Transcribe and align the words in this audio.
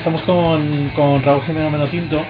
Estamos 0.00 0.22
con, 0.22 0.88
con 0.96 1.22
Raúl 1.22 1.42
Jiménez 1.42 1.70
Menotinto, 1.70 2.22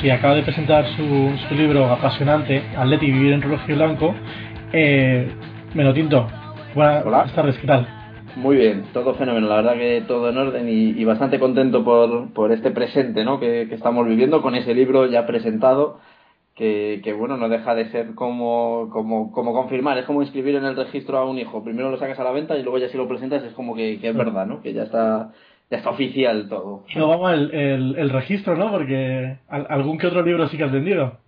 que 0.00 0.10
acaba 0.10 0.34
de 0.34 0.42
presentar 0.42 0.86
su, 0.96 1.30
su 1.46 1.54
libro 1.54 1.84
apasionante, 1.84 2.62
Atleti, 2.74 3.10
Vivir 3.10 3.34
en 3.34 3.42
Rojo 3.42 3.64
y 3.68 3.72
Blanco. 3.74 4.14
Eh, 4.72 5.28
Menotinto, 5.74 6.26
buenas 6.74 7.30
tardes, 7.34 7.58
¿qué 7.58 7.66
tal? 7.66 7.86
Muy 8.36 8.56
bien, 8.56 8.84
todo 8.94 9.12
fenómeno, 9.12 9.46
la 9.46 9.56
verdad 9.56 9.74
que 9.74 10.04
todo 10.08 10.30
en 10.30 10.38
orden 10.38 10.68
y, 10.70 11.04
bastante 11.04 11.38
contento 11.38 11.84
por, 11.84 12.32
por, 12.32 12.50
este 12.50 12.70
presente 12.70 13.22
¿no? 13.24 13.38
Que, 13.38 13.66
que, 13.68 13.74
estamos 13.74 14.08
viviendo 14.08 14.40
con 14.40 14.54
ese 14.54 14.74
libro 14.74 15.04
ya 15.04 15.26
presentado, 15.26 16.00
que, 16.54 17.02
que, 17.04 17.12
bueno, 17.12 17.36
no 17.36 17.50
deja 17.50 17.74
de 17.74 17.90
ser 17.90 18.14
como, 18.14 18.88
como, 18.90 19.32
como 19.32 19.52
confirmar, 19.52 19.98
es 19.98 20.06
como 20.06 20.22
inscribir 20.22 20.54
en 20.54 20.64
el 20.64 20.76
registro 20.76 21.18
a 21.18 21.28
un 21.28 21.38
hijo, 21.38 21.62
primero 21.62 21.90
lo 21.90 21.98
sacas 21.98 22.18
a 22.20 22.24
la 22.24 22.32
venta 22.32 22.56
y 22.56 22.62
luego 22.62 22.78
ya 22.78 22.88
si 22.88 22.96
lo 22.96 23.06
presentas 23.06 23.44
es 23.44 23.52
como 23.52 23.74
que, 23.74 24.00
que 24.00 24.08
es 24.08 24.16
verdad, 24.16 24.46
¿no? 24.46 24.62
que 24.62 24.72
ya 24.72 24.84
está, 24.84 25.30
ya 25.70 25.78
está 25.78 25.90
oficial 25.90 26.48
todo. 26.48 26.84
Y 26.88 26.98
no 26.98 27.08
vamos 27.08 27.32
el, 27.32 27.54
el, 27.54 27.96
el 27.98 28.10
registro, 28.10 28.56
¿no? 28.56 28.70
Porque 28.70 29.38
algún 29.48 29.98
que 29.98 30.06
otro 30.06 30.22
libro 30.22 30.48
sí 30.48 30.56
que 30.56 30.64
has 30.64 30.72
vendido. 30.72 31.18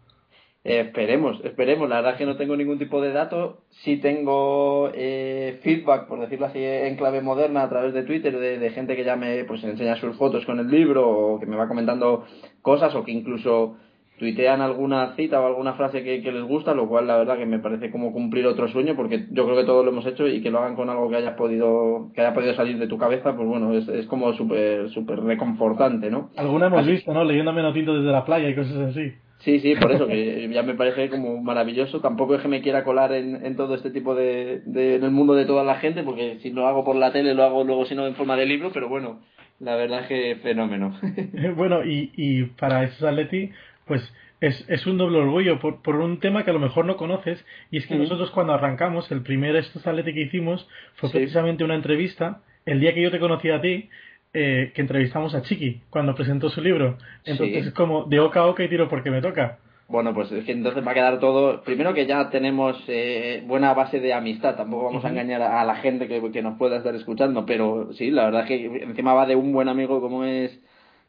Eh, 0.63 0.81
esperemos, 0.81 1.43
esperemos. 1.43 1.89
La 1.89 1.97
verdad 1.97 2.13
es 2.13 2.19
que 2.19 2.27
no 2.27 2.37
tengo 2.37 2.57
ningún 2.57 2.79
tipo 2.79 3.01
de 3.01 3.13
dato. 3.13 3.63
Sí 3.83 3.97
tengo 3.97 4.91
eh, 4.95 5.59
feedback, 5.63 6.07
por 6.07 6.21
decirlo 6.21 6.47
así, 6.47 6.59
en 6.63 6.97
clave 6.97 7.23
moderna 7.23 7.63
a 7.63 7.69
través 7.69 7.95
de 7.95 8.03
Twitter 8.03 8.39
de, 8.39 8.59
de, 8.59 8.71
gente 8.71 8.95
que 8.95 9.05
ya 9.05 9.17
me 9.17 9.45
pues, 9.45 9.65
enseña 9.65 9.97
sus 9.97 10.17
fotos 10.17 10.45
con 10.45 10.59
el 10.59 10.69
libro 10.69 11.09
o 11.09 11.41
que 11.41 11.47
me 11.47 11.57
va 11.57 11.69
comentando 11.69 12.27
cosas 12.61 12.95
o 12.95 13.05
que 13.05 13.13
incluso 13.13 13.77
tuitean 14.21 14.61
alguna 14.61 15.15
cita 15.17 15.41
o 15.41 15.47
alguna 15.47 15.73
frase 15.73 16.05
que, 16.05 16.21
que 16.21 16.31
les 16.31 16.43
gusta, 16.43 16.75
lo 16.75 16.87
cual 16.87 17.07
la 17.07 17.17
verdad 17.17 17.39
que 17.39 17.47
me 17.47 17.59
parece 17.59 17.91
como 17.91 18.13
cumplir 18.13 18.47
otro 18.47 18.69
sueño 18.69 18.95
porque 18.95 19.25
yo 19.31 19.47
creo 19.47 19.57
que 19.57 19.65
todos 19.65 19.83
lo 19.83 19.93
hemos 19.93 20.05
hecho 20.05 20.29
y 20.29 20.43
que 20.43 20.51
lo 20.51 20.59
hagan 20.59 20.77
con 20.77 20.91
algo 20.91 21.09
que 21.09 21.17
hayas 21.17 21.37
podido 21.37 22.11
que 22.15 22.21
haya 22.21 22.35
podido 22.35 22.55
salir 22.55 22.79
de 22.79 22.87
tu 22.87 22.99
cabeza, 22.99 23.35
pues 23.35 23.49
bueno, 23.49 23.73
es, 23.73 23.89
es 23.89 24.05
como 24.07 24.35
súper 24.35 24.91
súper 24.91 25.21
reconfortante, 25.21 26.11
¿no? 26.11 26.29
Alguna 26.37 26.67
hemos 26.67 26.87
visto, 26.87 27.15
¿no? 27.15 27.25
Leyendo 27.25 27.55
Menotinto 27.55 27.95
desde 27.95 28.13
la 28.13 28.27
playa 28.27 28.51
y 28.51 28.55
cosas 28.55 28.77
así. 28.91 29.11
Sí, 29.39 29.59
sí, 29.61 29.75
por 29.75 29.91
eso, 29.91 30.07
que 30.07 30.51
ya 30.53 30.63
me 30.63 30.75
parece 30.75 31.09
como 31.09 31.41
maravilloso. 31.43 32.01
Tampoco 32.01 32.35
es 32.35 32.43
que 32.43 32.49
me 32.49 32.61
quiera 32.61 32.85
colar 32.85 33.13
en, 33.13 33.43
en 33.43 33.57
todo 33.57 33.75
este 33.75 33.91
tipo 33.91 34.15
de, 34.15 34.61
de, 34.67 34.97
en 34.97 35.05
el 35.05 35.11
mundo 35.13 35.35
de 35.35 35.47
toda 35.47 35.65
la 35.65 35.77
gente, 35.77 36.03
porque 36.03 36.41
si 36.43 36.51
lo 36.51 36.67
hago 36.67 36.85
por 36.85 36.97
la 36.97 37.11
tele, 37.11 37.33
lo 37.33 37.45
hago 37.45 37.65
luego, 37.65 37.87
si 37.87 37.95
no, 37.95 38.07
en 38.07 38.17
forma 38.17 38.37
de 38.37 38.45
libro, 38.45 38.71
pero 38.71 38.91
bueno, 38.91 39.21
la 39.61 39.77
verdad 39.77 40.01
es 40.03 40.09
que 40.09 40.37
fenómeno. 40.43 40.95
bueno, 41.57 41.85
y, 41.85 42.11
y 42.17 42.45
para 42.45 42.85
esos 42.85 43.03
Atleti, 43.03 43.51
pues 43.91 44.09
es, 44.41 44.65
es 44.69 44.87
un 44.87 44.99
doble 44.99 45.19
orgullo 45.19 45.59
por, 45.59 45.83
por 45.83 45.97
un 45.97 46.21
tema 46.21 46.45
que 46.45 46.51
a 46.51 46.53
lo 46.53 46.61
mejor 46.61 46.85
no 46.85 46.97
conoces, 46.97 47.45
y 47.73 47.79
es 47.79 47.89
que 47.89 47.97
nosotros 47.97 48.31
cuando 48.31 48.53
arrancamos, 48.53 49.11
el 49.11 49.23
primer 49.23 49.57
estos 49.57 49.85
Atleti 49.85 50.15
que 50.15 50.21
hicimos 50.21 50.69
fue 50.95 51.09
sí. 51.09 51.19
precisamente 51.19 51.65
una 51.65 51.75
entrevista, 51.75 52.41
el 52.67 52.79
día 52.79 52.95
que 52.95 53.03
yo 53.03 53.11
te 53.11 53.19
conocí 53.19 53.51
a 53.51 53.61
ti, 53.61 53.89
eh, 54.33 54.71
que 54.77 54.81
entrevistamos 54.81 55.35
a 55.35 55.43
Chiqui 55.43 55.81
cuando 55.91 56.15
presentó 56.15 56.51
su 56.51 56.61
libro. 56.61 56.99
Entonces 57.25 57.65
sí. 57.65 57.69
es 57.69 57.75
como 57.75 58.05
de 58.05 58.21
oca 58.21 58.43
a 58.43 58.47
oca 58.47 58.63
y 58.63 58.69
tiro 58.69 58.89
porque 58.89 59.11
me 59.11 59.21
toca. 59.21 59.59
Bueno, 59.89 60.15
pues 60.15 60.31
es 60.31 60.45
que 60.45 60.53
entonces 60.53 60.87
va 60.87 60.93
a 60.93 60.95
quedar 60.95 61.19
todo. 61.19 61.65
Primero 61.65 61.93
que 61.93 62.07
ya 62.07 62.31
tenemos 62.31 62.81
eh, 62.87 63.43
buena 63.45 63.75
base 63.75 63.99
de 63.99 64.15
amistad, 64.15 64.55
tampoco 64.55 64.85
vamos 64.85 65.03
uh 65.03 65.07
-huh. 65.09 65.09
a 65.09 65.11
engañar 65.11 65.43
a, 65.43 65.65
la 65.65 65.75
gente 65.75 66.07
que, 66.07 66.23
que, 66.31 66.43
nos 66.43 66.57
pueda 66.59 66.77
estar 66.77 66.95
escuchando, 66.95 67.45
pero 67.45 67.93
sí, 67.95 68.13
la 68.13 68.27
verdad 68.27 68.43
es 68.43 68.47
que 68.47 68.85
encima 68.85 69.15
va 69.15 69.27
de 69.27 69.35
un 69.35 69.53
buen 69.53 69.69
amigo 69.69 70.01
como 70.01 70.23
es 70.23 70.57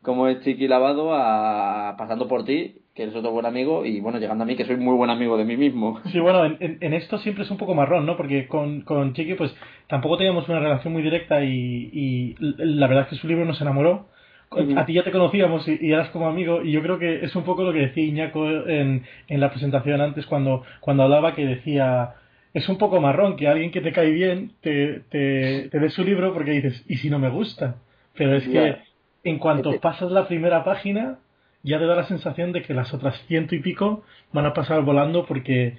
como 0.01 0.27
es 0.27 0.41
Chiqui 0.41 0.67
Lavado 0.67 1.13
a 1.13 1.95
pasando 1.97 2.27
por 2.27 2.45
ti 2.45 2.75
que 2.93 3.03
eres 3.03 3.15
otro 3.15 3.31
buen 3.31 3.45
amigo, 3.45 3.85
y 3.85 4.01
bueno, 4.01 4.19
llegando 4.19 4.43
a 4.43 4.47
mí, 4.47 4.57
que 4.57 4.65
soy 4.65 4.75
muy 4.75 4.95
buen 4.95 5.09
amigo 5.09 5.37
de 5.37 5.45
mí 5.45 5.55
mismo. 5.55 6.01
Sí, 6.11 6.19
bueno, 6.19 6.43
en, 6.45 6.77
en 6.81 6.93
esto 6.93 7.17
siempre 7.19 7.45
es 7.45 7.51
un 7.51 7.57
poco 7.57 7.73
marrón, 7.73 8.05
¿no? 8.05 8.17
Porque 8.17 8.47
con, 8.47 8.81
con 8.81 9.13
Chiqui, 9.13 9.35
pues 9.35 9.55
tampoco 9.87 10.17
teníamos 10.17 10.49
una 10.49 10.59
relación 10.59 10.91
muy 10.91 11.01
directa 11.01 11.41
y, 11.41 11.89
y 11.93 12.35
la 12.39 12.87
verdad 12.87 13.03
es 13.05 13.09
que 13.11 13.15
su 13.15 13.27
libro 13.29 13.45
nos 13.45 13.61
enamoró. 13.61 14.07
Uh 14.51 14.57
-huh. 14.57 14.77
A 14.81 14.85
ti 14.85 14.91
ya 14.91 15.03
te 15.03 15.11
conocíamos 15.11 15.65
y, 15.69 15.77
y, 15.79 15.93
eras 15.93 16.09
como 16.09 16.27
amigo, 16.27 16.61
y 16.61 16.73
yo 16.73 16.81
creo 16.81 16.99
que 16.99 17.23
es 17.23 17.33
un 17.37 17.43
poco 17.43 17.63
lo 17.63 17.71
que 17.71 17.79
decía 17.79 18.03
Iñaco 18.03 18.45
en, 18.49 19.05
en 19.29 19.39
la 19.39 19.49
presentación 19.51 20.01
antes, 20.01 20.25
cuando, 20.25 20.63
cuando 20.81 21.03
hablaba, 21.03 21.33
que 21.33 21.45
decía. 21.45 22.15
Es 22.53 22.67
un 22.67 22.77
poco 22.77 22.99
marrón 22.99 23.37
que 23.37 23.47
alguien 23.47 23.71
que 23.71 23.79
te 23.79 23.93
cae 23.93 24.11
bien 24.11 24.51
te, 24.59 25.03
te, 25.09 25.69
te 25.69 25.79
dé 25.79 25.89
su 25.89 26.03
libro 26.03 26.33
porque 26.33 26.51
dices, 26.51 26.83
¿y 26.89 26.97
si 26.97 27.09
no 27.09 27.17
me 27.17 27.29
gusta? 27.29 27.75
Pero 28.17 28.35
es 28.35 28.45
que 28.45 28.75
en 29.23 29.37
cuanto 29.39 29.79
pasas 29.79 30.11
la 30.11 30.27
primera 30.27 30.63
página, 30.63 31.19
ya 31.63 31.79
te 31.79 31.85
da 31.85 31.95
la 31.95 32.07
sensación 32.07 32.51
de 32.51 32.63
que 32.63 32.73
las 32.73 32.93
otras 32.93 33.19
ciento 33.27 33.55
y 33.55 33.59
pico 33.59 34.03
van 34.33 34.45
a 34.45 34.53
pasar 34.53 34.81
volando 34.81 35.25
porque 35.25 35.77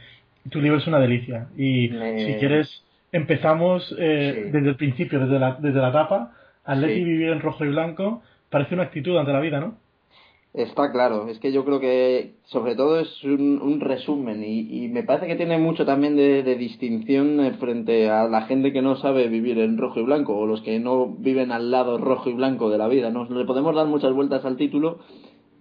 tu 0.51 0.61
libro 0.61 0.79
es 0.79 0.87
una 0.87 1.01
delicia. 1.01 1.49
Y 1.57 1.89
Me... 1.89 2.25
si 2.25 2.35
quieres, 2.35 2.85
empezamos 3.11 3.95
eh, 3.99 4.43
sí. 4.45 4.51
desde 4.51 4.69
el 4.69 4.77
principio, 4.77 5.21
desde 5.21 5.39
la, 5.39 5.57
desde 5.61 5.81
la 5.81 5.93
tapa. 5.93 6.33
Atleti 6.65 6.95
sí. 6.95 7.05
vivir 7.05 7.31
en 7.31 7.41
rojo 7.41 7.65
y 7.65 7.69
blanco 7.69 8.23
parece 8.51 8.75
una 8.75 8.85
actitud 8.85 9.17
ante 9.17 9.33
la 9.33 9.41
vida, 9.41 9.59
¿no? 9.59 9.79
Está 10.55 10.93
claro, 10.93 11.29
es 11.29 11.39
que 11.39 11.51
yo 11.51 11.65
creo 11.65 11.81
que 11.81 12.35
sobre 12.45 12.75
todo 12.75 13.01
es 13.01 13.25
un, 13.25 13.63
un 13.63 13.81
resumen 13.81 14.45
y, 14.45 14.85
y, 14.85 14.89
me 14.89 15.03
parece 15.03 15.27
que 15.27 15.37
tiene 15.37 15.57
mucho 15.57 15.87
también 15.87 16.15
de, 16.15 16.43
de, 16.43 16.57
distinción 16.57 17.41
eh, 17.41 17.55
frente 17.55 18.11
a 18.11 18.29
la 18.29 18.43
gente 18.43 18.71
que 18.71 18.83
no 18.83 18.97
sabe 18.97 19.29
vivir 19.29 19.59
en 19.59 19.79
rojo 19.79 20.01
y 20.01 20.03
blanco 20.03 20.37
o 20.37 20.47
los 20.47 20.61
que 20.61 20.79
no 20.79 21.07
viven 21.07 21.53
al 21.53 21.71
lado 21.71 21.97
rojo 21.97 22.29
y 22.29 22.35
blanco 22.35 22.69
de 22.69 22.77
la 22.77 22.89
vida. 22.89 23.09
¿no? 23.09 23.25
Le 23.25 23.47
podemos 23.47 23.75
dar 23.75 23.87
muchas 23.87 24.13
vueltas 24.13 24.45
al 24.45 24.59
título 24.59 24.99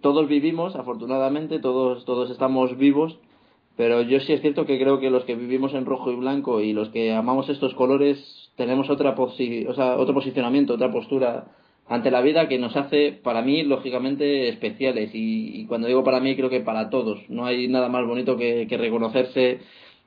todos 0.01 0.27
vivimos, 0.27 0.75
afortunadamente, 0.75 1.59
todos, 1.59 2.05
todos 2.05 2.31
estamos 2.31 2.75
vivos, 2.77 3.17
pero 3.77 4.01
yo 4.01 4.19
sí 4.19 4.33
es 4.33 4.41
cierto 4.41 4.65
que 4.65 4.79
creo 4.79 4.99
que 4.99 5.09
los 5.09 5.23
que 5.23 5.35
vivimos 5.35 5.73
en 5.73 5.85
rojo 5.85 6.11
y 6.11 6.15
blanco 6.15 6.59
y 6.59 6.73
los 6.73 6.89
que 6.89 7.13
amamos 7.13 7.49
estos 7.49 7.73
colores 7.75 8.17
tenemos 8.57 8.89
otra 8.89 9.15
posi 9.15 9.65
o 9.67 9.73
sea, 9.73 9.97
otro 9.97 10.13
posicionamiento, 10.13 10.73
otra 10.73 10.91
postura 10.91 11.47
ante 11.91 12.09
la 12.09 12.21
vida 12.21 12.47
que 12.47 12.57
nos 12.57 12.77
hace, 12.77 13.11
para 13.11 13.41
mí, 13.41 13.63
lógicamente, 13.63 14.47
especiales. 14.47 15.13
Y, 15.13 15.59
y 15.59 15.65
cuando 15.65 15.89
digo 15.89 16.05
para 16.05 16.21
mí, 16.21 16.37
creo 16.37 16.49
que 16.49 16.61
para 16.61 16.89
todos. 16.89 17.19
No 17.29 17.45
hay 17.45 17.67
nada 17.67 17.89
más 17.89 18.07
bonito 18.07 18.37
que, 18.37 18.65
reconocerse 18.69 19.59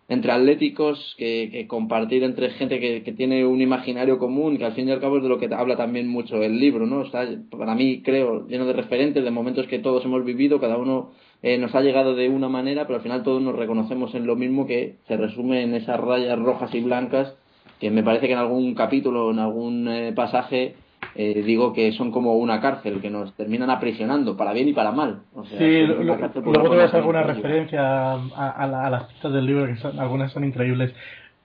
entre 0.09 0.33
atléticos, 0.33 1.15
que, 1.19 1.67
compartir 1.69 2.25
entre 2.25 2.49
gente 2.53 2.81
que, 2.81 3.03
que, 3.03 3.13
tiene 3.13 3.45
un 3.45 3.61
imaginario 3.61 4.17
común, 4.17 4.57
que 4.57 4.65
al 4.65 4.73
fin 4.73 4.89
y 4.89 4.93
al 4.93 5.01
cabo 5.01 5.19
es 5.19 5.25
de 5.25 5.29
lo 5.29 5.39
que 5.39 5.55
habla 5.55 5.77
también 5.77 6.09
mucho 6.09 6.43
el 6.43 6.59
libro, 6.59 6.87
¿no? 6.87 7.03
Está, 7.03 7.29
para 7.51 7.75
mí, 7.75 8.01
creo, 8.03 8.49
lleno 8.49 8.65
de 8.65 8.73
referentes, 8.73 9.23
de 9.23 9.31
momentos 9.31 9.67
que 9.67 9.79
todos 9.79 10.03
hemos 10.07 10.25
vivido, 10.25 10.61
cada 10.61 10.79
uno 10.79 11.11
eh, 11.43 11.59
nos 11.59 11.75
ha 11.75 11.83
llegado 11.83 12.15
de 12.15 12.31
una 12.31 12.49
manera, 12.49 12.87
pero 12.87 12.97
al 12.97 13.03
final 13.03 13.23
todos 13.23 13.43
nos 13.43 13.57
reconocemos 13.57 14.15
en 14.15 14.27
lo 14.27 14.37
mismo 14.37 14.67
que 14.67 14.95
se 15.07 15.19
resume 15.19 15.63
en 15.63 15.75
esas 15.75 16.01
rayas 16.01 16.39
rojas 16.39 16.75
y 16.75 16.81
blancas, 16.81 17.37
que 17.79 17.91
me 17.91 18.03
parece 18.03 18.27
que 18.27 18.33
en 18.33 18.39
algún 18.39 18.75
capítulo, 18.75 19.33
en 19.33 19.39
algún 19.39 19.87
eh, 19.89 20.15
pasaje, 20.15 20.77
eh, 21.15 21.43
digo 21.45 21.73
que 21.73 21.93
son 21.93 22.11
como 22.11 22.37
una 22.37 22.61
cárcel, 22.61 23.01
que 23.01 23.11
nos 23.11 23.35
terminan 23.35 23.71
aprisionando, 23.71 24.37
para 24.37 24.53
bien 24.53 24.69
y 24.69 24.73
para 24.73 24.93
mal. 24.93 25.21
O 25.35 25.45
sea, 25.45 25.59
sí, 25.59 25.83
lo, 25.87 26.03
luego 26.03 26.71
te 26.71 26.77
ves 26.77 26.95
alguna 26.95 27.23
referencia 27.23 28.13
a, 28.13 28.51
a, 28.51 28.67
la, 28.67 28.87
a, 28.87 28.91
las 28.91 29.09
citas 29.09 29.33
del 29.33 29.47
libro, 29.47 29.67
que 29.67 29.77
son, 29.77 29.99
algunas 29.99 30.33
son 30.33 30.45
increíbles. 30.45 30.95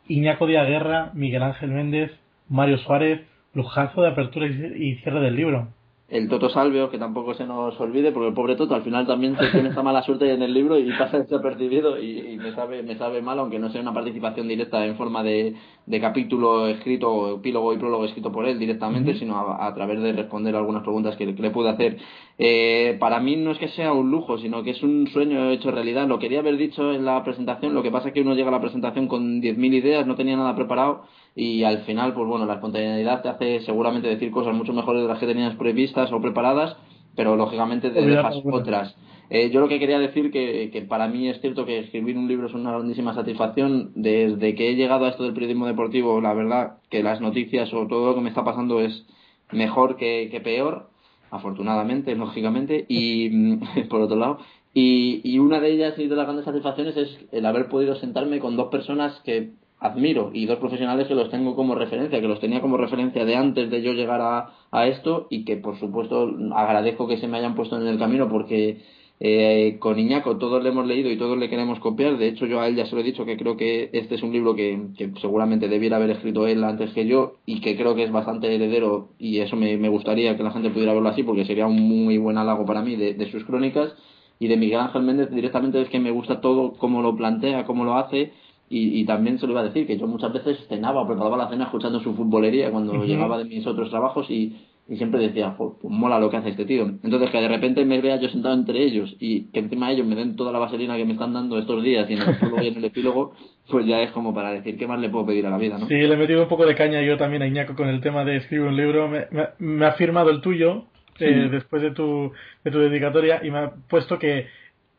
Iñaco 0.07 0.47
Díaz 0.47 0.67
Guerra, 0.67 1.11
Miguel 1.13 1.43
Ángel 1.43 1.71
Méndez, 1.71 2.11
Mario 2.47 2.77
Suárez, 2.79 3.21
lujazo 3.53 4.01
de 4.01 4.09
apertura 4.09 4.47
y 4.47 4.95
cierre 4.95 5.21
del 5.21 5.35
libro 5.35 5.67
el 6.09 6.27
Toto 6.27 6.49
Salvio, 6.49 6.89
que 6.89 6.97
tampoco 6.97 7.35
se 7.35 7.45
nos 7.45 7.79
olvide, 7.79 8.11
porque 8.11 8.29
el 8.29 8.33
pobre 8.33 8.55
Toto 8.55 8.73
al 8.73 8.81
final 8.81 9.05
también 9.05 9.37
tiene 9.51 9.69
esta 9.69 9.83
mala 9.83 10.01
suerte 10.01 10.33
en 10.33 10.41
el 10.41 10.53
libro 10.53 10.79
y 10.79 10.91
pasa 10.97 11.19
desapercibido 11.19 12.01
y, 12.01 12.31
y 12.31 12.37
me 12.37 12.51
sabe 12.53 12.81
me 12.81 12.97
sabe 12.97 13.21
mal, 13.21 13.37
aunque 13.39 13.59
no 13.59 13.69
sea 13.69 13.81
una 13.81 13.93
participación 13.93 14.47
directa 14.47 14.83
en 14.85 14.95
forma 14.95 15.23
de, 15.23 15.55
de 15.85 16.01
capítulo 16.01 16.67
escrito, 16.67 17.35
epílogo 17.35 17.73
y 17.73 17.77
prólogo 17.77 18.05
escrito 18.05 18.31
por 18.31 18.47
él 18.47 18.57
directamente, 18.57 19.15
sino 19.19 19.35
a, 19.37 19.67
a, 19.67 19.73
través 19.75 20.01
de 20.01 20.13
responder 20.13 20.55
algunas 20.55 20.81
preguntas 20.81 21.15
que, 21.15 21.35
que 21.35 21.41
le 21.41 21.51
pude 21.51 21.69
hacer. 21.69 21.97
Eh, 22.37 22.97
para 22.99 23.19
mí 23.19 23.35
no 23.35 23.51
es 23.51 23.59
que 23.59 23.67
sea 23.69 23.93
un 23.93 24.09
lujo, 24.09 24.39
sino 24.39 24.63
que 24.63 24.71
es 24.71 24.81
un 24.81 25.07
sueño 25.07 25.51
hecho 25.51 25.69
realidad. 25.71 26.07
Lo 26.07 26.19
quería 26.19 26.39
haber 26.39 26.57
dicho 26.57 26.91
en 26.91 27.05
la 27.05 27.23
presentación, 27.23 27.73
lo 27.75 27.83
que 27.83 27.91
pasa 27.91 28.07
es 28.07 28.13
que 28.13 28.21
uno 28.21 28.33
llega 28.33 28.49
a 28.49 28.53
la 28.53 28.61
presentación 28.61 29.07
con 29.07 29.41
10.000 29.41 29.73
ideas, 29.75 30.07
no 30.07 30.15
tenía 30.15 30.37
nada 30.37 30.55
preparado 30.55 31.03
y 31.35 31.63
al 31.63 31.79
final, 31.79 32.13
pues 32.13 32.27
bueno, 32.27 32.45
la 32.45 32.55
espontaneidad 32.55 33.21
te 33.21 33.29
hace 33.29 33.59
seguramente 33.61 34.07
decir 34.07 34.31
cosas 34.31 34.53
mucho 34.53 34.73
mejores 34.73 35.03
de 35.03 35.07
las 35.07 35.19
que 35.19 35.27
tenías 35.27 35.55
previstas 35.55 36.11
o 36.11 36.21
preparadas, 36.21 36.75
pero 37.15 37.35
lógicamente 37.35 37.89
te 37.91 38.01
dejas 38.01 38.35
otras. 38.43 38.95
Eh, 39.29 39.51
yo 39.51 39.59
lo 39.59 39.67
que 39.67 39.77
quería 39.77 39.99
decir 39.99 40.31
que, 40.31 40.71
que 40.71 40.81
para 40.81 41.07
mí 41.07 41.29
es 41.29 41.39
cierto 41.39 41.65
que 41.65 41.79
escribir 41.79 42.17
un 42.17 42.27
libro 42.27 42.47
es 42.47 42.53
una 42.53 42.71
grandísima 42.71 43.13
satisfacción. 43.13 43.91
Desde 43.95 44.55
que 44.55 44.69
he 44.69 44.75
llegado 44.75 45.05
a 45.05 45.09
esto 45.09 45.23
del 45.23 45.33
periodismo 45.33 45.67
deportivo, 45.67 46.19
la 46.19 46.33
verdad 46.33 46.77
que 46.89 47.03
las 47.03 47.21
noticias 47.21 47.71
o 47.73 47.85
todo 47.87 48.07
lo 48.07 48.15
que 48.15 48.21
me 48.21 48.29
está 48.29 48.43
pasando 48.43 48.79
es 48.79 49.05
mejor 49.51 49.97
que, 49.97 50.29
que 50.31 50.41
peor, 50.41 50.89
afortunadamente, 51.29 52.15
lógicamente, 52.15 52.85
y 52.87 53.57
por 53.89 54.01
otro 54.01 54.17
lado. 54.17 54.39
Y, 54.73 55.21
y 55.23 55.39
una 55.39 55.59
de 55.59 55.71
ellas 55.71 55.97
y 55.97 56.07
de 56.07 56.15
las 56.15 56.25
grandes 56.25 56.45
satisfacciones 56.45 56.97
es 56.97 57.27
el 57.31 57.45
haber 57.45 57.69
podido 57.69 57.95
sentarme 57.95 58.39
con 58.39 58.55
dos 58.55 58.69
personas 58.69 59.19
que 59.23 59.51
admiro 59.79 60.31
y 60.33 60.45
dos 60.45 60.59
profesionales 60.59 61.07
que 61.07 61.15
los 61.15 61.29
tengo 61.29 61.55
como 61.55 61.75
referencia, 61.75 62.21
que 62.21 62.27
los 62.27 62.39
tenía 62.39 62.61
como 62.61 62.77
referencia 62.77 63.25
de 63.25 63.35
antes 63.35 63.69
de 63.69 63.81
yo 63.81 63.93
llegar 63.93 64.21
a, 64.21 64.49
a 64.71 64.87
esto 64.87 65.27
y 65.29 65.45
que 65.45 65.57
por 65.57 65.79
supuesto 65.79 66.29
agradezco 66.53 67.07
que 67.07 67.17
se 67.17 67.27
me 67.27 67.37
hayan 67.37 67.55
puesto 67.55 67.77
en 67.77 67.87
el 67.87 67.97
camino 67.97 68.27
porque 68.29 68.77
Eh, 69.21 69.75
con 69.79 69.99
Iñaco 69.99 70.37
todos 70.37 70.63
le 70.63 70.69
hemos 70.69 70.87
leído 70.87 71.11
y 71.11 71.17
todos 71.17 71.37
le 71.37 71.49
queremos 71.49 71.79
copiar. 71.81 72.17
De 72.17 72.29
hecho, 72.29 72.45
yo 72.45 72.61
a 72.61 72.67
él 72.69 72.77
ya 72.77 72.85
se 72.85 72.95
lo 72.95 73.01
he 73.01 73.03
dicho 73.03 73.25
que 73.25 73.35
creo 73.35 73.57
que 73.57 73.89
este 73.91 74.15
es 74.15 74.23
un 74.23 74.31
libro 74.31 74.55
que, 74.55 74.79
que 74.97 75.11
seguramente 75.19 75.67
debiera 75.67 75.97
haber 75.97 76.11
escrito 76.11 76.47
él 76.47 76.63
antes 76.63 76.93
que 76.93 77.05
yo 77.05 77.33
y 77.45 77.59
que 77.59 77.75
creo 77.75 77.95
que 77.95 78.03
es 78.05 78.11
bastante 78.13 78.47
heredero 78.55 79.09
y 79.19 79.39
eso 79.39 79.57
me, 79.57 79.75
me 79.75 79.89
gustaría 79.89 80.37
que 80.37 80.43
la 80.43 80.51
gente 80.51 80.69
pudiera 80.69 80.93
verlo 80.93 81.09
así 81.09 81.23
porque 81.23 81.43
sería 81.43 81.67
un 81.67 81.81
muy 81.81 82.17
buen 82.17 82.37
halago 82.37 82.63
para 82.65 82.81
mí 82.81 82.95
de, 82.95 83.13
de 83.13 83.29
sus 83.29 83.43
crónicas. 83.43 83.93
Y 84.39 84.47
de 84.47 84.55
Miguel 84.55 84.79
Ángel 84.79 85.03
Méndez 85.03 85.29
directamente 85.31 85.81
es 85.81 85.89
que 85.89 85.99
me 85.99 86.11
gusta 86.11 86.39
todo 86.39 86.75
cómo 86.79 87.01
lo 87.01 87.13
plantea, 87.17 87.65
cómo 87.65 87.83
lo 87.83 87.97
hace. 87.97 88.31
Y, 88.69 88.99
y, 88.99 89.05
también 89.05 89.39
se 89.39 89.47
lo 89.47 89.53
iba 89.53 89.61
a 89.61 89.65
decir 89.65 89.87
que 89.87 89.97
yo 89.97 90.05
muchas 90.05 90.31
veces 90.31 90.57
cenaba 90.67 91.01
o 91.01 91.07
preparaba 91.07 91.37
la 91.37 91.49
cena 91.49 91.65
escuchando 91.65 91.99
su 92.01 92.13
futbolería 92.13 92.69
cuando 92.69 93.03
llegaba 93.03 93.39
de 93.39 93.45
mis 93.45 93.65
otros 93.65 93.89
trabajos 93.89 94.29
y, 94.29 94.55
y 94.89 94.97
siempre 94.97 95.19
decía, 95.19 95.55
pues 95.55 95.73
mola 95.83 96.19
lo 96.19 96.29
que 96.29 96.37
hace 96.37 96.49
este 96.49 96.65
tío. 96.65 96.83
Entonces 97.03 97.29
que 97.29 97.39
de 97.39 97.47
repente 97.47 97.85
me 97.85 98.01
vea 98.01 98.19
yo 98.19 98.27
sentado 98.29 98.55
entre 98.55 98.83
ellos 98.83 99.15
y 99.19 99.51
que 99.51 99.59
encima 99.59 99.91
ellos 99.91 100.05
me 100.07 100.15
den 100.15 100.35
toda 100.35 100.51
la 100.51 100.59
vaselina 100.59 100.97
que 100.97 101.05
me 101.05 101.13
están 101.13 101.33
dando 101.33 101.59
estos 101.59 101.83
días 101.83 102.09
y 102.09 102.13
en 102.13 102.21
el, 102.21 102.27
y 102.63 102.67
en 102.67 102.77
el 102.77 102.85
epílogo, 102.85 103.33
pues 103.69 103.85
ya 103.85 104.01
es 104.01 104.11
como 104.11 104.33
para 104.33 104.51
decir 104.51 104.77
qué 104.77 104.87
más 104.87 104.99
le 104.99 105.09
puedo 105.09 105.27
pedir 105.27 105.45
a 105.45 105.51
la 105.51 105.57
vida, 105.57 105.77
¿no? 105.77 105.87
Sí, 105.87 105.93
le 105.93 106.13
he 106.13 106.17
metido 106.17 106.41
un 106.41 106.49
poco 106.49 106.65
de 106.65 106.75
caña 106.75 107.01
yo 107.01 107.17
también 107.17 107.43
a 107.43 107.47
Iñaco 107.47 107.75
con 107.75 107.87
el 107.87 108.01
tema 108.01 108.25
de 108.25 108.37
escribir 108.37 108.67
un 108.67 108.75
libro. 108.75 109.07
Me, 109.07 109.27
me, 109.29 109.47
me 109.59 109.85
ha 109.85 109.91
firmado 109.91 110.31
el 110.31 110.41
tuyo 110.41 110.85
eh, 111.19 111.43
sí. 111.43 111.49
después 111.49 111.81
de 111.81 111.91
tu, 111.91 112.31
de 112.63 112.71
tu 112.71 112.79
dedicatoria 112.79 113.41
y 113.43 113.51
me 113.51 113.59
ha 113.59 113.71
puesto 113.89 114.17
que 114.17 114.47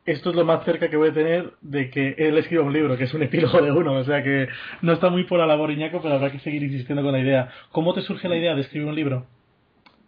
esto 0.06 0.30
es 0.30 0.36
lo 0.36 0.44
más 0.44 0.64
cerca 0.64 0.88
que 0.88 0.96
voy 0.96 1.10
a 1.10 1.14
tener 1.14 1.52
de 1.60 1.90
que 1.90 2.14
él 2.18 2.36
escriba 2.38 2.64
un 2.64 2.72
libro, 2.72 2.96
que 2.96 3.04
es 3.04 3.14
un 3.14 3.22
epílogo 3.22 3.60
de 3.60 3.72
uno. 3.72 3.94
O 3.94 4.04
sea 4.04 4.22
que 4.22 4.48
no 4.82 4.92
está 4.92 5.10
muy 5.10 5.24
por 5.24 5.38
la 5.38 5.46
labor 5.46 5.70
Iñaco, 5.70 6.00
pero 6.02 6.14
habrá 6.14 6.30
que 6.32 6.40
seguir 6.40 6.62
insistiendo 6.62 7.02
con 7.02 7.12
la 7.12 7.20
idea. 7.20 7.48
¿Cómo 7.72 7.94
te 7.94 8.02
surge 8.02 8.28
la 8.28 8.36
idea 8.36 8.54
de 8.54 8.62
escribir 8.62 8.88
un 8.88 8.94
libro? 8.94 9.26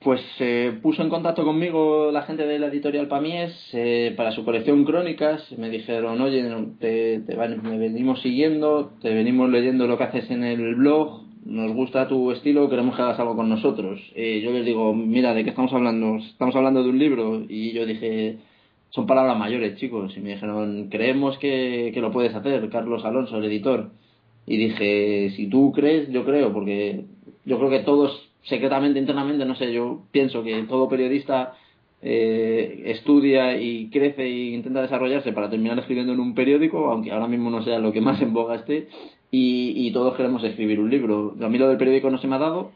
Pues 0.03 0.21
se 0.37 0.67
eh, 0.67 0.73
puso 0.73 1.03
en 1.03 1.09
contacto 1.09 1.45
conmigo 1.45 2.11
la 2.11 2.23
gente 2.23 2.45
de 2.45 2.59
la 2.59 2.67
editorial 2.67 3.07
Pamies 3.07 3.71
eh, 3.73 4.13
para 4.17 4.33
su 4.33 4.45
colección 4.45 4.85
Crónicas. 4.85 5.53
Me 5.57 5.71
dijeron, 5.71 6.21
oye, 6.21 6.43
te, 6.81 7.21
te, 7.21 7.37
me 7.37 7.79
venimos 7.79 8.21
siguiendo, 8.21 8.95
te 9.01 9.15
venimos 9.15 9.49
leyendo 9.49 9.87
lo 9.87 9.97
que 9.99 10.05
haces 10.05 10.29
en 10.33 10.43
el 10.43 10.75
blog, 10.75 11.23
nos 11.45 11.73
gusta 11.73 12.09
tu 12.09 12.33
estilo, 12.33 12.69
queremos 12.69 12.97
que 12.97 13.03
hagas 13.03 13.21
algo 13.21 13.37
con 13.37 13.49
nosotros. 13.49 14.01
Eh, 14.17 14.41
yo 14.43 14.51
les 14.53 14.65
digo, 14.65 14.93
mira, 14.93 15.35
¿de 15.35 15.45
qué 15.45 15.51
estamos 15.51 15.73
hablando? 15.73 16.17
Estamos 16.17 16.57
hablando 16.57 16.83
de 16.83 16.89
un 16.89 16.99
libro. 16.99 17.45
Y 17.49 17.73
yo 17.73 17.87
dije, 17.87 18.39
son 18.93 19.07
palabras 19.07 19.39
mayores, 19.39 19.77
chicos. 19.79 20.17
Y 20.17 20.21
me 20.21 20.31
dijeron, 20.35 20.89
creemos 20.91 21.39
que, 21.39 21.91
que 21.93 22.01
lo 22.01 22.13
puedes 22.13 22.35
hacer, 22.35 22.69
Carlos 22.69 23.05
Alonso, 23.05 23.39
el 23.39 23.45
editor. 23.47 23.91
Y 24.47 24.57
dije, 24.57 25.31
si 25.37 25.47
tú 25.47 25.73
crees, 25.73 26.11
yo 26.11 26.25
creo, 26.25 26.53
porque 26.53 27.05
yo 27.45 27.59
creo 27.59 27.71
que 27.71 27.81
todos 27.81 28.29
secretamente, 28.43 28.99
internamente, 28.99 29.45
no 29.45 29.55
sé, 29.55 29.73
yo 29.73 30.03
pienso 30.11 30.43
que 30.43 30.63
todo 30.65 30.89
periodista 30.89 31.55
eh, 32.03 32.83
estudia 32.87 33.57
y 33.57 33.89
crece 33.91 34.25
e 34.25 34.51
intenta 34.51 34.83
desarrollarse 34.83 35.33
para 35.33 35.49
terminar 35.49 35.79
escribiendo 35.79 36.13
en 36.13 36.21
un 36.21 36.35
periódico, 36.35 36.91
aunque 36.91 37.13
ahora 37.13 37.29
mismo 37.29 37.51
no 37.51 37.63
sea 37.63 37.79
lo 37.79 37.93
que 37.93 38.01
más 38.01 38.21
en 38.21 38.35
boga 38.35 38.57
esté, 38.57 38.89
y, 39.31 39.73
y 39.87 39.93
todos 39.93 40.17
queremos 40.17 40.45
escribir 40.45 40.81
un 40.81 40.91
libro. 40.91 41.35
A 41.41 41.49
mí 41.49 41.57
lo 41.57 41.69
del 41.69 41.79
periódico 41.79 42.11
no 42.11 42.19
se 42.19 42.27
me 42.27 42.35
ha 42.35 42.41
dado, 42.41 42.73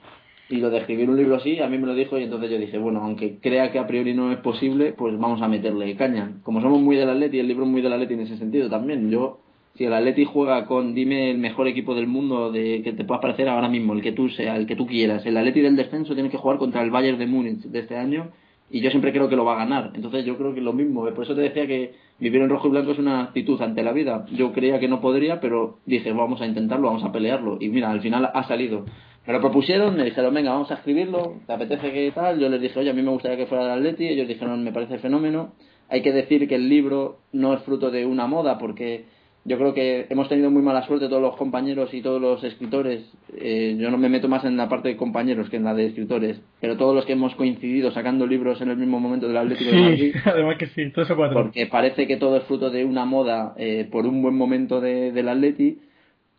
y 0.48 0.56
lo 0.56 0.70
de 0.70 0.78
escribir 0.78 1.10
un 1.10 1.16
libro 1.16 1.36
así, 1.36 1.60
a 1.60 1.68
mí 1.68 1.76
me 1.78 1.86
lo 1.86 1.94
dijo, 1.94 2.18
y 2.18 2.24
entonces 2.24 2.50
yo 2.50 2.58
dije, 2.58 2.78
bueno, 2.78 3.00
aunque 3.02 3.38
crea 3.40 3.72
que 3.72 3.78
a 3.78 3.86
priori 3.86 4.14
no 4.14 4.30
es 4.30 4.38
posible, 4.38 4.92
pues 4.92 5.18
vamos 5.18 5.42
a 5.42 5.48
meterle 5.48 5.96
caña. 5.96 6.38
Como 6.42 6.60
somos 6.60 6.80
muy 6.80 6.96
del 6.96 7.10
Atleti, 7.10 7.38
el 7.40 7.48
libro 7.48 7.64
es 7.64 7.70
muy 7.70 7.82
del 7.82 7.92
Atleti 7.92 8.14
en 8.14 8.20
ese 8.20 8.36
sentido 8.36 8.70
también. 8.70 9.10
Yo 9.10 9.40
si 9.76 9.84
el 9.84 9.92
Atleti 9.92 10.24
juega 10.24 10.66
con, 10.66 10.94
dime 10.94 11.30
el 11.30 11.38
mejor 11.38 11.68
equipo 11.68 11.94
del 11.94 12.06
mundo 12.06 12.50
de 12.50 12.82
que 12.82 12.92
te 12.92 13.04
pueda 13.04 13.20
parecer 13.20 13.48
ahora 13.48 13.68
mismo, 13.68 13.92
el 13.92 14.02
que 14.02 14.12
tú 14.12 14.28
sea, 14.30 14.56
el 14.56 14.66
que 14.66 14.76
tú 14.76 14.86
quieras. 14.86 15.26
El 15.26 15.36
Atleti 15.36 15.60
del 15.60 15.76
descenso 15.76 16.14
tiene 16.14 16.30
que 16.30 16.38
jugar 16.38 16.58
contra 16.58 16.82
el 16.82 16.90
Bayern 16.90 17.18
de 17.18 17.26
Múnich 17.26 17.62
de 17.62 17.80
este 17.80 17.96
año 17.96 18.30
y 18.70 18.80
yo 18.80 18.90
siempre 18.90 19.12
creo 19.12 19.28
que 19.28 19.36
lo 19.36 19.44
va 19.44 19.54
a 19.54 19.58
ganar. 19.58 19.92
Entonces 19.94 20.24
yo 20.24 20.36
creo 20.36 20.54
que 20.54 20.60
lo 20.60 20.72
mismo. 20.72 21.04
Por 21.14 21.24
eso 21.24 21.34
te 21.34 21.42
decía 21.42 21.66
que 21.66 21.94
vivir 22.18 22.40
en 22.40 22.48
rojo 22.48 22.68
y 22.68 22.70
blanco 22.70 22.92
es 22.92 22.98
una 22.98 23.22
actitud 23.22 23.60
ante 23.62 23.82
la 23.82 23.92
vida. 23.92 24.26
Yo 24.32 24.52
creía 24.52 24.80
que 24.80 24.88
no 24.88 25.00
podría, 25.00 25.40
pero 25.40 25.78
dije, 25.86 26.12
vamos 26.12 26.40
a 26.40 26.46
intentarlo, 26.46 26.88
vamos 26.88 27.04
a 27.04 27.12
pelearlo. 27.12 27.58
Y 27.60 27.68
mira, 27.68 27.90
al 27.90 28.00
final 28.00 28.30
ha 28.32 28.42
salido. 28.44 28.84
Me 29.26 29.32
lo 29.32 29.40
propusieron, 29.40 29.96
me 29.96 30.04
dijeron, 30.04 30.34
venga, 30.34 30.52
vamos 30.52 30.70
a 30.70 30.74
escribirlo, 30.74 31.40
¿te 31.46 31.52
apetece 31.52 31.92
que 31.92 32.12
tal? 32.12 32.38
Yo 32.38 32.48
les 32.48 32.60
dije, 32.60 32.78
oye, 32.78 32.90
a 32.90 32.94
mí 32.94 33.02
me 33.02 33.10
gustaría 33.10 33.36
que 33.36 33.46
fuera 33.46 33.64
el 33.64 33.70
Atleti. 33.78 34.06
Ellos 34.08 34.28
dijeron, 34.28 34.62
me 34.62 34.72
parece 34.72 34.98
fenómeno. 34.98 35.52
Hay 35.88 36.02
que 36.02 36.12
decir 36.12 36.48
que 36.48 36.56
el 36.56 36.68
libro 36.68 37.18
no 37.32 37.54
es 37.54 37.62
fruto 37.62 37.90
de 37.90 38.06
una 38.06 38.26
moda, 38.26 38.58
porque 38.58 39.04
yo 39.46 39.58
creo 39.58 39.74
que 39.74 40.06
hemos 40.10 40.28
tenido 40.28 40.50
muy 40.50 40.60
mala 40.60 40.84
suerte 40.86 41.08
todos 41.08 41.22
los 41.22 41.36
compañeros 41.36 41.94
y 41.94 42.02
todos 42.02 42.20
los 42.20 42.42
escritores. 42.42 43.08
Eh, 43.38 43.76
yo 43.78 43.90
no 43.92 43.96
me 43.96 44.08
meto 44.08 44.28
más 44.28 44.44
en 44.44 44.56
la 44.56 44.68
parte 44.68 44.88
de 44.88 44.96
compañeros 44.96 45.48
que 45.48 45.56
en 45.56 45.64
la 45.64 45.72
de 45.72 45.86
escritores, 45.86 46.40
pero 46.60 46.76
todos 46.76 46.96
los 46.96 47.06
que 47.06 47.12
hemos 47.12 47.34
coincidido 47.36 47.92
sacando 47.92 48.26
libros 48.26 48.60
en 48.60 48.70
el 48.70 48.76
mismo 48.76 48.98
momento 48.98 49.28
del 49.28 49.36
Atlético 49.36 49.70
sí, 49.70 49.76
de 49.76 49.82
Madrid. 49.82 50.14
además 50.24 50.56
que 50.58 50.66
sí, 50.66 50.90
todo 50.90 51.04
eso 51.04 51.14
cuatro. 51.14 51.42
Porque 51.42 51.66
parece 51.66 52.08
que 52.08 52.16
todo 52.16 52.36
es 52.38 52.44
fruto 52.44 52.70
de 52.70 52.84
una 52.84 53.04
moda 53.04 53.54
eh, 53.56 53.88
por 53.90 54.06
un 54.06 54.20
buen 54.20 54.36
momento 54.36 54.80
de, 54.80 55.12
del 55.12 55.28
Atleti, 55.28 55.78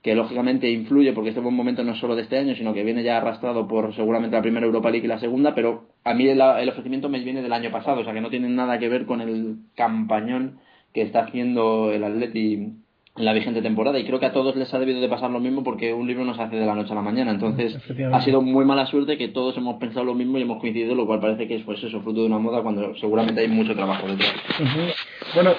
que 0.04 0.14
lógicamente 0.14 0.70
influye 0.70 1.14
porque 1.14 1.30
este 1.30 1.42
buen 1.42 1.56
momento 1.56 1.86
no 1.86 1.94
es 1.94 2.00
solo 2.00 2.16
de 2.16 2.24
este 2.24 2.38
año, 2.38 2.56
sino 2.56 2.74
que 2.74 2.84
viene 2.84 3.04
ya 3.04 3.18
arrastrado 3.18 3.70
por 3.70 3.96
seguramente 3.96 4.36
la 4.36 4.42
primera 4.42 4.66
Europa 4.66 4.92
League 4.92 5.06
y 5.06 5.10
la 5.10 5.20
segunda, 5.20 5.56
pero 5.56 5.86
a 6.04 6.14
mí 6.14 6.28
el, 6.28 6.42
el 6.42 6.70
ofrecimiento 6.70 7.08
me 7.08 7.20
viene 7.22 7.42
del 7.42 7.54
año 7.54 7.72
pasado, 7.72 8.02
o 8.02 8.04
sea 8.04 8.14
que 8.14 8.22
no 8.22 8.30
tiene 8.30 8.50
nada 8.50 8.80
que 8.80 8.90
ver 8.90 9.06
con 9.06 9.22
el 9.22 9.56
campañón 9.76 10.60
que 10.94 11.04
está 11.04 11.22
haciendo 11.22 11.92
el 11.92 12.04
Atleti 12.04 12.74
en 13.18 13.26
la 13.26 13.34
vigente 13.34 13.62
temporada 13.62 14.00
y 14.00 14.06
creo 14.06 14.20
que 14.20 14.28
a 14.28 14.34
todos 14.34 14.56
les 14.56 14.74
ha 14.74 14.80
debido 14.80 15.02
de 15.02 15.10
pasar 15.10 15.32
lo 15.32 15.40
mismo 15.40 15.64
porque 15.64 15.94
un 15.94 16.08
libro 16.08 16.24
no 16.24 16.36
se 16.36 16.42
hace 16.42 16.56
de 16.56 16.66
la 16.66 16.76
noche 16.76 16.92
a 16.92 16.96
la 16.96 17.02
mañana. 17.02 17.32
Entonces 17.32 17.78
ha 18.12 18.22
sido 18.22 18.42
muy 18.42 18.66
mala 18.66 18.86
suerte 18.86 19.18
que 19.18 19.28
todos 19.30 19.58
hemos 19.58 19.78
pensado 19.80 20.06
lo 20.06 20.14
mismo 20.14 20.38
y 20.38 20.44
hemos 20.44 20.60
coincidido 20.60 20.96
lo 20.96 21.06
cual 21.06 21.20
parece 21.20 21.48
que 21.48 21.56
es 21.56 21.64
pues 21.64 21.84
eso 21.84 22.02
fruto 22.02 22.22
de 22.22 22.28
una 22.28 22.38
moda 22.38 22.62
cuando 22.62 22.96
seguramente 22.98 23.42
hay 23.42 23.48
mucho 23.48 23.76
trabajo 23.76 24.08
detrás. 24.08 24.34
Uh 24.60 24.64
-huh. 24.64 24.94
bueno 25.36 25.52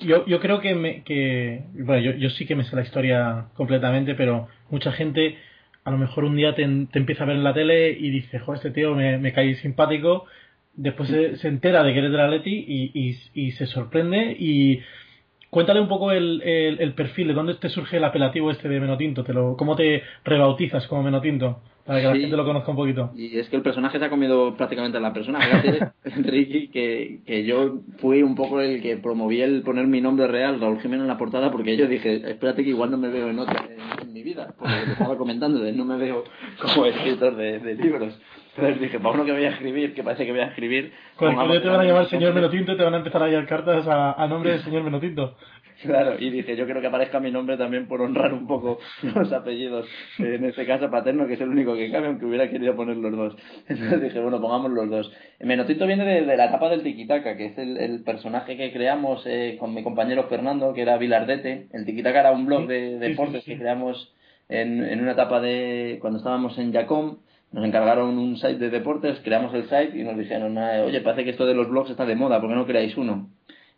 yo, 0.00 0.26
yo 0.26 0.40
creo 0.40 0.60
que, 0.60 0.74
me, 0.74 1.02
que 1.02 1.62
bueno 1.74 2.00
yo, 2.02 2.12
yo 2.12 2.30
sí 2.30 2.46
que 2.46 2.56
me 2.56 2.64
sé 2.64 2.74
la 2.76 2.82
historia 2.82 3.46
completamente 3.54 4.14
pero 4.14 4.48
mucha 4.70 4.92
gente 4.92 5.36
a 5.84 5.90
lo 5.90 5.98
mejor 5.98 6.24
un 6.24 6.36
día 6.36 6.54
te, 6.54 6.66
te 6.92 6.98
empieza 6.98 7.24
a 7.24 7.26
ver 7.26 7.36
en 7.36 7.44
la 7.44 7.54
tele 7.54 7.90
y 7.90 8.10
dice 8.10 8.38
joder 8.38 8.58
este 8.58 8.70
tío 8.70 8.94
me, 8.94 9.18
me 9.18 9.32
cae 9.32 9.54
simpático 9.56 10.24
después 10.74 11.08
se, 11.08 11.36
se 11.36 11.48
entera 11.48 11.82
de 11.82 11.92
que 11.92 11.98
eres 11.98 12.12
del 12.12 12.20
Atleti 12.20 12.64
y, 12.66 12.90
y, 12.94 13.16
y 13.34 13.50
se 13.52 13.66
sorprende 13.66 14.36
y 14.38 14.80
Cuéntale 15.52 15.82
un 15.82 15.88
poco 15.88 16.12
el, 16.12 16.40
el, 16.40 16.80
el, 16.80 16.94
perfil, 16.94 17.28
de 17.28 17.34
dónde 17.34 17.52
te 17.52 17.68
surge 17.68 17.98
el 17.98 18.04
apelativo 18.04 18.50
este 18.50 18.70
de 18.70 18.80
Menotinto, 18.80 19.22
te 19.22 19.34
lo, 19.34 19.54
cómo 19.54 19.76
te 19.76 20.02
rebautizas 20.24 20.86
como 20.86 21.02
Menotinto, 21.02 21.60
para 21.84 22.00
que 22.00 22.06
sí. 22.06 22.14
la 22.14 22.20
gente 22.20 22.36
lo 22.38 22.46
conozca 22.46 22.70
un 22.70 22.76
poquito. 22.78 23.10
Y 23.14 23.36
es 23.36 23.50
que 23.50 23.56
el 23.56 23.62
personaje 23.62 23.98
se 23.98 24.04
ha 24.06 24.08
comido 24.08 24.56
prácticamente 24.56 24.96
a 24.96 25.02
la 25.02 25.12
persona. 25.12 25.40
Enrique, 26.04 26.70
que, 26.70 27.20
que 27.26 27.44
yo 27.44 27.80
fui 27.98 28.22
un 28.22 28.34
poco 28.34 28.62
el 28.62 28.80
que 28.80 28.96
promovía 28.96 29.44
el 29.44 29.60
poner 29.60 29.86
mi 29.86 30.00
nombre 30.00 30.26
real, 30.26 30.58
Raúl 30.58 30.80
Jiménez, 30.80 31.02
en 31.02 31.08
la 31.08 31.18
portada, 31.18 31.52
porque 31.52 31.76
yo 31.76 31.86
dije, 31.86 32.30
espérate 32.30 32.64
que 32.64 32.70
igual 32.70 32.90
no 32.90 32.96
me 32.96 33.10
veo 33.10 33.28
en 33.28 33.38
otra 33.38 33.66
en, 33.68 34.08
en 34.08 34.12
mi 34.14 34.22
vida, 34.22 34.54
porque 34.58 34.86
que 34.86 34.92
estaba 34.92 35.18
comentando, 35.18 35.60
de 35.60 35.72
no 35.72 35.84
me 35.84 35.98
veo 35.98 36.24
como 36.62 36.86
escritor 36.86 37.36
de, 37.36 37.58
de 37.58 37.74
libros. 37.74 38.18
Entonces 38.54 38.80
dije, 38.80 38.98
para 38.98 39.14
uno 39.14 39.24
que 39.24 39.32
voy 39.32 39.44
a 39.44 39.50
escribir, 39.50 39.94
que 39.94 40.02
parece 40.02 40.26
que 40.26 40.32
voy 40.32 40.42
a 40.42 40.46
escribir. 40.46 40.92
Cuando 41.16 41.60
te 41.60 41.68
van 41.68 41.80
a 41.80 41.84
llamar 41.84 42.06
señor 42.06 42.34
Menotinto, 42.34 42.76
te 42.76 42.84
van 42.84 42.94
a 42.94 42.98
empezar 42.98 43.22
a 43.22 43.28
llevar 43.28 43.46
cartas 43.46 43.86
a, 43.88 44.12
a 44.12 44.26
nombre 44.26 44.52
del 44.52 44.60
señor 44.60 44.82
Menotinto. 44.82 45.36
Claro, 45.82 46.16
y 46.18 46.30
dije, 46.30 46.54
yo 46.54 46.64
quiero 46.64 46.80
que 46.80 46.86
aparezca 46.86 47.18
mi 47.18 47.30
nombre 47.32 47.56
también 47.56 47.88
por 47.88 48.00
honrar 48.02 48.32
un 48.32 48.46
poco 48.46 48.78
los 49.14 49.32
apellidos, 49.32 49.88
en 50.18 50.44
este 50.44 50.64
caso 50.64 50.90
paterno, 50.90 51.26
que 51.26 51.34
es 51.34 51.40
el 51.40 51.48
único 51.48 51.74
que 51.74 51.90
cabe, 51.90 52.06
aunque 52.06 52.26
hubiera 52.26 52.48
querido 52.48 52.76
poner 52.76 52.96
los 52.98 53.16
dos. 53.16 53.36
Entonces 53.68 54.00
dije, 54.00 54.20
bueno, 54.20 54.40
pongamos 54.40 54.70
los 54.70 54.88
dos. 54.88 55.12
Menotinto 55.40 55.86
viene 55.86 56.04
de, 56.04 56.22
de 56.24 56.36
la 56.36 56.46
etapa 56.46 56.68
del 56.68 56.82
Tiquitaca, 56.82 57.36
que 57.36 57.46
es 57.46 57.58
el, 57.58 57.78
el 57.78 58.04
personaje 58.04 58.56
que 58.56 58.72
creamos 58.72 59.24
eh, 59.26 59.56
con 59.58 59.74
mi 59.74 59.82
compañero 59.82 60.24
Fernando, 60.28 60.72
que 60.72 60.82
era 60.82 60.98
Vilardete. 60.98 61.68
El 61.72 61.84
Tiquitaca 61.84 62.20
era 62.20 62.32
un 62.32 62.46
blog 62.46 62.66
de, 62.68 62.98
de 62.98 63.08
deportes 63.08 63.42
sí, 63.42 63.46
sí, 63.46 63.50
sí. 63.50 63.52
que 63.52 63.62
creamos 63.62 64.14
en, 64.48 64.84
en 64.84 65.00
una 65.00 65.12
etapa 65.12 65.40
de 65.40 65.98
cuando 66.00 66.18
estábamos 66.18 66.56
en 66.58 66.72
Yacom 66.72 67.18
nos 67.52 67.64
encargaron 67.64 68.18
un 68.18 68.36
site 68.36 68.58
de 68.58 68.70
deportes, 68.70 69.20
creamos 69.22 69.54
el 69.54 69.64
site 69.64 69.92
y 69.94 70.04
nos 70.04 70.16
dijeron, 70.16 70.56
oye, 70.56 71.00
parece 71.00 71.24
que 71.24 71.30
esto 71.30 71.46
de 71.46 71.54
los 71.54 71.68
blogs 71.68 71.90
está 71.90 72.06
de 72.06 72.16
moda, 72.16 72.40
¿por 72.40 72.48
qué 72.48 72.56
no 72.56 72.66
creáis 72.66 72.96
uno? 72.96 73.28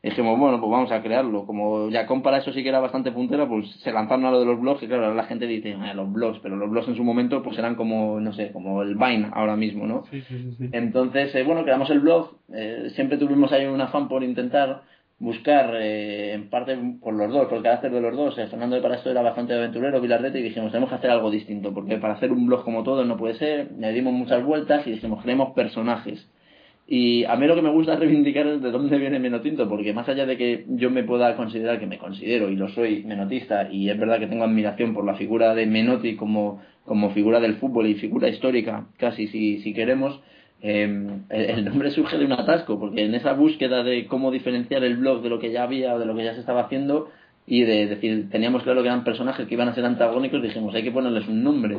Y 0.05 0.11
dijimos, 0.11 0.39
bueno, 0.39 0.61
pues 0.61 0.71
vamos 0.71 0.93
a 0.93 1.01
crearlo. 1.03 1.47
Como 1.47 1.89
ya 1.89 2.07
para 2.23 2.37
eso 2.37 2.53
sí 2.53 2.63
que 2.63 2.69
era 2.69 2.79
bastante 2.79 3.11
puntera, 3.11 3.49
pues 3.49 3.67
se 3.83 3.91
lanzaron 3.91 4.27
a 4.27 4.31
lo 4.33 4.41
de 4.41 4.45
los 4.45 4.61
blogs 4.61 4.83
y 4.83 4.87
claro, 4.87 5.05
ahora 5.05 5.17
la 5.17 5.25
gente 5.25 5.47
dice, 5.47 5.71
eh, 5.71 5.95
los 5.95 6.13
blogs, 6.13 6.41
pero 6.41 6.57
los 6.57 6.69
blogs 6.69 6.89
en 6.89 6.97
su 6.97 7.03
momento 7.03 7.43
pues 7.43 7.57
eran 7.57 7.75
como, 7.75 8.21
no 8.21 8.35
sé, 8.35 8.53
como 8.53 8.83
el 8.83 8.97
Vine 8.97 9.31
ahora 9.33 9.57
mismo, 9.57 9.87
¿no? 9.87 10.05
Sí, 10.11 10.21
sí, 10.29 10.53
sí. 10.59 10.69
Entonces, 10.73 11.35
eh, 11.35 11.43
bueno, 11.43 11.63
creamos 11.63 11.89
el 11.89 12.01
blog, 12.01 12.37
eh, 12.53 12.91
siempre 12.95 13.17
tuvimos 13.17 13.51
ahí 13.53 13.65
un 13.65 13.81
afán 13.81 14.09
por 14.09 14.23
intentar 14.23 14.83
buscar 15.19 15.75
eh, 15.77 16.33
en 16.35 16.51
parte 16.51 16.77
por 17.01 17.15
los 17.15 17.33
dos, 17.33 17.47
por 17.47 17.59
el 17.59 17.63
carácter 17.63 17.93
de 17.93 18.01
los 18.01 18.17
dos. 18.17 18.39
Eh, 18.39 18.47
Fernando 18.47 18.77
de 18.77 18.83
para 18.83 18.97
esto 18.97 19.11
era 19.11 19.23
bastante 19.23 19.55
aventurero, 19.55 20.01
Vilardete, 20.01 20.41
y 20.41 20.43
dijimos, 20.43 20.71
tenemos 20.71 20.91
que 20.91 20.97
hacer 20.97 21.11
algo 21.11 21.31
distinto, 21.31 21.73
porque 21.73 21.97
para 21.99 22.15
hacer 22.15 22.33
un 22.33 22.47
blog 22.47 22.65
como 22.65 22.83
todo 22.83 23.05
no 23.05 23.17
puede 23.17 23.35
ser. 23.35 23.73
Le 23.79 23.93
dimos 23.93 24.13
muchas 24.13 24.45
vueltas 24.45 24.87
y 24.87 24.93
dijimos, 24.93 25.23
creemos 25.23 25.53
personajes. 25.55 26.29
Y 26.87 27.25
a 27.25 27.37
mí 27.37 27.47
lo 27.47 27.55
que 27.55 27.63
me 27.63 27.71
gusta 27.71 27.97
reivindicar 27.97 28.47
es 28.47 28.61
de 28.61 28.71
dónde 28.71 28.99
viene 28.99 29.19
Menotinto, 29.19 29.69
porque 29.69 29.95
más 29.95 30.07
allá 30.09 30.27
de 30.27 30.37
que 30.37 30.67
yo 30.69 30.91
me 30.91 31.03
pueda 31.03 31.35
considerar 31.35 31.81
que 31.81 31.87
me 31.87 31.97
considero 31.97 32.51
y 32.51 32.57
lo 32.57 32.69
soy 32.69 33.05
menotista, 33.05 33.71
y 33.71 33.89
es 33.89 33.99
verdad 33.99 34.19
que 34.19 34.27
tengo 34.27 34.45
admiración 34.45 34.93
por 34.93 35.07
la 35.07 35.15
figura 35.15 35.55
de 35.55 35.65
Menotti 35.65 36.17
como, 36.17 36.61
como 36.85 37.11
figura 37.11 37.41
del 37.41 37.55
fútbol 37.55 37.87
y 37.87 37.95
figura 37.95 38.29
histórica, 38.29 38.87
casi 38.99 39.29
si, 39.29 39.61
si 39.61 39.73
queremos, 39.73 40.21
em, 40.61 41.23
el, 41.31 41.65
nombre 41.65 41.91
surge 41.91 42.19
de 42.19 42.25
un 42.25 42.33
atasco, 42.33 42.79
porque 42.79 43.05
en 43.05 43.15
esa 43.15 43.33
búsqueda 43.33 43.83
de 43.83 44.07
cómo 44.07 44.31
diferenciar 44.31 44.85
el 44.85 44.97
blog 44.97 45.23
de 45.23 45.29
lo 45.29 45.39
que 45.39 45.53
ya 45.53 45.65
había 45.65 45.95
o 45.95 45.99
de 45.99 46.07
lo 46.07 46.17
que 46.17 46.25
ya 46.25 46.35
se 46.35 46.41
estaba 46.41 46.63
haciendo, 46.63 47.11
y 47.47 47.63
de 47.63 47.87
decir, 47.87 48.31
teníamos 48.31 48.63
claro 48.63 48.83
que 48.83 48.89
eran 48.89 49.05
personajes 49.05 49.47
que 49.47 49.55
iban 49.55 49.69
a 49.69 49.75
ser 49.75 49.85
antagónicos, 49.85 50.43
dijimos, 50.43 50.75
hay 50.75 50.83
que 50.83 50.93
ponerles 50.93 51.29
un 51.29 51.43
nombre. 51.43 51.79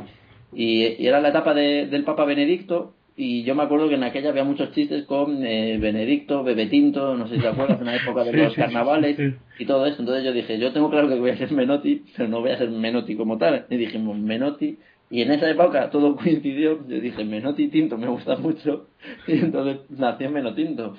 Y, 0.53 1.05
era 1.05 1.20
la 1.20 1.29
etapa 1.29 1.53
de, 1.53 1.88
del 1.88 2.03
Papa 2.03 2.25
Benedicto, 2.25 2.94
y 3.17 3.44
yo 3.44 3.55
me 3.55 3.63
acuerdo 3.63 3.88
que 3.88 3.96
en 3.96 4.03
aquella 4.03 4.29
había 4.29 4.44
muchos 4.44 4.74
chistes 4.74 5.05
con 5.05 5.46
eh, 5.46 5.77
Benedicto, 5.79 6.44
Bebetinto, 6.44 7.15
no 7.15 7.27
sé 7.27 7.36
si 7.36 7.41
te 7.41 7.48
acuerdas, 7.48 7.79
en 7.79 7.86
la 7.86 7.96
época 7.96 8.25
de 8.25 8.34
los 8.44 8.53
carnavales 8.53 9.17
y 9.58 9.65
todo 9.65 9.86
esto. 9.86 10.01
Entonces 10.01 10.25
yo 10.25 10.34
dije, 10.34 10.60
yo 10.60 10.74
tengo 10.74 10.89
claro 10.89 11.08
que 11.08 11.15
voy 11.15 11.29
a 11.29 11.38
ser 11.38 11.51
Menotti, 11.51 12.03
pero 12.15 12.27
no 12.27 12.41
voy 12.41 12.51
a 12.51 12.58
ser 12.58 12.70
Menotti 12.70 13.15
como 13.15 13.38
tal. 13.38 13.65
Y 13.70 13.77
dijimos, 13.77 14.17
Menotti, 14.17 14.77
y 15.15 15.22
en 15.22 15.31
esa 15.31 15.50
época 15.50 15.89
todo 15.91 16.15
coincidió. 16.17 16.86
Yo 16.89 17.00
dije, 17.00 17.24
Menotti 17.24 17.69
Tinto 17.69 17.98
me 17.98 18.07
gusta 18.07 18.36
mucho, 18.36 18.88
y 19.27 19.39
entonces 19.39 19.89
nació 19.89 20.29
Menotinto. 20.29 20.95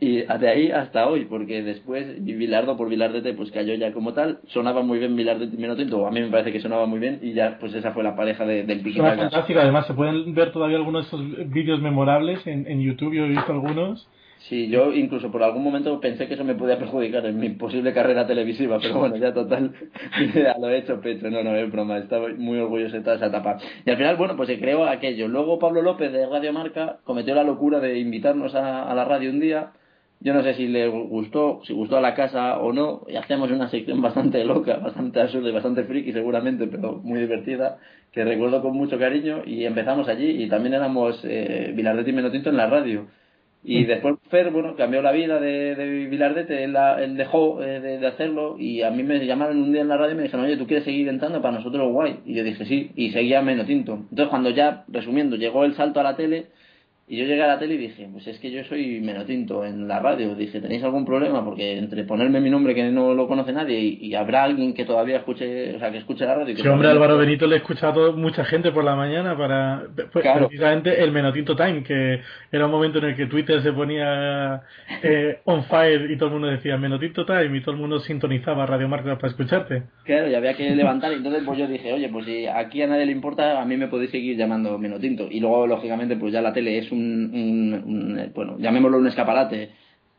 Y 0.00 0.22
de 0.22 0.48
ahí 0.48 0.70
hasta 0.70 1.06
hoy, 1.08 1.24
porque 1.24 1.62
después 1.62 2.22
Bilardo 2.22 2.76
por 2.76 2.90
Vilardete 2.90 3.32
pues 3.32 3.50
cayó 3.50 3.74
ya 3.74 3.92
como 3.92 4.12
tal, 4.12 4.40
sonaba 4.48 4.82
muy 4.82 4.98
bien 4.98 5.16
Vilardete 5.16 5.56
y 5.56 5.58
Menotinto, 5.58 6.06
a 6.06 6.10
mí 6.10 6.20
me 6.20 6.28
parece 6.28 6.52
que 6.52 6.60
sonaba 6.60 6.84
muy 6.84 6.98
bien 6.98 7.20
y 7.22 7.32
ya 7.32 7.58
pues 7.58 7.74
esa 7.74 7.92
fue 7.92 8.02
la 8.02 8.14
pareja 8.14 8.44
de, 8.44 8.64
del 8.64 8.80
pique. 8.80 8.98
Suena 8.98 9.16
fantástico, 9.16 9.60
además 9.60 9.86
se 9.86 9.94
pueden 9.94 10.34
ver 10.34 10.52
todavía 10.52 10.76
algunos 10.76 11.02
de 11.02 11.08
esos 11.08 11.50
vídeos 11.50 11.80
memorables 11.80 12.46
en, 12.46 12.66
en 12.66 12.82
YouTube, 12.82 13.14
yo 13.14 13.24
he 13.24 13.28
visto 13.28 13.50
algunos. 13.50 14.06
Sí, 14.48 14.68
yo 14.68 14.92
incluso 14.92 15.30
por 15.32 15.42
algún 15.42 15.64
momento 15.64 15.98
pensé 16.00 16.28
que 16.28 16.34
eso 16.34 16.44
me 16.44 16.54
podía 16.54 16.78
perjudicar 16.78 17.24
en 17.24 17.38
mi 17.38 17.48
posible 17.50 17.94
carrera 17.94 18.26
televisiva, 18.26 18.78
pero 18.78 18.98
bueno, 18.98 19.16
ya 19.16 19.32
total, 19.32 19.72
lo 20.60 20.68
he 20.68 20.78
hecho 20.78 21.00
pecho, 21.00 21.30
no, 21.30 21.42
no 21.42 21.56
es 21.56 21.72
broma, 21.72 21.96
estaba 21.96 22.28
muy 22.36 22.58
orgulloso 22.58 22.94
de 22.96 23.02
toda 23.02 23.16
esa 23.16 23.26
etapa. 23.26 23.56
Y 23.86 23.90
al 23.90 23.96
final, 23.96 24.16
bueno, 24.16 24.36
pues 24.36 24.48
se 24.48 24.60
creó 24.60 24.84
aquello. 24.84 25.28
Luego 25.28 25.58
Pablo 25.58 25.80
López 25.80 26.12
de 26.12 26.26
Radio 26.26 26.52
Marca 26.52 26.98
cometió 27.04 27.34
la 27.34 27.42
locura 27.42 27.80
de 27.80 27.98
invitarnos 27.98 28.54
a, 28.54 28.94
la 28.94 29.04
radio 29.06 29.30
un 29.30 29.40
día. 29.40 29.72
Yo 30.20 30.34
no 30.34 30.42
sé 30.42 30.52
si 30.54 30.68
le 30.68 30.88
gustó, 30.88 31.62
si 31.64 31.72
gustó 31.72 31.96
a 31.96 32.02
la 32.02 32.14
casa 32.14 32.58
o 32.58 32.74
no, 32.74 33.00
y 33.08 33.16
hacemos 33.16 33.50
una 33.50 33.70
sección 33.70 34.02
bastante 34.02 34.44
loca, 34.44 34.76
bastante 34.76 35.22
absurda 35.22 35.48
y 35.48 35.52
bastante 35.52 35.84
friki 35.84 36.12
seguramente, 36.12 36.66
pero 36.66 37.00
muy 37.02 37.18
divertida, 37.20 37.78
que 38.12 38.24
recuerdo 38.24 38.60
con 38.60 38.76
mucho 38.76 38.98
cariño, 38.98 39.42
y 39.46 39.64
empezamos 39.64 40.06
allí, 40.06 40.42
y 40.44 40.48
también 40.50 40.74
éramos 40.74 41.18
eh, 41.24 41.72
Vilardete 41.74 42.10
y 42.10 42.12
Menotinto 42.12 42.50
en 42.50 42.58
la 42.58 42.66
radio. 42.66 43.06
Y 43.66 43.84
después 43.84 44.16
Fer, 44.28 44.50
bueno, 44.50 44.76
cambió 44.76 45.00
la 45.00 45.10
vida 45.10 45.40
de, 45.40 45.74
de 45.74 46.06
Vilardete, 46.06 46.64
él, 46.64 46.76
él 47.00 47.16
dejó 47.16 47.62
eh, 47.62 47.80
de, 47.80 48.06
hacerlo 48.06 48.56
y 48.58 48.82
a 48.82 48.90
mí 48.90 49.02
me 49.02 49.24
llamaron 49.24 49.56
un 49.56 49.72
día 49.72 49.80
en 49.80 49.88
la 49.88 49.96
radio 49.96 50.12
y 50.12 50.16
me 50.16 50.22
dijeron, 50.24 50.44
oye, 50.44 50.58
¿tú 50.58 50.66
quieres 50.66 50.84
seguir 50.84 51.08
entrando 51.08 51.40
para 51.40 51.56
nosotros 51.56 51.90
guay? 51.90 52.20
Y 52.26 52.34
yo 52.34 52.44
dije, 52.44 52.66
sí, 52.66 52.90
y 52.94 53.10
seguía 53.10 53.40
menos 53.40 53.66
tinto. 53.66 53.94
Entonces 53.94 54.28
cuando 54.28 54.50
ya, 54.50 54.84
resumiendo, 54.88 55.36
llegó 55.36 55.64
el 55.64 55.74
salto 55.74 55.98
a 56.00 56.02
la 56.02 56.14
tele, 56.14 56.48
y 57.06 57.18
yo 57.18 57.26
llegué 57.26 57.42
a 57.42 57.48
la 57.48 57.58
tele 57.58 57.74
y 57.74 57.78
dije, 57.78 58.08
pues 58.10 58.26
es 58.26 58.38
que 58.38 58.50
yo 58.50 58.64
soy 58.64 58.98
menotinto 59.02 59.62
en 59.66 59.86
la 59.86 60.00
radio. 60.00 60.34
Dije, 60.34 60.58
¿tenéis 60.60 60.82
algún 60.84 61.04
problema? 61.04 61.44
Porque 61.44 61.76
entre 61.76 62.04
ponerme 62.04 62.40
mi 62.40 62.48
nombre 62.48 62.74
que 62.74 62.84
no 62.84 63.12
lo 63.12 63.28
conoce 63.28 63.52
nadie 63.52 63.78
y, 63.78 64.14
habrá 64.14 64.44
alguien 64.44 64.72
que 64.72 64.86
todavía 64.86 65.18
escuche, 65.18 65.74
o 65.76 65.78
sea, 65.78 65.90
que 65.90 65.98
escuche 65.98 66.24
la 66.24 66.36
radio. 66.36 66.56
sí, 66.56 66.66
hombre, 66.66 66.88
Álvaro 66.88 67.18
Benito 67.18 67.46
le 67.46 67.56
he 67.56 67.58
escuchado 67.58 68.14
mucha 68.14 68.44
gente 68.46 68.72
por 68.72 68.84
la 68.84 68.96
mañana 68.96 69.36
para, 69.36 69.82
pues, 70.12 70.24
precisamente 70.24 71.02
el 71.02 71.12
Menotinto 71.12 71.54
Time, 71.54 71.82
que 71.82 72.20
era 72.50 72.64
un 72.64 72.72
momento 72.72 73.00
en 73.00 73.04
el 73.04 73.16
que 73.16 73.26
Twitter 73.26 73.60
se 73.60 73.72
ponía 73.72 74.62
eh, 75.02 75.40
on 75.44 75.64
fire 75.64 76.10
y 76.10 76.16
todo 76.16 76.28
el 76.28 76.32
mundo 76.34 76.48
decía 76.48 76.78
Menotinto 76.78 77.26
Time 77.26 77.54
y 77.54 77.60
todo 77.60 77.72
el 77.72 77.80
mundo 77.82 77.98
sintonizaba 77.98 78.64
Radio 78.64 78.88
Marca 78.88 79.16
para 79.16 79.28
escucharte. 79.28 79.82
Claro, 80.04 80.30
y 80.30 80.34
había 80.34 80.54
que 80.54 80.70
levantar 80.74 81.12
y 81.12 81.16
entonces 81.16 81.42
pues 81.44 81.58
yo 81.58 81.66
dije, 81.66 81.92
oye, 81.92 82.08
pues 82.08 82.24
si 82.24 82.46
aquí 82.46 82.80
a 82.80 82.86
nadie 82.86 83.04
le 83.04 83.12
importa, 83.12 83.60
a 83.60 83.64
mí 83.66 83.76
me 83.76 83.88
podéis 83.88 84.10
seguir 84.10 84.38
llamando 84.38 84.78
Menotinto. 84.78 85.28
Y 85.30 85.40
luego, 85.40 85.66
lógicamente, 85.66 86.16
pues 86.16 86.32
ya 86.32 86.40
la 86.40 86.54
tele 86.54 86.78
es 86.78 86.93
un, 86.94 88.32
bueno, 88.34 88.56
llamémoslo 88.58 88.98
un 88.98 89.06
escaparate, 89.06 89.70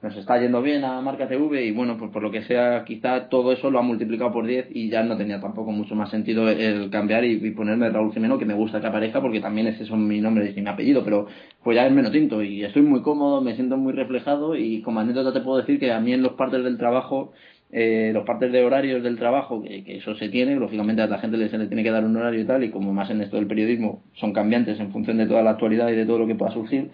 nos 0.02 0.16
está 0.18 0.40
yendo 0.40 0.62
bien 0.62 0.84
a 0.84 1.02
Marca 1.02 1.28
TV 1.28 1.66
y 1.66 1.72
bueno, 1.72 1.98
pues 1.98 2.12
por 2.12 2.22
lo 2.22 2.30
que 2.30 2.44
sea, 2.44 2.84
quizá 2.86 3.28
todo 3.28 3.52
eso 3.52 3.72
lo 3.72 3.80
ha 3.80 3.82
multiplicado 3.82 4.32
por 4.32 4.46
10 4.46 4.68
y 4.72 4.90
ya 4.90 5.02
no 5.02 5.18
tenía 5.18 5.42
tampoco 5.42 5.72
mucho 5.72 5.96
más 5.96 6.12
sentido 6.12 6.48
el 6.48 6.92
cambiar 6.92 7.26
y, 7.26 7.50
ponerme 7.52 7.90
Raúl 7.90 8.14
Jimeno, 8.14 8.38
que 8.38 8.46
me 8.46 8.54
gusta 8.54 8.80
que 8.80 8.88
aparezca 8.88 9.20
porque 9.20 9.40
también 9.40 9.66
ese 9.68 9.84
es 9.84 9.92
mi 9.92 10.22
nombre 10.22 10.54
y 10.56 10.62
mi 10.62 10.70
apellido, 10.70 11.04
pero 11.04 11.28
pues 11.64 11.76
ya 11.76 11.88
es 11.88 11.92
menos 11.92 12.12
tinto 12.12 12.44
y 12.44 12.64
estoy 12.64 12.84
muy 12.84 13.02
cómodo, 13.02 13.42
me 13.42 13.56
siento 13.56 13.78
muy 13.78 13.94
reflejado 13.94 14.56
y 14.56 14.82
como 14.84 15.00
anécdota 15.00 15.34
te 15.34 15.42
puedo 15.42 15.58
decir 15.58 15.80
que 15.80 15.92
a 15.92 16.00
mí 16.00 16.14
en 16.14 16.22
los 16.22 16.34
partes 16.34 16.64
del 16.64 16.78
trabajo 16.78 17.34
eh, 17.78 18.12
los 18.14 18.24
partes 18.24 18.54
de 18.54 18.64
horarios 18.64 19.04
del 19.04 19.18
trabajo, 19.18 19.62
que, 19.62 19.84
eso 19.98 20.16
se 20.16 20.30
tiene, 20.30 20.56
lógicamente 20.56 21.02
a 21.02 21.08
la 21.08 21.18
gente 21.18 21.50
se 21.50 21.58
le 21.58 21.68
tiene 21.68 21.84
que 21.84 21.92
dar 21.92 22.06
un 22.06 22.16
horario 22.16 22.40
y 22.40 22.46
tal, 22.46 22.64
y 22.64 22.72
como 22.72 22.94
más 22.94 23.10
en 23.10 23.20
esto 23.20 23.36
del 23.36 23.48
periodismo 23.48 24.02
son 24.14 24.32
cambiantes 24.32 24.80
en 24.80 24.94
función 24.94 25.18
de 25.18 25.28
toda 25.28 25.44
la 25.44 25.50
actualidad 25.50 25.90
y 25.90 25.96
de 25.96 26.06
todo 26.06 26.20
lo 26.20 26.26
que 26.26 26.36
pueda 26.36 26.54
surgir, 26.54 26.92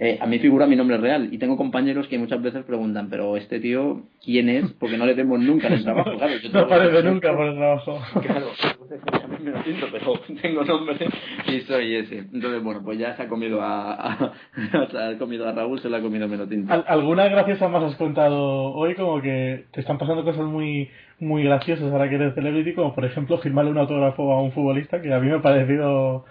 eh, 0.00 0.16
a 0.20 0.26
mí 0.26 0.38
figura 0.38 0.66
mi 0.68 0.76
nombre 0.76 0.96
real 0.96 1.28
y 1.32 1.38
tengo 1.38 1.56
compañeros 1.56 2.06
que 2.06 2.18
muchas 2.18 2.40
veces 2.40 2.64
preguntan, 2.64 3.10
pero 3.10 3.36
este 3.36 3.58
tío, 3.58 4.02
¿quién 4.24 4.48
es? 4.48 4.70
Porque 4.74 4.96
no 4.96 5.04
le 5.04 5.14
vemos 5.14 5.40
nunca 5.40 5.66
en 5.66 5.72
el 5.72 5.82
trabajo. 5.82 6.16
Claro, 6.16 6.34
no 6.52 6.60
aparece 6.60 7.02
nunca 7.02 7.36
por 7.36 7.46
el 7.46 7.56
trabajo. 7.56 7.98
Claro, 8.22 8.46
pues 8.78 9.40
me 9.40 9.50
lo 9.50 9.62
siento, 9.64 9.86
pero 9.90 10.12
tengo 10.40 10.64
nombre 10.64 11.08
y 11.48 11.60
soy 11.62 11.96
ese. 11.96 12.18
Entonces, 12.18 12.62
bueno, 12.62 12.80
pues 12.84 12.96
ya 12.98 13.16
se 13.16 13.24
ha 13.24 13.28
comido 13.28 13.60
a, 13.60 14.34
se 14.90 14.98
ha 14.98 15.18
comido 15.18 15.48
a 15.48 15.52
Raúl, 15.52 15.80
se 15.80 15.88
lo 15.88 15.96
ha 15.96 16.00
comido 16.00 16.28
Menotinto. 16.28 16.72
¿Alguna 16.86 17.28
graciosa 17.28 17.66
más 17.66 17.82
has 17.82 17.96
contado 17.96 18.72
hoy? 18.74 18.94
Como 18.94 19.20
que 19.20 19.64
te 19.72 19.80
están 19.80 19.98
pasando 19.98 20.22
cosas 20.22 20.44
muy 20.44 20.88
muy 21.18 21.42
graciosas 21.42 21.90
ahora 21.90 22.08
que 22.08 22.14
eres 22.14 22.34
celebrity, 22.34 22.74
como 22.74 22.94
por 22.94 23.04
ejemplo 23.04 23.38
firmarle 23.38 23.72
un 23.72 23.78
autógrafo 23.78 24.32
a 24.32 24.40
un 24.40 24.52
futbolista 24.52 25.02
que 25.02 25.12
a 25.12 25.18
mí 25.18 25.28
me 25.28 25.38
ha 25.38 25.42
parecido 25.42 26.24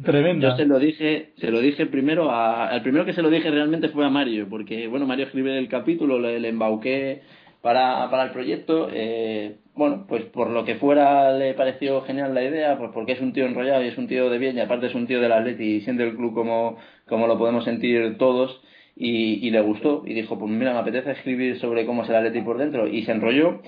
Tremenda. 0.00 0.50
Yo 0.50 0.56
se 0.56 0.64
lo 0.64 0.78
dije, 0.78 1.32
se 1.36 1.50
lo 1.50 1.60
dije 1.60 1.86
primero 1.86 2.30
a, 2.30 2.68
al 2.68 2.82
primero 2.82 3.04
que 3.04 3.12
se 3.12 3.22
lo 3.22 3.28
dije 3.30 3.50
realmente 3.50 3.90
fue 3.90 4.06
a 4.06 4.10
Mario, 4.10 4.48
porque 4.48 4.88
bueno, 4.88 5.06
Mario 5.06 5.26
escribe 5.26 5.58
el 5.58 5.68
capítulo, 5.68 6.18
le, 6.18 6.40
le 6.40 6.48
embauqué 6.48 7.22
para, 7.60 8.10
para 8.10 8.24
el 8.24 8.30
proyecto, 8.30 8.88
eh, 8.92 9.56
bueno, 9.74 10.06
pues 10.08 10.24
por 10.24 10.50
lo 10.50 10.64
que 10.64 10.76
fuera 10.76 11.32
le 11.36 11.54
pareció 11.54 12.02
genial 12.02 12.34
la 12.34 12.42
idea, 12.42 12.78
pues 12.78 12.90
porque 12.92 13.12
es 13.12 13.20
un 13.20 13.32
tío 13.32 13.44
enrollado 13.44 13.84
y 13.84 13.88
es 13.88 13.98
un 13.98 14.08
tío 14.08 14.30
de 14.30 14.38
bien 14.38 14.56
y 14.56 14.60
aparte 14.60 14.86
es 14.86 14.94
un 14.94 15.06
tío 15.06 15.20
del 15.20 15.32
Atleti 15.32 15.76
y 15.76 15.80
siente 15.82 16.04
el 16.04 16.16
club 16.16 16.34
como, 16.34 16.78
como 17.06 17.26
lo 17.26 17.38
podemos 17.38 17.64
sentir 17.64 18.16
todos 18.16 18.62
y, 18.96 19.46
y 19.46 19.50
le 19.50 19.60
gustó 19.60 20.02
y 20.06 20.14
dijo, 20.14 20.38
pues 20.38 20.50
mira, 20.50 20.72
me 20.72 20.80
apetece 20.80 21.12
escribir 21.12 21.58
sobre 21.60 21.84
cómo 21.84 22.02
es 22.02 22.08
el 22.08 22.16
Atleti 22.16 22.40
por 22.40 22.58
dentro 22.58 22.88
y 22.88 23.04
se 23.04 23.12
enrolló 23.12 23.60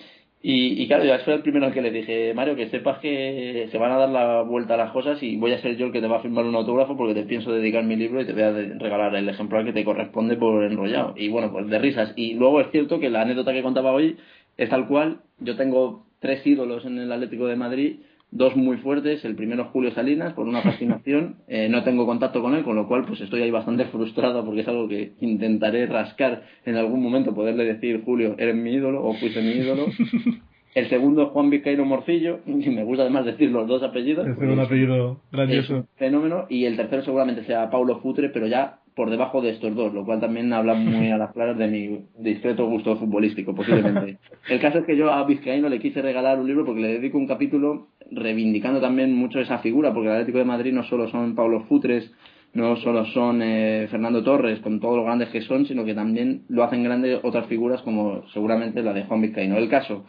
y, 0.46 0.82
y, 0.82 0.86
claro, 0.88 1.06
ya 1.06 1.20
fue 1.20 1.32
el 1.32 1.40
primero 1.40 1.72
que 1.72 1.80
le 1.80 1.90
dije, 1.90 2.34
Mario, 2.34 2.54
que 2.54 2.68
sepas 2.68 2.98
que 2.98 3.66
se 3.72 3.78
van 3.78 3.92
a 3.92 3.96
dar 3.96 4.10
la 4.10 4.42
vuelta 4.42 4.74
a 4.74 4.76
las 4.76 4.92
cosas 4.92 5.22
y 5.22 5.36
voy 5.38 5.52
a 5.52 5.62
ser 5.62 5.78
yo 5.78 5.86
el 5.86 5.92
que 5.92 6.02
te 6.02 6.06
va 6.06 6.18
a 6.18 6.20
firmar 6.20 6.44
un 6.44 6.54
autógrafo 6.54 6.98
porque 6.98 7.14
te 7.14 7.22
pienso 7.22 7.50
dedicar 7.50 7.82
mi 7.82 7.96
libro 7.96 8.20
y 8.20 8.26
te 8.26 8.34
voy 8.34 8.42
a 8.42 8.50
regalar 8.50 9.16
el 9.16 9.26
ejemplar 9.26 9.64
que 9.64 9.72
te 9.72 9.86
corresponde 9.86 10.36
por 10.36 10.62
enrollado. 10.62 11.14
Y 11.16 11.30
bueno, 11.30 11.50
pues 11.50 11.66
de 11.70 11.78
risas. 11.78 12.12
Y 12.16 12.34
luego 12.34 12.60
es 12.60 12.70
cierto 12.72 13.00
que 13.00 13.08
la 13.08 13.22
anécdota 13.22 13.54
que 13.54 13.62
contaba 13.62 13.92
hoy 13.92 14.18
es 14.58 14.68
tal 14.68 14.86
cual. 14.86 15.22
Yo 15.38 15.56
tengo 15.56 16.04
tres 16.20 16.46
ídolos 16.46 16.84
en 16.84 16.98
el 16.98 17.10
Atlético 17.10 17.46
de 17.46 17.56
Madrid 17.56 18.00
dos 18.34 18.56
muy 18.56 18.76
fuertes. 18.78 19.24
El 19.24 19.36
primero 19.36 19.70
Julio 19.72 19.92
Salinas, 19.92 20.34
por 20.34 20.46
una 20.46 20.60
fascinación. 20.68 21.36
Eh, 21.48 21.68
no 21.70 21.82
tengo 21.82 22.04
contacto 22.04 22.42
con 22.42 22.54
él, 22.54 22.64
con 22.64 22.76
lo 22.76 22.86
cual 22.86 23.06
pues 23.06 23.20
estoy 23.22 23.42
ahí 23.42 23.50
bastante 23.50 23.84
frustrado 23.92 24.44
porque 24.44 24.60
es 24.60 24.68
algo 24.68 24.86
que 24.88 25.12
intentaré 25.20 25.86
rascar 25.86 26.42
en 26.66 26.76
algún 26.76 27.02
momento, 27.02 27.34
poderle 27.34 27.64
decir, 27.64 28.02
Julio, 28.04 28.34
eres 28.38 28.54
mi 28.54 28.72
ídolo 28.72 29.02
o 29.02 29.14
fuiste 29.14 29.40
mi 29.40 29.52
ídolo. 29.52 29.86
El 30.74 30.88
segundo 30.88 31.28
Juan 31.28 31.50
Vizcaíno 31.50 31.84
Morcillo, 31.84 32.40
y 32.46 32.70
me 32.70 32.84
gusta 32.84 33.02
además 33.02 33.24
decir 33.24 33.50
los 33.50 33.66
dos 33.66 33.82
apellidos. 33.82 34.26
Es 34.26 34.36
un 34.36 34.58
apellido 34.58 35.20
grandioso. 35.32 35.86
fenómeno. 35.96 36.46
Y 36.48 36.64
el 36.64 36.76
tercero 36.76 37.02
seguramente 37.02 37.44
sea 37.44 37.70
Paulo 37.70 38.00
Futre, 38.00 38.30
pero 38.30 38.46
ya 38.46 38.78
por 38.94 39.10
debajo 39.10 39.40
de 39.40 39.50
estos 39.50 39.74
dos, 39.74 39.92
lo 39.92 40.04
cual 40.04 40.20
también 40.20 40.52
habla 40.52 40.74
muy 40.74 41.10
a 41.10 41.18
las 41.18 41.32
claras 41.32 41.58
de 41.58 41.66
mi 41.66 42.04
discreto 42.18 42.66
gusto 42.66 42.96
futbolístico, 42.96 43.54
posiblemente. 43.54 44.18
El 44.48 44.60
caso 44.60 44.78
es 44.78 44.86
que 44.86 44.96
yo 44.96 45.10
a 45.10 45.24
Vizcaíno 45.24 45.68
le 45.68 45.80
quise 45.80 46.00
regalar 46.00 46.38
un 46.38 46.46
libro 46.46 46.64
porque 46.64 46.80
le 46.80 46.88
dedico 46.88 47.18
un 47.18 47.26
capítulo 47.26 47.88
reivindicando 48.12 48.80
también 48.80 49.12
mucho 49.12 49.40
esa 49.40 49.58
figura, 49.58 49.92
porque 49.92 50.08
el 50.08 50.14
Atlético 50.14 50.38
de 50.38 50.44
Madrid 50.44 50.72
no 50.72 50.84
solo 50.84 51.08
son 51.08 51.34
Pablo 51.34 51.62
Futres, 51.62 52.12
no 52.52 52.76
solo 52.76 53.04
son 53.06 53.42
eh, 53.42 53.88
Fernando 53.90 54.22
Torres, 54.22 54.60
con 54.60 54.78
todos 54.78 54.96
los 54.96 55.04
grandes 55.04 55.28
que 55.30 55.42
son, 55.42 55.66
sino 55.66 55.84
que 55.84 55.94
también 55.94 56.42
lo 56.48 56.62
hacen 56.62 56.84
grande 56.84 57.18
otras 57.20 57.46
figuras 57.46 57.82
como 57.82 58.22
seguramente 58.28 58.82
la 58.82 58.92
de 58.92 59.04
Juan 59.04 59.22
Vizcaíno. 59.22 59.56
El 59.56 59.68
caso, 59.68 60.04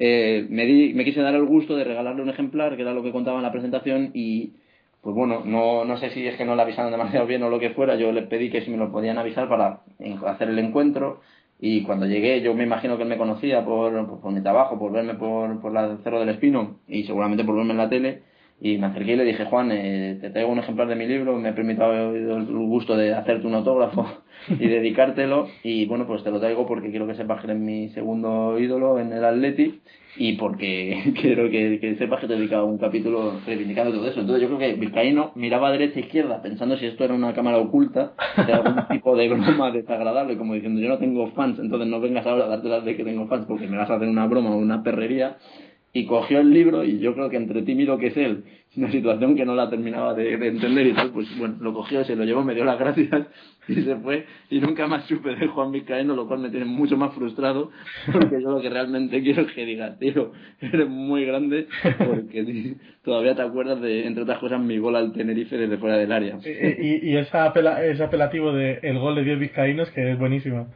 eh, 0.00 0.46
me, 0.48 0.64
di, 0.64 0.94
me 0.94 1.04
quise 1.04 1.20
dar 1.20 1.34
el 1.34 1.44
gusto 1.44 1.76
de 1.76 1.84
regalarle 1.84 2.22
un 2.22 2.30
ejemplar, 2.30 2.74
que 2.74 2.82
era 2.82 2.94
lo 2.94 3.02
que 3.02 3.12
contaba 3.12 3.36
en 3.36 3.42
la 3.44 3.52
presentación, 3.52 4.10
y 4.14 4.54
pues 5.02 5.14
bueno, 5.14 5.42
no, 5.44 5.84
no 5.84 5.96
sé 5.98 6.10
si 6.10 6.26
es 6.26 6.36
que 6.36 6.44
no 6.44 6.56
le 6.56 6.62
avisaron 6.62 6.90
demasiado 6.90 7.26
bien 7.26 7.42
o 7.42 7.50
lo 7.50 7.60
que 7.60 7.70
fuera, 7.70 7.96
yo 7.96 8.10
le 8.10 8.22
pedí 8.22 8.50
que 8.50 8.62
si 8.62 8.70
me 8.70 8.78
lo 8.78 8.90
podían 8.90 9.18
avisar 9.18 9.48
para 9.48 9.80
hacer 10.26 10.48
el 10.48 10.58
encuentro 10.58 11.20
y 11.60 11.82
cuando 11.82 12.06
llegué 12.06 12.40
yo 12.40 12.54
me 12.54 12.64
imagino 12.64 12.96
que 12.96 13.02
él 13.02 13.08
me 13.08 13.18
conocía 13.18 13.64
por, 13.64 14.20
por, 14.20 14.32
mi 14.32 14.42
trabajo, 14.42 14.78
por 14.78 14.92
verme 14.92 15.14
por, 15.14 15.60
por 15.60 15.72
la 15.72 15.98
Cerro 16.02 16.20
del 16.20 16.30
Espino 16.30 16.78
y 16.88 17.04
seguramente 17.04 17.44
por 17.44 17.56
verme 17.56 17.72
en 17.72 17.78
la 17.78 17.88
tele 17.88 18.22
y 18.60 18.76
me 18.76 18.88
acerqué 18.88 19.12
y 19.12 19.16
le 19.16 19.24
dije, 19.24 19.46
Juan, 19.46 19.72
eh, 19.72 20.18
te 20.20 20.30
traigo 20.30 20.52
un 20.52 20.58
ejemplar 20.58 20.86
de 20.86 20.94
mi 20.94 21.06
libro, 21.06 21.38
me 21.38 21.48
he 21.48 21.52
permitido 21.52 22.14
el 22.14 22.44
gusto 22.44 22.94
de 22.94 23.14
hacerte 23.14 23.46
un 23.46 23.54
autógrafo 23.54 24.06
y 24.48 24.68
dedicártelo. 24.68 25.48
Y 25.62 25.86
bueno, 25.86 26.06
pues 26.06 26.22
te 26.22 26.30
lo 26.30 26.40
traigo 26.40 26.66
porque 26.66 26.90
quiero 26.90 27.06
que 27.06 27.14
sepas 27.14 27.40
que 27.40 27.46
eres 27.46 27.58
mi 27.58 27.88
segundo 27.90 28.58
ídolo 28.58 28.98
en 28.98 29.14
el 29.14 29.24
Atleti 29.24 29.80
y 30.16 30.34
porque 30.34 31.14
quiero 31.20 31.48
que, 31.50 31.96
sepas 31.98 32.20
que 32.20 32.26
te 32.26 32.34
he 32.34 32.36
dedicado 32.36 32.66
un 32.66 32.76
capítulo 32.76 33.40
reivindicando 33.46 33.92
todo 33.92 34.06
eso. 34.06 34.20
Entonces 34.20 34.42
yo 34.42 34.54
creo 34.54 34.58
que 34.58 34.78
Vizcaíno 34.78 35.32
miraba 35.36 35.68
a 35.68 35.72
derecha 35.72 35.98
e 35.98 36.02
izquierda 36.02 36.42
pensando 36.42 36.76
si 36.76 36.84
esto 36.84 37.04
era 37.04 37.14
una 37.14 37.32
cámara 37.32 37.56
oculta, 37.56 38.12
de 38.46 38.52
algún 38.52 38.76
tipo 38.90 39.16
de 39.16 39.28
broma 39.28 39.70
desagradable, 39.70 40.36
como 40.36 40.52
diciendo 40.52 40.82
yo 40.82 40.88
no 40.90 40.98
tengo 40.98 41.28
fans, 41.28 41.58
entonces 41.58 41.88
no 41.88 41.98
vengas 42.00 42.26
ahora 42.26 42.44
a 42.44 42.48
darte 42.48 42.68
las 42.68 42.84
de 42.84 42.94
que 42.94 43.04
tengo 43.04 43.26
fans 43.26 43.46
porque 43.46 43.66
me 43.66 43.78
vas 43.78 43.88
a 43.88 43.94
hacer 43.94 44.08
una 44.08 44.26
broma 44.26 44.50
o 44.50 44.58
una 44.58 44.82
perrería 44.82 45.38
y 45.92 46.06
cogió 46.06 46.38
el 46.38 46.50
libro 46.50 46.84
y 46.84 46.98
yo 47.00 47.14
creo 47.14 47.28
que 47.30 47.36
entre 47.36 47.62
tímido 47.62 47.98
que 47.98 48.08
es 48.08 48.16
él, 48.16 48.44
una 48.76 48.90
situación 48.90 49.34
que 49.34 49.44
no 49.44 49.54
la 49.54 49.68
terminaba 49.68 50.14
de, 50.14 50.34
entender 50.34 50.86
y 50.86 50.92
tal, 50.92 51.10
pues 51.10 51.26
bueno, 51.36 51.56
lo 51.60 51.74
cogió, 51.74 52.04
se 52.04 52.14
lo 52.14 52.24
llevó, 52.24 52.44
me 52.44 52.54
dio 52.54 52.64
las 52.64 52.78
gracias 52.78 53.26
y 53.68 53.74
se 53.74 53.96
fue 53.96 54.26
y 54.48 54.60
nunca 54.60 54.86
más 54.86 55.06
supe 55.06 55.34
de 55.34 55.48
Juan 55.48 55.72
Vizcaíno, 55.72 56.14
lo 56.14 56.28
cual 56.28 56.40
me 56.40 56.50
tiene 56.50 56.66
mucho 56.66 56.96
más 56.96 57.12
frustrado 57.14 57.70
porque 58.12 58.40
yo 58.40 58.50
lo 58.50 58.60
que 58.60 58.70
realmente 58.70 59.20
quiero 59.22 59.42
es 59.42 59.52
que 59.52 59.66
diga, 59.66 59.98
tío, 59.98 60.32
eres 60.60 60.88
muy 60.88 61.24
grande 61.24 61.66
porque 61.98 62.76
todavía 63.02 63.34
te 63.34 63.42
acuerdas 63.42 63.80
de, 63.80 64.06
entre 64.06 64.22
otras 64.22 64.38
cosas, 64.38 64.60
mi 64.60 64.78
gol 64.78 64.94
al 64.94 65.12
Tenerife 65.12 65.56
desde 65.56 65.78
fuera 65.78 65.96
del 65.96 66.12
área. 66.12 66.38
Y, 66.44 67.10
y, 67.10 67.16
esa 67.16 67.52
ese 67.82 68.04
apelativo 68.04 68.52
de 68.52 68.78
el 68.82 68.98
gol 68.98 69.16
de 69.16 69.24
10 69.24 69.38
vizcaínos 69.40 69.90
que 69.90 70.12
es 70.12 70.18
buenísimo. 70.18 70.68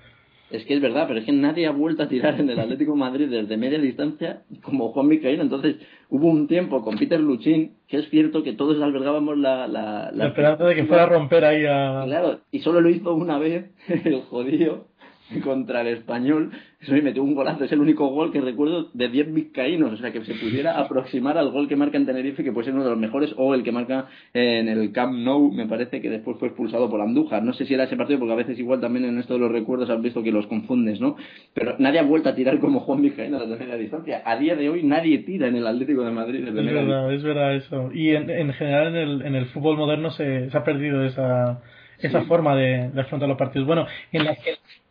Es 0.54 0.64
que 0.66 0.74
es 0.74 0.80
verdad, 0.80 1.06
pero 1.08 1.18
es 1.18 1.26
que 1.26 1.32
nadie 1.32 1.66
ha 1.66 1.72
vuelto 1.72 2.04
a 2.04 2.08
tirar 2.08 2.38
en 2.38 2.48
el 2.48 2.60
Atlético 2.60 2.94
Madrid 2.94 3.28
desde 3.28 3.56
media 3.56 3.80
distancia 3.80 4.42
como 4.62 4.92
Juan 4.92 5.08
Micaíno. 5.08 5.42
Entonces 5.42 5.78
hubo 6.10 6.28
un 6.28 6.46
tiempo 6.46 6.80
con 6.82 6.96
Peter 6.96 7.18
Luchín 7.18 7.72
que 7.88 7.96
es 7.96 8.08
cierto 8.08 8.44
que 8.44 8.52
todos 8.52 8.80
albergábamos 8.80 9.36
la... 9.36 9.66
La, 9.66 10.12
la, 10.12 10.28
esperanza 10.28 10.64
de 10.64 10.76
que 10.76 10.84
fuera 10.84 11.02
a 11.02 11.06
romper 11.06 11.44
ahí 11.44 11.64
a... 11.66 12.04
Claro, 12.06 12.38
y 12.52 12.60
solo 12.60 12.80
lo 12.80 12.88
hizo 12.88 13.14
una 13.14 13.36
vez 13.38 13.72
el 13.88 14.22
jodido 14.22 14.86
contra 15.44 15.80
el 15.80 15.88
español. 15.88 16.50
Eso 16.80 16.92
me 16.92 17.02
metió 17.02 17.22
un 17.22 17.34
golazo. 17.34 17.64
Es 17.64 17.72
el 17.72 17.80
único 17.80 18.06
gol 18.08 18.30
que 18.30 18.40
recuerdo 18.40 18.90
de 18.92 19.08
10 19.08 19.32
vizcaínos. 19.32 19.92
O 19.92 19.96
sea, 19.96 20.12
que 20.12 20.24
se 20.24 20.34
pudiera 20.34 20.78
aproximar 20.78 21.38
al 21.38 21.50
gol 21.50 21.68
que 21.68 21.76
marca 21.76 21.96
en 21.96 22.06
Tenerife, 22.06 22.44
que 22.44 22.52
puede 22.52 22.66
ser 22.66 22.74
uno 22.74 22.84
de 22.84 22.90
los 22.90 22.98
mejores, 22.98 23.34
o 23.36 23.54
el 23.54 23.62
que 23.62 23.72
marca 23.72 24.06
en 24.34 24.68
el 24.68 24.92
Camp 24.92 25.14
Nou, 25.14 25.50
me 25.50 25.66
parece 25.66 26.00
que 26.00 26.10
después 26.10 26.36
fue 26.38 26.48
expulsado 26.48 26.90
por 26.90 27.00
Andújar. 27.00 27.42
No 27.42 27.52
sé 27.54 27.64
si 27.64 27.74
era 27.74 27.84
ese 27.84 27.96
partido, 27.96 28.18
porque 28.18 28.32
a 28.34 28.36
veces 28.36 28.58
igual 28.58 28.80
también 28.80 29.06
en 29.06 29.18
esto 29.18 29.34
de 29.34 29.40
los 29.40 29.50
recuerdos 29.50 29.88
has 29.88 30.02
visto 30.02 30.22
que 30.22 30.32
los 30.32 30.46
confundes, 30.46 31.00
¿no? 31.00 31.16
Pero 31.54 31.76
nadie 31.78 32.00
ha 32.00 32.04
vuelto 32.04 32.28
a 32.28 32.34
tirar 32.34 32.58
como 32.60 32.80
Juan 32.80 33.02
Vizcaíno 33.02 33.40
desde 33.40 33.56
media 33.56 33.76
distancia. 33.76 34.22
A 34.24 34.36
día 34.36 34.56
de 34.56 34.68
hoy 34.68 34.82
nadie 34.82 35.18
tira 35.18 35.48
en 35.48 35.56
el 35.56 35.66
Atlético 35.66 36.04
de 36.04 36.10
Madrid 36.10 36.44
desde 36.44 36.60
es 36.60 36.74
verdad, 36.74 37.12
Es 37.12 37.22
verdad 37.22 37.54
eso. 37.56 37.90
Y 37.92 38.10
en, 38.10 38.28
en 38.28 38.52
general 38.52 38.88
en 38.88 38.96
el, 38.96 39.22
en 39.22 39.34
el 39.34 39.46
fútbol 39.46 39.76
moderno 39.76 40.10
se, 40.10 40.50
se 40.50 40.56
ha 40.56 40.64
perdido 40.64 41.04
esa 41.04 41.60
esa 42.08 42.22
forma 42.22 42.54
de, 42.56 42.90
afrontar 42.96 43.28
los 43.28 43.38
partidos. 43.38 43.66
Bueno, 43.66 43.86
en 44.12 44.24
las, 44.24 44.38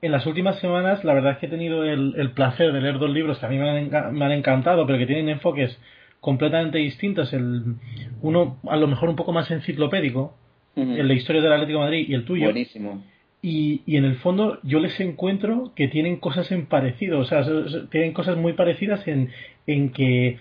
en 0.02 0.12
las 0.12 0.26
últimas 0.26 0.60
semanas 0.60 1.04
la 1.04 1.14
verdad 1.14 1.34
es 1.34 1.38
que 1.40 1.46
he 1.48 1.50
tenido 1.50 1.84
el, 1.84 2.14
el 2.18 2.32
placer 2.32 2.72
de 2.72 2.82
leer 2.82 3.00
dos 3.00 3.10
libros 3.10 3.40
que 3.40 3.46
a 3.46 3.50
mí 3.50 3.58
me 3.58 3.70
han, 3.70 4.14
me 4.14 4.26
han 4.26 4.32
encantado, 4.32 4.86
pero 4.86 4.98
que 4.98 5.06
tienen 5.06 5.30
enfoques 5.30 5.78
completamente 6.20 6.78
distintos. 6.78 7.34
El, 7.34 7.76
uno 8.22 8.58
a 8.70 8.78
lo 8.78 8.88
mejor 8.88 9.10
un 9.10 9.16
poco 9.16 9.34
más 9.34 9.52
enciclopédico, 9.52 10.34
el 10.76 11.08
de 11.08 11.14
Historia 11.14 11.42
del 11.42 11.52
Atlético 11.52 11.80
de 11.80 11.86
Madrid 11.86 12.06
y 12.08 12.14
el 12.14 12.26
tuyo. 12.26 12.46
Buenísimo. 12.46 13.04
Y, 13.42 13.82
y, 13.86 13.98
en 13.98 14.06
el 14.06 14.16
fondo 14.16 14.60
yo 14.64 14.80
les 14.80 14.98
encuentro 15.02 15.74
que 15.76 15.90
tienen 15.90 16.16
cosas 16.16 16.50
en 16.54 16.66
parecido, 16.66 17.20
o 17.20 17.26
sea, 17.26 17.44
tienen 17.92 18.14
cosas 18.14 18.38
muy 18.38 18.54
parecidas 18.54 19.06
en, 19.06 19.32
en 19.68 19.90
que 19.90 20.40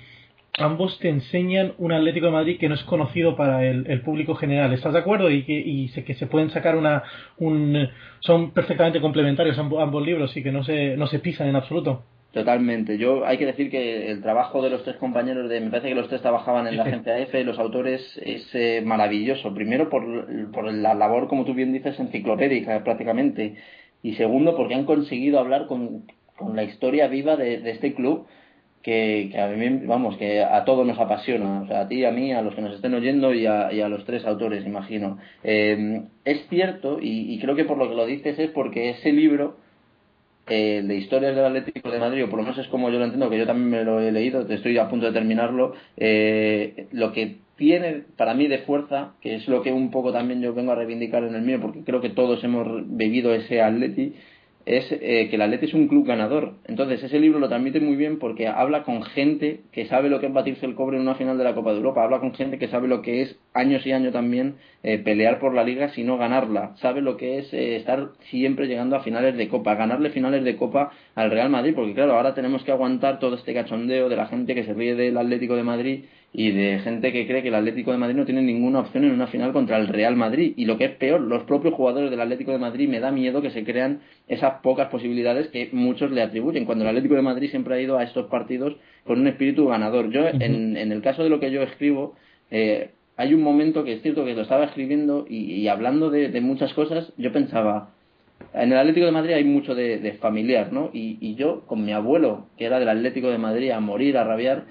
ambos 0.58 0.98
te 0.98 1.08
enseñan 1.08 1.72
un 1.78 1.92
Atlético 1.92 2.26
de 2.26 2.32
Madrid 2.32 2.58
que 2.58 2.68
no 2.68 2.74
es 2.74 2.82
conocido 2.84 3.36
para 3.36 3.64
el, 3.64 4.00
público 4.02 4.34
general. 4.34 4.72
¿Estás 4.72 4.92
de 4.92 4.98
acuerdo? 4.98 5.30
Y 5.30 5.44
que, 5.44 5.58
y 5.58 5.88
que 5.88 6.14
se 6.14 6.26
pueden 6.26 6.50
sacar 6.50 6.76
una... 6.76 7.02
Un, 7.38 7.88
son 8.20 8.52
perfectamente 8.52 9.00
complementarios 9.00 9.58
ambos, 9.58 10.06
libros 10.06 10.36
y 10.36 10.42
que 10.42 10.52
no 10.52 10.62
se, 10.64 10.96
no 10.96 11.06
se 11.06 11.20
pisan 11.20 11.48
en 11.48 11.56
absoluto. 11.56 12.04
Totalmente. 12.32 12.96
Yo 12.98 13.26
hay 13.26 13.36
que 13.36 13.46
decir 13.46 13.70
que 13.70 14.10
el 14.10 14.22
trabajo 14.22 14.62
de 14.62 14.70
los 14.70 14.84
tres 14.84 14.96
compañeros 14.96 15.48
de, 15.48 15.60
me 15.60 15.70
parece 15.70 15.88
que 15.88 15.94
los 15.94 16.08
tres 16.08 16.22
trabajaban 16.22 16.66
en 16.66 16.76
la 16.76 16.84
agencia 16.84 17.18
EFE, 17.18 17.44
los 17.44 17.58
autores 17.58 18.18
es 18.24 18.48
eh, 18.54 18.82
maravilloso. 18.84 19.54
Primero 19.54 19.90
por, 19.90 20.50
por 20.50 20.72
la 20.72 20.94
labor, 20.94 21.28
como 21.28 21.44
tú 21.44 21.52
bien 21.52 21.72
dices, 21.72 21.98
enciclopédica 21.98 22.84
prácticamente. 22.84 23.56
Y 24.02 24.14
segundo 24.14 24.56
porque 24.56 24.74
han 24.74 24.84
conseguido 24.84 25.38
hablar 25.38 25.66
con, 25.66 26.04
con 26.36 26.56
la 26.56 26.64
historia 26.64 27.06
viva 27.06 27.36
de, 27.36 27.58
de 27.58 27.70
este 27.70 27.94
club 27.94 28.26
que, 28.82 29.28
que, 29.30 29.40
a 29.40 29.48
mí, 29.48 29.86
vamos, 29.86 30.16
que 30.16 30.42
a 30.42 30.64
todos 30.64 30.86
nos 30.86 30.98
apasiona, 30.98 31.62
o 31.62 31.66
sea, 31.66 31.82
a 31.82 31.88
ti, 31.88 32.04
a 32.04 32.10
mí, 32.10 32.32
a 32.32 32.42
los 32.42 32.54
que 32.54 32.62
nos 32.62 32.74
estén 32.74 32.94
oyendo 32.94 33.32
y 33.32 33.46
a, 33.46 33.72
y 33.72 33.80
a 33.80 33.88
los 33.88 34.04
tres 34.04 34.24
autores, 34.24 34.66
imagino. 34.66 35.18
Eh, 35.44 36.02
es 36.24 36.46
cierto, 36.48 36.98
y, 37.00 37.38
creo 37.40 37.54
que 37.54 37.64
por 37.64 37.78
lo 37.78 37.88
que 37.88 37.94
lo 37.94 38.06
dices 38.06 38.38
es 38.38 38.50
porque 38.50 38.90
ese 38.90 39.12
libro 39.12 39.56
eh, 40.48 40.82
de 40.84 40.96
historias 40.96 41.36
del 41.36 41.44
Atlético 41.44 41.90
de 41.90 42.00
Madrid, 42.00 42.24
o 42.24 42.28
por 42.28 42.38
lo 42.38 42.42
menos 42.42 42.58
es 42.58 42.66
como 42.68 42.90
yo 42.90 42.98
lo 42.98 43.04
entiendo, 43.04 43.30
que 43.30 43.38
yo 43.38 43.46
también 43.46 43.70
me 43.70 43.84
lo 43.84 44.00
he 44.00 44.10
leído, 44.10 44.46
estoy 44.48 44.76
a 44.78 44.88
punto 44.88 45.06
de 45.06 45.12
terminarlo, 45.12 45.74
eh, 45.96 46.88
lo 46.90 47.12
que 47.12 47.38
tiene 47.56 48.02
para 48.16 48.34
mí 48.34 48.48
de 48.48 48.58
fuerza, 48.58 49.12
que 49.20 49.36
es 49.36 49.46
lo 49.46 49.62
que 49.62 49.72
un 49.72 49.92
poco 49.92 50.12
también 50.12 50.42
yo 50.42 50.52
vengo 50.52 50.72
a 50.72 50.74
reivindicar 50.74 51.22
en 51.22 51.36
el 51.36 51.42
mío, 51.42 51.60
porque 51.60 51.84
creo 51.84 52.00
que 52.00 52.10
todos 52.10 52.42
hemos 52.42 52.66
vivido 52.96 53.32
ese 53.32 53.62
Atleti, 53.62 54.14
es 54.66 54.90
eh, 54.92 55.28
que 55.28 55.36
el 55.36 55.42
Atleti 55.42 55.66
es 55.66 55.74
un 55.74 55.88
club 55.88 56.06
ganador. 56.06 56.54
Entonces, 56.66 57.02
ese 57.02 57.18
libro 57.18 57.38
lo 57.38 57.48
transmite 57.48 57.80
muy 57.80 57.96
bien 57.96 58.18
porque 58.18 58.46
habla 58.46 58.82
con 58.84 59.02
gente 59.02 59.60
que 59.72 59.86
sabe 59.86 60.08
lo 60.08 60.20
que 60.20 60.26
es 60.26 60.32
batirse 60.32 60.66
el 60.66 60.74
cobre 60.74 60.96
en 60.96 61.02
una 61.02 61.14
final 61.14 61.38
de 61.38 61.44
la 61.44 61.54
Copa 61.54 61.70
de 61.70 61.78
Europa, 61.78 62.04
habla 62.04 62.20
con 62.20 62.34
gente 62.34 62.58
que 62.58 62.68
sabe 62.68 62.88
lo 62.88 63.02
que 63.02 63.22
es 63.22 63.38
años 63.54 63.86
y 63.86 63.92
años 63.92 64.12
también 64.12 64.56
eh, 64.82 64.98
pelear 64.98 65.38
por 65.38 65.54
la 65.54 65.64
liga 65.64 65.90
si 65.90 66.04
no 66.04 66.18
ganarla, 66.18 66.74
sabe 66.76 67.02
lo 67.02 67.16
que 67.16 67.38
es 67.38 67.52
eh, 67.52 67.76
estar 67.76 68.10
siempre 68.30 68.66
llegando 68.66 68.96
a 68.96 69.00
finales 69.00 69.36
de 69.36 69.48
Copa, 69.48 69.74
ganarle 69.74 70.10
finales 70.10 70.44
de 70.44 70.56
Copa 70.56 70.90
al 71.14 71.30
Real 71.30 71.50
Madrid, 71.50 71.74
porque 71.74 71.94
claro, 71.94 72.14
ahora 72.14 72.34
tenemos 72.34 72.64
que 72.64 72.72
aguantar 72.72 73.18
todo 73.18 73.36
este 73.36 73.54
cachondeo 73.54 74.08
de 74.08 74.16
la 74.16 74.26
gente 74.26 74.54
que 74.54 74.64
se 74.64 74.74
ríe 74.74 74.94
del 74.94 75.16
Atlético 75.16 75.56
de 75.56 75.62
Madrid 75.62 76.04
y 76.34 76.50
de 76.50 76.78
gente 76.78 77.12
que 77.12 77.26
cree 77.26 77.42
que 77.42 77.48
el 77.48 77.54
Atlético 77.54 77.92
de 77.92 77.98
Madrid 77.98 78.16
no 78.16 78.24
tiene 78.24 78.40
ninguna 78.40 78.80
opción 78.80 79.04
en 79.04 79.12
una 79.12 79.26
final 79.26 79.52
contra 79.52 79.76
el 79.76 79.88
Real 79.88 80.16
Madrid. 80.16 80.54
Y 80.56 80.64
lo 80.64 80.78
que 80.78 80.86
es 80.86 80.92
peor, 80.92 81.20
los 81.20 81.42
propios 81.44 81.74
jugadores 81.74 82.10
del 82.10 82.20
Atlético 82.20 82.52
de 82.52 82.58
Madrid 82.58 82.88
me 82.88 83.00
da 83.00 83.10
miedo 83.10 83.42
que 83.42 83.50
se 83.50 83.64
crean 83.64 84.00
esas 84.28 84.60
pocas 84.62 84.88
posibilidades 84.88 85.48
que 85.48 85.68
muchos 85.72 86.10
le 86.10 86.22
atribuyen, 86.22 86.64
cuando 86.64 86.84
el 86.84 86.88
Atlético 86.88 87.16
de 87.16 87.22
Madrid 87.22 87.50
siempre 87.50 87.74
ha 87.74 87.80
ido 87.80 87.98
a 87.98 88.04
estos 88.04 88.26
partidos 88.26 88.76
con 89.04 89.20
un 89.20 89.26
espíritu 89.26 89.66
ganador. 89.66 90.10
Yo, 90.10 90.26
en, 90.26 90.76
en 90.76 90.92
el 90.92 91.02
caso 91.02 91.22
de 91.22 91.28
lo 91.28 91.38
que 91.38 91.50
yo 91.50 91.62
escribo, 91.62 92.14
eh, 92.50 92.90
hay 93.16 93.34
un 93.34 93.42
momento 93.42 93.84
que 93.84 93.94
es 93.94 94.02
cierto 94.02 94.24
que 94.24 94.34
lo 94.34 94.42
estaba 94.42 94.64
escribiendo 94.64 95.26
y, 95.28 95.68
hablando 95.68 96.10
de, 96.10 96.40
muchas 96.40 96.72
cosas, 96.72 97.12
yo 97.18 97.30
pensaba, 97.32 97.90
en 98.54 98.72
el 98.72 98.78
Atlético 98.78 99.06
de 99.06 99.12
Madrid 99.12 99.34
hay 99.34 99.44
mucho 99.44 99.74
de, 99.74 99.98
de 99.98 100.12
familiar, 100.14 100.72
¿no? 100.72 100.90
Y, 100.92 101.18
y 101.20 101.34
yo, 101.34 101.62
con 101.66 101.84
mi 101.84 101.92
abuelo, 101.92 102.46
que 102.56 102.64
era 102.64 102.78
del 102.78 102.88
Atlético 102.88 103.30
de 103.30 103.38
Madrid, 103.38 103.70
a 103.70 103.80
morir, 103.80 104.16
a 104.16 104.24
rabiar, 104.24 104.64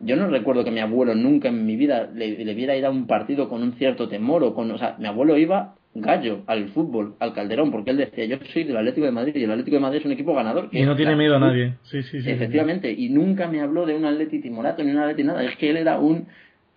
yo 0.00 0.16
no 0.16 0.28
recuerdo 0.28 0.64
que 0.64 0.70
mi 0.70 0.80
abuelo 0.80 1.14
nunca 1.14 1.48
en 1.48 1.66
mi 1.66 1.76
vida 1.76 2.10
le, 2.14 2.54
viera 2.54 2.76
ir 2.76 2.86
a 2.86 2.90
un 2.90 3.06
partido 3.06 3.48
con 3.48 3.62
un 3.62 3.74
cierto 3.74 4.08
temor 4.08 4.42
o 4.42 4.54
con, 4.54 4.70
o 4.70 4.78
sea, 4.78 4.96
mi 4.98 5.06
abuelo 5.06 5.36
iba 5.36 5.74
gallo 5.94 6.42
al 6.46 6.68
fútbol, 6.68 7.16
al 7.18 7.34
Calderón, 7.34 7.70
porque 7.70 7.90
él 7.90 7.96
decía, 7.96 8.24
yo 8.24 8.38
soy 8.52 8.64
del 8.64 8.76
Atlético 8.76 9.06
de 9.06 9.12
Madrid 9.12 9.34
y 9.36 9.44
el 9.44 9.50
Atlético 9.50 9.76
de 9.76 9.80
Madrid 9.80 9.98
es 9.98 10.06
un 10.06 10.12
equipo 10.12 10.34
ganador. 10.34 10.68
y 10.70 10.82
no 10.82 10.96
tiene 10.96 11.16
miedo 11.16 11.36
a 11.36 11.40
nadie, 11.40 11.74
sí, 11.82 12.02
sí, 12.02 12.22
sí. 12.22 12.30
Efectivamente, 12.30 12.92
y 12.92 13.08
nunca 13.08 13.48
me 13.48 13.60
habló 13.60 13.86
de 13.86 13.94
un 13.94 14.04
Atleti 14.04 14.40
timorato 14.40 14.84
ni 14.84 14.92
un 14.92 14.98
Atleti 14.98 15.24
nada, 15.24 15.44
es 15.44 15.56
que 15.56 15.70
él 15.70 15.76
era 15.76 15.98
un 15.98 16.26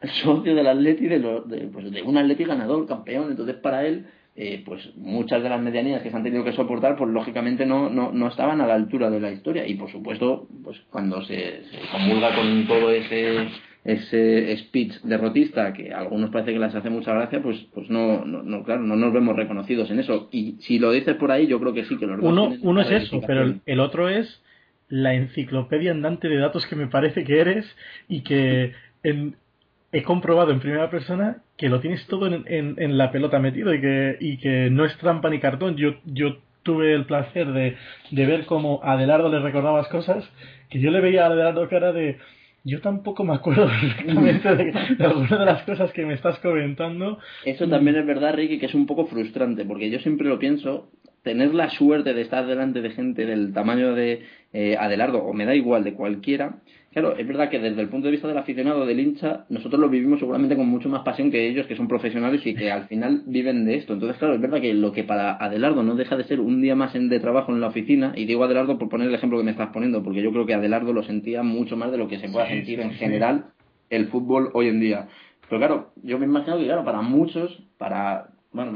socio 0.23 0.55
del 0.55 0.67
Atleti, 0.67 1.07
de, 1.07 1.19
de, 1.19 1.67
pues 1.71 1.91
de 1.91 2.01
un 2.01 2.17
Atleti 2.17 2.43
ganador, 2.43 2.87
campeón, 2.87 3.29
entonces 3.29 3.55
para 3.55 3.85
él 3.85 4.05
eh, 4.35 4.63
pues 4.65 4.95
muchas 4.95 5.43
de 5.43 5.49
las 5.49 5.61
medianías 5.61 6.01
que 6.01 6.09
se 6.09 6.15
han 6.15 6.23
tenido 6.23 6.43
que 6.43 6.53
soportar, 6.53 6.95
pues 6.95 7.11
lógicamente 7.11 7.65
no, 7.65 7.89
no, 7.89 8.11
no 8.11 8.27
estaban 8.27 8.61
a 8.61 8.67
la 8.67 8.73
altura 8.73 9.09
de 9.11 9.19
la 9.19 9.31
historia. 9.31 9.67
Y 9.67 9.75
por 9.75 9.91
supuesto, 9.91 10.47
pues 10.63 10.79
cuando 10.89 11.21
se, 11.23 11.63
se 11.65 11.79
comulga 11.91 12.35
con 12.35 12.65
todo 12.67 12.89
ese, 12.89 13.47
ese 13.85 14.57
speech 14.57 15.01
derrotista 15.03 15.71
que 15.73 15.93
a 15.93 15.99
algunos 15.99 16.31
parece 16.31 16.53
que 16.53 16.59
les 16.59 16.73
hace 16.73 16.89
mucha 16.89 17.13
gracia, 17.13 17.43
pues, 17.43 17.57
pues 17.73 17.89
no, 17.91 18.25
no, 18.25 18.63
claro, 18.63 18.81
no 18.81 18.95
nos 18.95 19.13
vemos 19.13 19.35
reconocidos 19.35 19.91
en 19.91 19.99
eso. 19.99 20.29
Y 20.31 20.55
si 20.61 20.79
lo 20.79 20.91
dices 20.91 21.15
por 21.15 21.31
ahí, 21.31 21.45
yo 21.45 21.59
creo 21.59 21.73
que 21.73 21.85
sí 21.85 21.97
que 21.97 22.07
los 22.07 22.19
Uno, 22.19 22.55
uno 22.61 22.81
es 22.81 22.89
eso, 22.89 23.21
pero 23.27 23.53
el 23.65 23.79
otro 23.79 24.09
es 24.09 24.41
la 24.89 25.13
enciclopedia 25.13 25.91
andante 25.91 26.27
de 26.27 26.37
datos 26.37 26.65
que 26.65 26.75
me 26.75 26.87
parece 26.87 27.23
que 27.23 27.39
eres 27.39 27.65
y 28.07 28.21
que 28.21 28.73
en, 29.03 29.35
he 29.91 30.03
comprobado 30.03 30.51
en 30.51 30.59
primera 30.59 30.89
persona 30.89 31.37
que 31.63 31.69
lo 31.69 31.79
tienes 31.79 32.05
todo 32.07 32.27
en, 32.27 32.97
la 32.97 33.09
pelota 33.09 33.39
metido 33.39 33.73
y 33.73 33.79
que, 33.79 34.17
y 34.19 34.37
que 34.37 34.69
no 34.69 34.83
es 34.83 34.97
trampa 34.97 35.29
ni 35.29 35.39
cartón. 35.39 35.77
Yo, 35.77 35.93
yo 36.03 36.39
tuve 36.61 36.93
el 36.93 37.05
placer 37.05 37.53
de, 37.53 37.77
de 38.11 38.25
ver 38.25 38.45
cómo 38.45 38.81
Adelardo 38.83 39.29
le 39.29 39.39
recordabas 39.39 39.87
cosas 39.87 40.29
que 40.69 40.81
yo 40.81 40.91
le 40.91 40.99
veía 40.99 41.23
a 41.23 41.27
Adelardo 41.27 41.69
cara 41.69 41.93
de 41.93 42.17
yo 42.65 42.81
tampoco 42.81 43.23
me 43.23 43.33
acuerdo 43.33 43.67
perfectamente 43.81 44.55
de, 44.57 44.73
de, 44.97 45.05
algunas 45.05 45.39
de 45.39 45.45
las 45.45 45.63
cosas 45.63 45.93
que 45.93 46.05
me 46.05 46.15
estás 46.15 46.37
comentando. 46.39 47.19
Eso 47.45 47.65
también 47.69 47.95
es 47.95 48.05
verdad, 48.05 48.35
Ricky, 48.35 48.59
que 48.59 48.65
es 48.65 48.75
un 48.75 48.85
poco 48.85 49.05
frustrante, 49.05 49.63
porque 49.63 49.89
yo 49.89 49.99
siempre 49.99 50.27
lo 50.27 50.39
pienso, 50.39 50.89
tener 51.23 51.53
la 51.53 51.69
suerte 51.69 52.13
de 52.13 52.23
estar 52.23 52.45
delante 52.45 52.81
de 52.81 52.89
gente 52.89 53.25
del 53.25 53.53
tamaño 53.53 53.95
de 53.95 54.23
eh, 54.51 54.75
Adelardo, 54.77 55.19
o 55.19 55.31
me 55.31 55.45
da 55.45 55.55
igual, 55.55 55.85
de 55.85 55.93
cualquiera, 55.93 56.57
claro, 56.93 57.17
es 57.17 57.27
verdad 57.27 57.49
que 57.49 57.59
desde 57.59 57.81
el 57.81 57.89
punto 57.89 58.05
de 58.05 58.11
vista 58.11 58.27
del 58.27 58.37
aficionado, 58.37 58.85
del 58.85 58.99
hincha, 58.99 59.45
nosotros 59.49 59.79
lo 59.79 59.89
vivimos 59.89 60.19
seguramente 60.19 60.55
con 60.55 60.67
mucho 60.67 60.89
más 60.89 61.01
pasión 61.01 61.31
que 61.31 61.47
ellos, 61.47 61.67
que 61.67 61.75
son 61.75 61.87
profesionales 61.87 62.45
y 62.45 62.55
que 62.55 62.71
al 62.71 62.87
final 62.87 63.23
viven 63.25 63.65
de 63.65 63.75
esto. 63.75 63.93
Entonces, 63.93 64.17
claro, 64.17 64.35
es 64.35 64.41
verdad 64.41 64.61
que 64.61 64.73
lo 64.73 64.91
que 64.91 65.03
para 65.03 65.35
Adelardo 65.35 65.83
no 65.83 65.95
deja 65.95 66.15
de 66.15 66.23
ser 66.23 66.39
un 66.39 66.61
día 66.61 66.75
más 66.75 66.93
de 66.93 67.19
trabajo 67.19 67.51
en 67.51 67.59
la 67.59 67.67
oficina, 67.67 68.13
y 68.15 68.25
digo 68.25 68.43
Adelardo 68.43 68.77
por 68.77 68.89
poner 68.89 69.07
el 69.07 69.15
ejemplo 69.15 69.37
que 69.37 69.43
me 69.43 69.51
estás 69.51 69.69
poniendo, 69.69 70.03
porque 70.03 70.21
yo 70.21 70.31
creo 70.31 70.45
que 70.45 70.53
Adelardo 70.53 70.93
lo 70.93 71.03
sentía 71.03 71.43
mucho 71.43 71.75
más 71.75 71.91
de 71.91 71.97
lo 71.97 72.07
que 72.07 72.19
se 72.19 72.29
pueda 72.29 72.47
sentir 72.47 72.79
en 72.79 72.91
general 72.91 73.45
el 73.89 74.07
fútbol 74.07 74.51
hoy 74.53 74.67
en 74.67 74.79
día. 74.79 75.07
Pero 75.49 75.59
claro, 75.59 75.91
yo 76.03 76.17
me 76.19 76.25
imagino 76.25 76.57
que, 76.57 76.65
claro, 76.65 76.83
para 76.83 77.01
muchos, 77.01 77.63
para 77.77 78.29
bueno, 78.53 78.71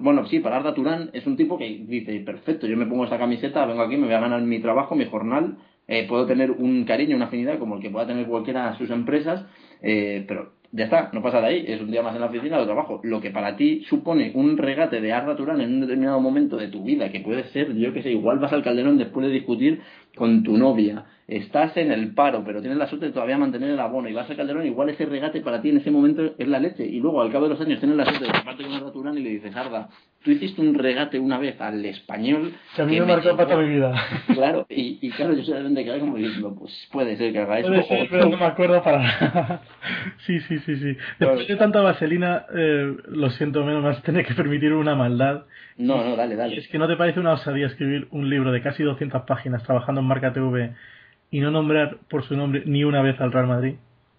bueno, 0.00 0.26
sí, 0.26 0.38
para 0.38 0.58
Arda 0.58 0.74
Turán 0.74 1.10
es 1.12 1.26
un 1.26 1.36
tipo 1.36 1.58
que 1.58 1.84
dice, 1.86 2.20
perfecto, 2.20 2.68
yo 2.68 2.76
me 2.76 2.86
pongo 2.86 3.02
esta 3.02 3.18
camiseta, 3.18 3.66
vengo 3.66 3.82
aquí, 3.82 3.96
me 3.96 4.06
voy 4.06 4.14
a 4.14 4.20
ganar 4.20 4.40
mi 4.42 4.60
trabajo, 4.60 4.94
mi 4.94 5.06
jornal, 5.06 5.56
eh, 5.88 6.06
puedo 6.06 6.26
tener 6.26 6.50
un 6.50 6.84
cariño, 6.84 7.16
una 7.16 7.26
afinidad 7.26 7.58
como 7.58 7.76
el 7.76 7.82
que 7.82 7.90
pueda 7.90 8.06
tener 8.06 8.26
cualquiera 8.26 8.70
de 8.70 8.78
sus 8.78 8.90
empresas, 8.90 9.44
eh, 9.82 10.24
pero 10.28 10.52
ya 10.70 10.84
está, 10.84 11.10
no 11.14 11.22
pasa 11.22 11.40
de 11.40 11.46
ahí, 11.46 11.64
es 11.66 11.80
un 11.80 11.90
día 11.90 12.02
más 12.02 12.14
en 12.14 12.20
la 12.20 12.26
oficina 12.26 12.58
de 12.58 12.66
trabajo. 12.66 13.00
Lo 13.02 13.22
que 13.22 13.30
para 13.30 13.56
ti 13.56 13.84
supone 13.88 14.32
un 14.34 14.58
regate 14.58 15.00
de 15.00 15.12
Arda 15.12 15.34
Turán 15.34 15.62
en 15.62 15.72
un 15.72 15.80
determinado 15.80 16.20
momento 16.20 16.58
de 16.58 16.68
tu 16.68 16.84
vida, 16.84 17.10
que 17.10 17.20
puede 17.20 17.44
ser, 17.44 17.74
yo 17.74 17.94
que 17.94 18.02
sé, 18.02 18.10
igual 18.10 18.38
vas 18.38 18.52
al 18.52 18.62
calderón 18.62 18.98
después 18.98 19.26
de 19.26 19.32
discutir 19.32 19.80
con 20.18 20.42
tu 20.42 20.58
novia, 20.58 21.04
estás 21.28 21.76
en 21.76 21.92
el 21.92 22.14
paro, 22.14 22.42
pero 22.44 22.60
tienes 22.60 22.78
la 22.78 22.86
suerte 22.86 23.06
de 23.06 23.12
todavía 23.12 23.36
mantener 23.36 23.70
el 23.70 23.78
abono 23.78 24.08
y 24.08 24.14
vas 24.14 24.30
a 24.30 24.34
Calderón, 24.34 24.66
igual 24.66 24.88
ese 24.88 25.04
regate 25.04 25.42
para 25.42 25.60
ti 25.60 25.68
en 25.68 25.76
ese 25.76 25.90
momento 25.90 26.34
es 26.38 26.48
la 26.48 26.58
leche. 26.58 26.84
Y 26.86 27.00
luego, 27.00 27.20
al 27.20 27.30
cabo 27.30 27.44
de 27.44 27.50
los 27.50 27.60
años, 27.60 27.78
tienes 27.78 27.98
la 27.98 28.06
suerte 28.06 28.24
de 28.24 28.44
parte 28.44 28.64
con 28.64 28.72
Arda 28.72 28.92
Turán 28.92 29.18
y 29.18 29.22
le 29.22 29.30
dices, 29.30 29.54
Arda, 29.54 29.90
tú 30.24 30.30
hiciste 30.30 30.60
un 30.60 30.74
regate 30.74 31.18
una 31.18 31.38
vez 31.38 31.60
al 31.60 31.84
español. 31.84 32.54
Que 32.74 32.82
a 32.82 32.84
mí 32.86 32.98
me 32.98 33.06
marcó 33.06 33.36
para 33.36 33.48
toda 33.48 33.62
mi 33.62 33.74
vida. 33.74 33.94
Claro, 34.38 34.66
y, 34.68 34.98
y 35.00 35.10
claro, 35.10 35.34
yo 35.34 35.42
solamente 35.42 35.84
quedé 35.84 35.98
como 35.98 36.16
diciendo, 36.16 36.54
pues 36.58 36.88
puede 36.92 37.16
ser 37.16 37.32
que 37.32 37.40
haga 37.40 37.58
eso. 37.58 37.68
Puede 37.68 37.82
ser, 37.84 38.08
pero 38.10 38.28
no 38.28 38.36
me 38.36 38.44
acuerdo 38.44 38.82
para 38.82 39.62
sí, 40.26 40.38
sí, 40.40 40.58
sí, 40.60 40.76
sí. 40.76 40.96
Después 41.18 41.46
de 41.46 41.56
tanta 41.56 41.80
vaselina, 41.80 42.46
eh, 42.54 42.96
lo 43.08 43.30
siento 43.30 43.64
menos 43.64 43.82
más 43.82 44.02
tener 44.02 44.24
que 44.24 44.34
permitir 44.34 44.72
una 44.72 44.94
maldad. 44.94 45.44
No, 45.76 46.02
no, 46.04 46.16
dale, 46.16 46.36
dale. 46.36 46.56
Es 46.56 46.68
que 46.68 46.78
no 46.78 46.88
te 46.88 46.96
parece 46.96 47.20
una 47.20 47.32
osadía 47.32 47.66
escribir 47.66 48.08
un 48.10 48.28
libro 48.28 48.50
de 48.50 48.62
casi 48.62 48.82
200 48.82 49.22
páginas 49.22 49.62
trabajando 49.62 50.00
en 50.00 50.07
Marca 50.08 50.32
TV 50.32 50.72
y 51.30 51.40
no 51.40 51.50
nombrar 51.50 51.98
por 52.08 52.24
su 52.24 52.36
nombre 52.36 52.62
ni 52.66 52.84
una 52.84 53.02
vez 53.02 53.20
al 53.20 53.32
Real 53.32 53.46
Madrid? 53.46 53.74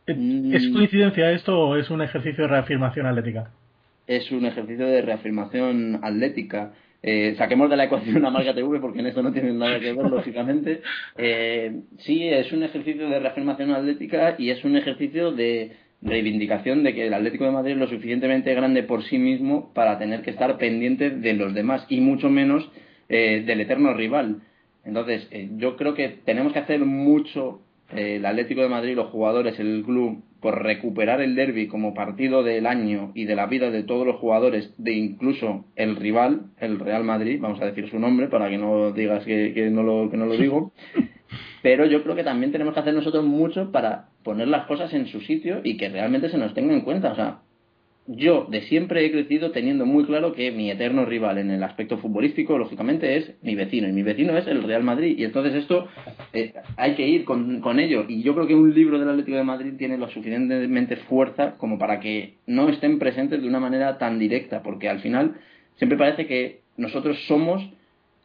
¿Es 0.05 0.17
mm. 0.17 0.73
coincidencia 0.73 1.31
esto 1.31 1.59
o 1.59 1.75
es 1.75 1.89
un 1.89 2.01
ejercicio 2.01 2.43
de 2.43 2.49
reafirmación 2.49 3.05
atlética? 3.05 3.51
Es 4.07 4.31
un 4.31 4.45
ejercicio 4.45 4.87
de 4.87 5.01
reafirmación 5.01 5.99
atlética. 6.01 6.73
Eh, 7.01 7.35
saquemos 7.37 7.69
de 7.69 7.77
la 7.77 7.85
ecuación 7.85 8.25
a 8.25 8.29
marca 8.29 8.53
TV 8.53 8.79
porque 8.79 8.99
en 8.99 9.07
eso 9.07 9.21
no 9.21 9.31
tiene 9.31 9.53
nada 9.53 9.79
que 9.79 9.93
ver, 9.93 10.05
lógicamente. 10.09 10.81
Eh, 11.17 11.81
sí, 11.99 12.27
es 12.27 12.51
un 12.51 12.63
ejercicio 12.63 13.07
de 13.09 13.19
reafirmación 13.19 13.71
atlética 13.71 14.35
y 14.37 14.49
es 14.49 14.63
un 14.63 14.77
ejercicio 14.77 15.31
de 15.31 15.73
reivindicación 16.01 16.83
de 16.83 16.93
que 16.95 17.07
el 17.07 17.13
Atlético 17.13 17.45
de 17.45 17.51
Madrid 17.51 17.73
es 17.73 17.77
lo 17.77 17.87
suficientemente 17.87 18.53
grande 18.53 18.83
por 18.83 19.03
sí 19.03 19.17
mismo 19.17 19.73
para 19.73 19.99
tener 19.99 20.21
que 20.21 20.31
estar 20.31 20.57
pendiente 20.57 21.09
de 21.09 21.33
los 21.33 21.53
demás 21.53 21.85
y 21.89 21.99
mucho 21.99 22.29
menos 22.29 22.69
eh, 23.09 23.43
del 23.45 23.61
eterno 23.61 23.93
rival. 23.93 24.41
Entonces, 24.85 25.27
eh, 25.31 25.49
yo 25.57 25.75
creo 25.75 25.93
que 25.93 26.09
tenemos 26.09 26.53
que 26.53 26.59
hacer 26.59 26.85
mucho 26.85 27.61
eh, 27.91 28.17
el 28.17 28.25
Atlético 28.25 28.61
de 28.61 28.69
Madrid, 28.69 28.95
los 28.95 29.09
jugadores, 29.09 29.59
el 29.59 29.83
club, 29.83 30.23
por 30.41 30.63
recuperar 30.63 31.21
el 31.21 31.35
derby 31.35 31.67
como 31.67 31.93
partido 31.93 32.43
del 32.43 32.65
año 32.65 33.11
y 33.13 33.25
de 33.25 33.35
la 33.35 33.47
vida 33.47 33.71
de 33.71 33.83
todos 33.83 34.05
los 34.05 34.17
jugadores, 34.17 34.73
de 34.77 34.93
incluso 34.93 35.65
el 35.75 35.95
rival, 35.95 36.43
el 36.59 36.79
Real 36.79 37.03
Madrid, 37.03 37.39
vamos 37.41 37.61
a 37.61 37.65
decir 37.65 37.89
su 37.89 37.99
nombre 37.99 38.27
para 38.27 38.49
que 38.49 38.57
no 38.57 38.91
digas 38.91 39.25
que, 39.25 39.69
no, 39.71 39.83
lo, 39.83 40.09
que 40.09 40.17
no 40.17 40.25
lo 40.25 40.37
digo. 40.37 40.71
Pero 41.61 41.85
yo 41.85 42.03
creo 42.03 42.15
que 42.15 42.23
también 42.23 42.51
tenemos 42.53 42.73
que 42.73 42.79
hacer 42.79 42.93
nosotros 42.93 43.25
mucho 43.25 43.71
para 43.71 44.07
poner 44.23 44.47
las 44.47 44.65
cosas 44.65 44.93
en 44.93 45.07
su 45.07 45.19
sitio 45.21 45.59
y 45.63 45.75
que 45.75 45.89
realmente 45.89 46.29
se 46.29 46.37
nos 46.37 46.53
tenga 46.53 46.73
en 46.73 46.81
cuenta. 46.81 47.11
O 47.11 47.15
sea, 47.15 47.39
yo 48.11 48.47
de 48.49 48.63
siempre 48.63 49.05
he 49.05 49.11
crecido 49.11 49.51
teniendo 49.51 49.85
muy 49.85 50.03
claro 50.03 50.33
que 50.33 50.49
mi 50.49 50.71
eterno 50.71 51.05
rival 51.05 51.37
en 51.37 51.51
el 51.51 51.61
aspecto 51.61 51.99
futbolístico, 51.99 52.57
lógicamente, 52.57 53.17
es 53.17 53.35
mi 53.43 53.53
vecino. 53.53 53.87
Y 53.87 53.91
mi 53.91 54.01
vecino 54.01 54.35
es 54.35 54.47
el 54.47 54.63
Real 54.63 54.81
Madrid. 54.81 55.15
Y 55.15 55.25
entonces 55.25 55.53
esto 55.53 55.87
eh, 56.33 56.53
hay 56.75 56.95
que 56.95 57.07
ir 57.07 57.23
con, 57.23 57.61
con, 57.61 57.79
ello. 57.79 58.05
Y 58.07 58.23
yo 58.23 58.33
creo 58.33 58.47
que 58.47 58.55
un 58.55 58.73
libro 58.73 58.97
del 58.97 59.09
Atlético 59.09 59.37
de 59.37 59.43
Madrid 59.43 59.73
tiene 59.77 59.99
lo 59.99 60.09
suficientemente 60.09 60.95
fuerza 60.95 61.55
como 61.57 61.77
para 61.77 61.99
que 61.99 62.33
no 62.47 62.67
estén 62.69 62.97
presentes 62.97 63.43
de 63.43 63.47
una 63.47 63.59
manera 63.59 63.99
tan 63.99 64.17
directa. 64.17 64.63
Porque 64.63 64.89
al 64.89 65.01
final 65.01 65.35
siempre 65.75 65.95
parece 65.95 66.25
que 66.25 66.61
nosotros 66.77 67.15
somos 67.27 67.63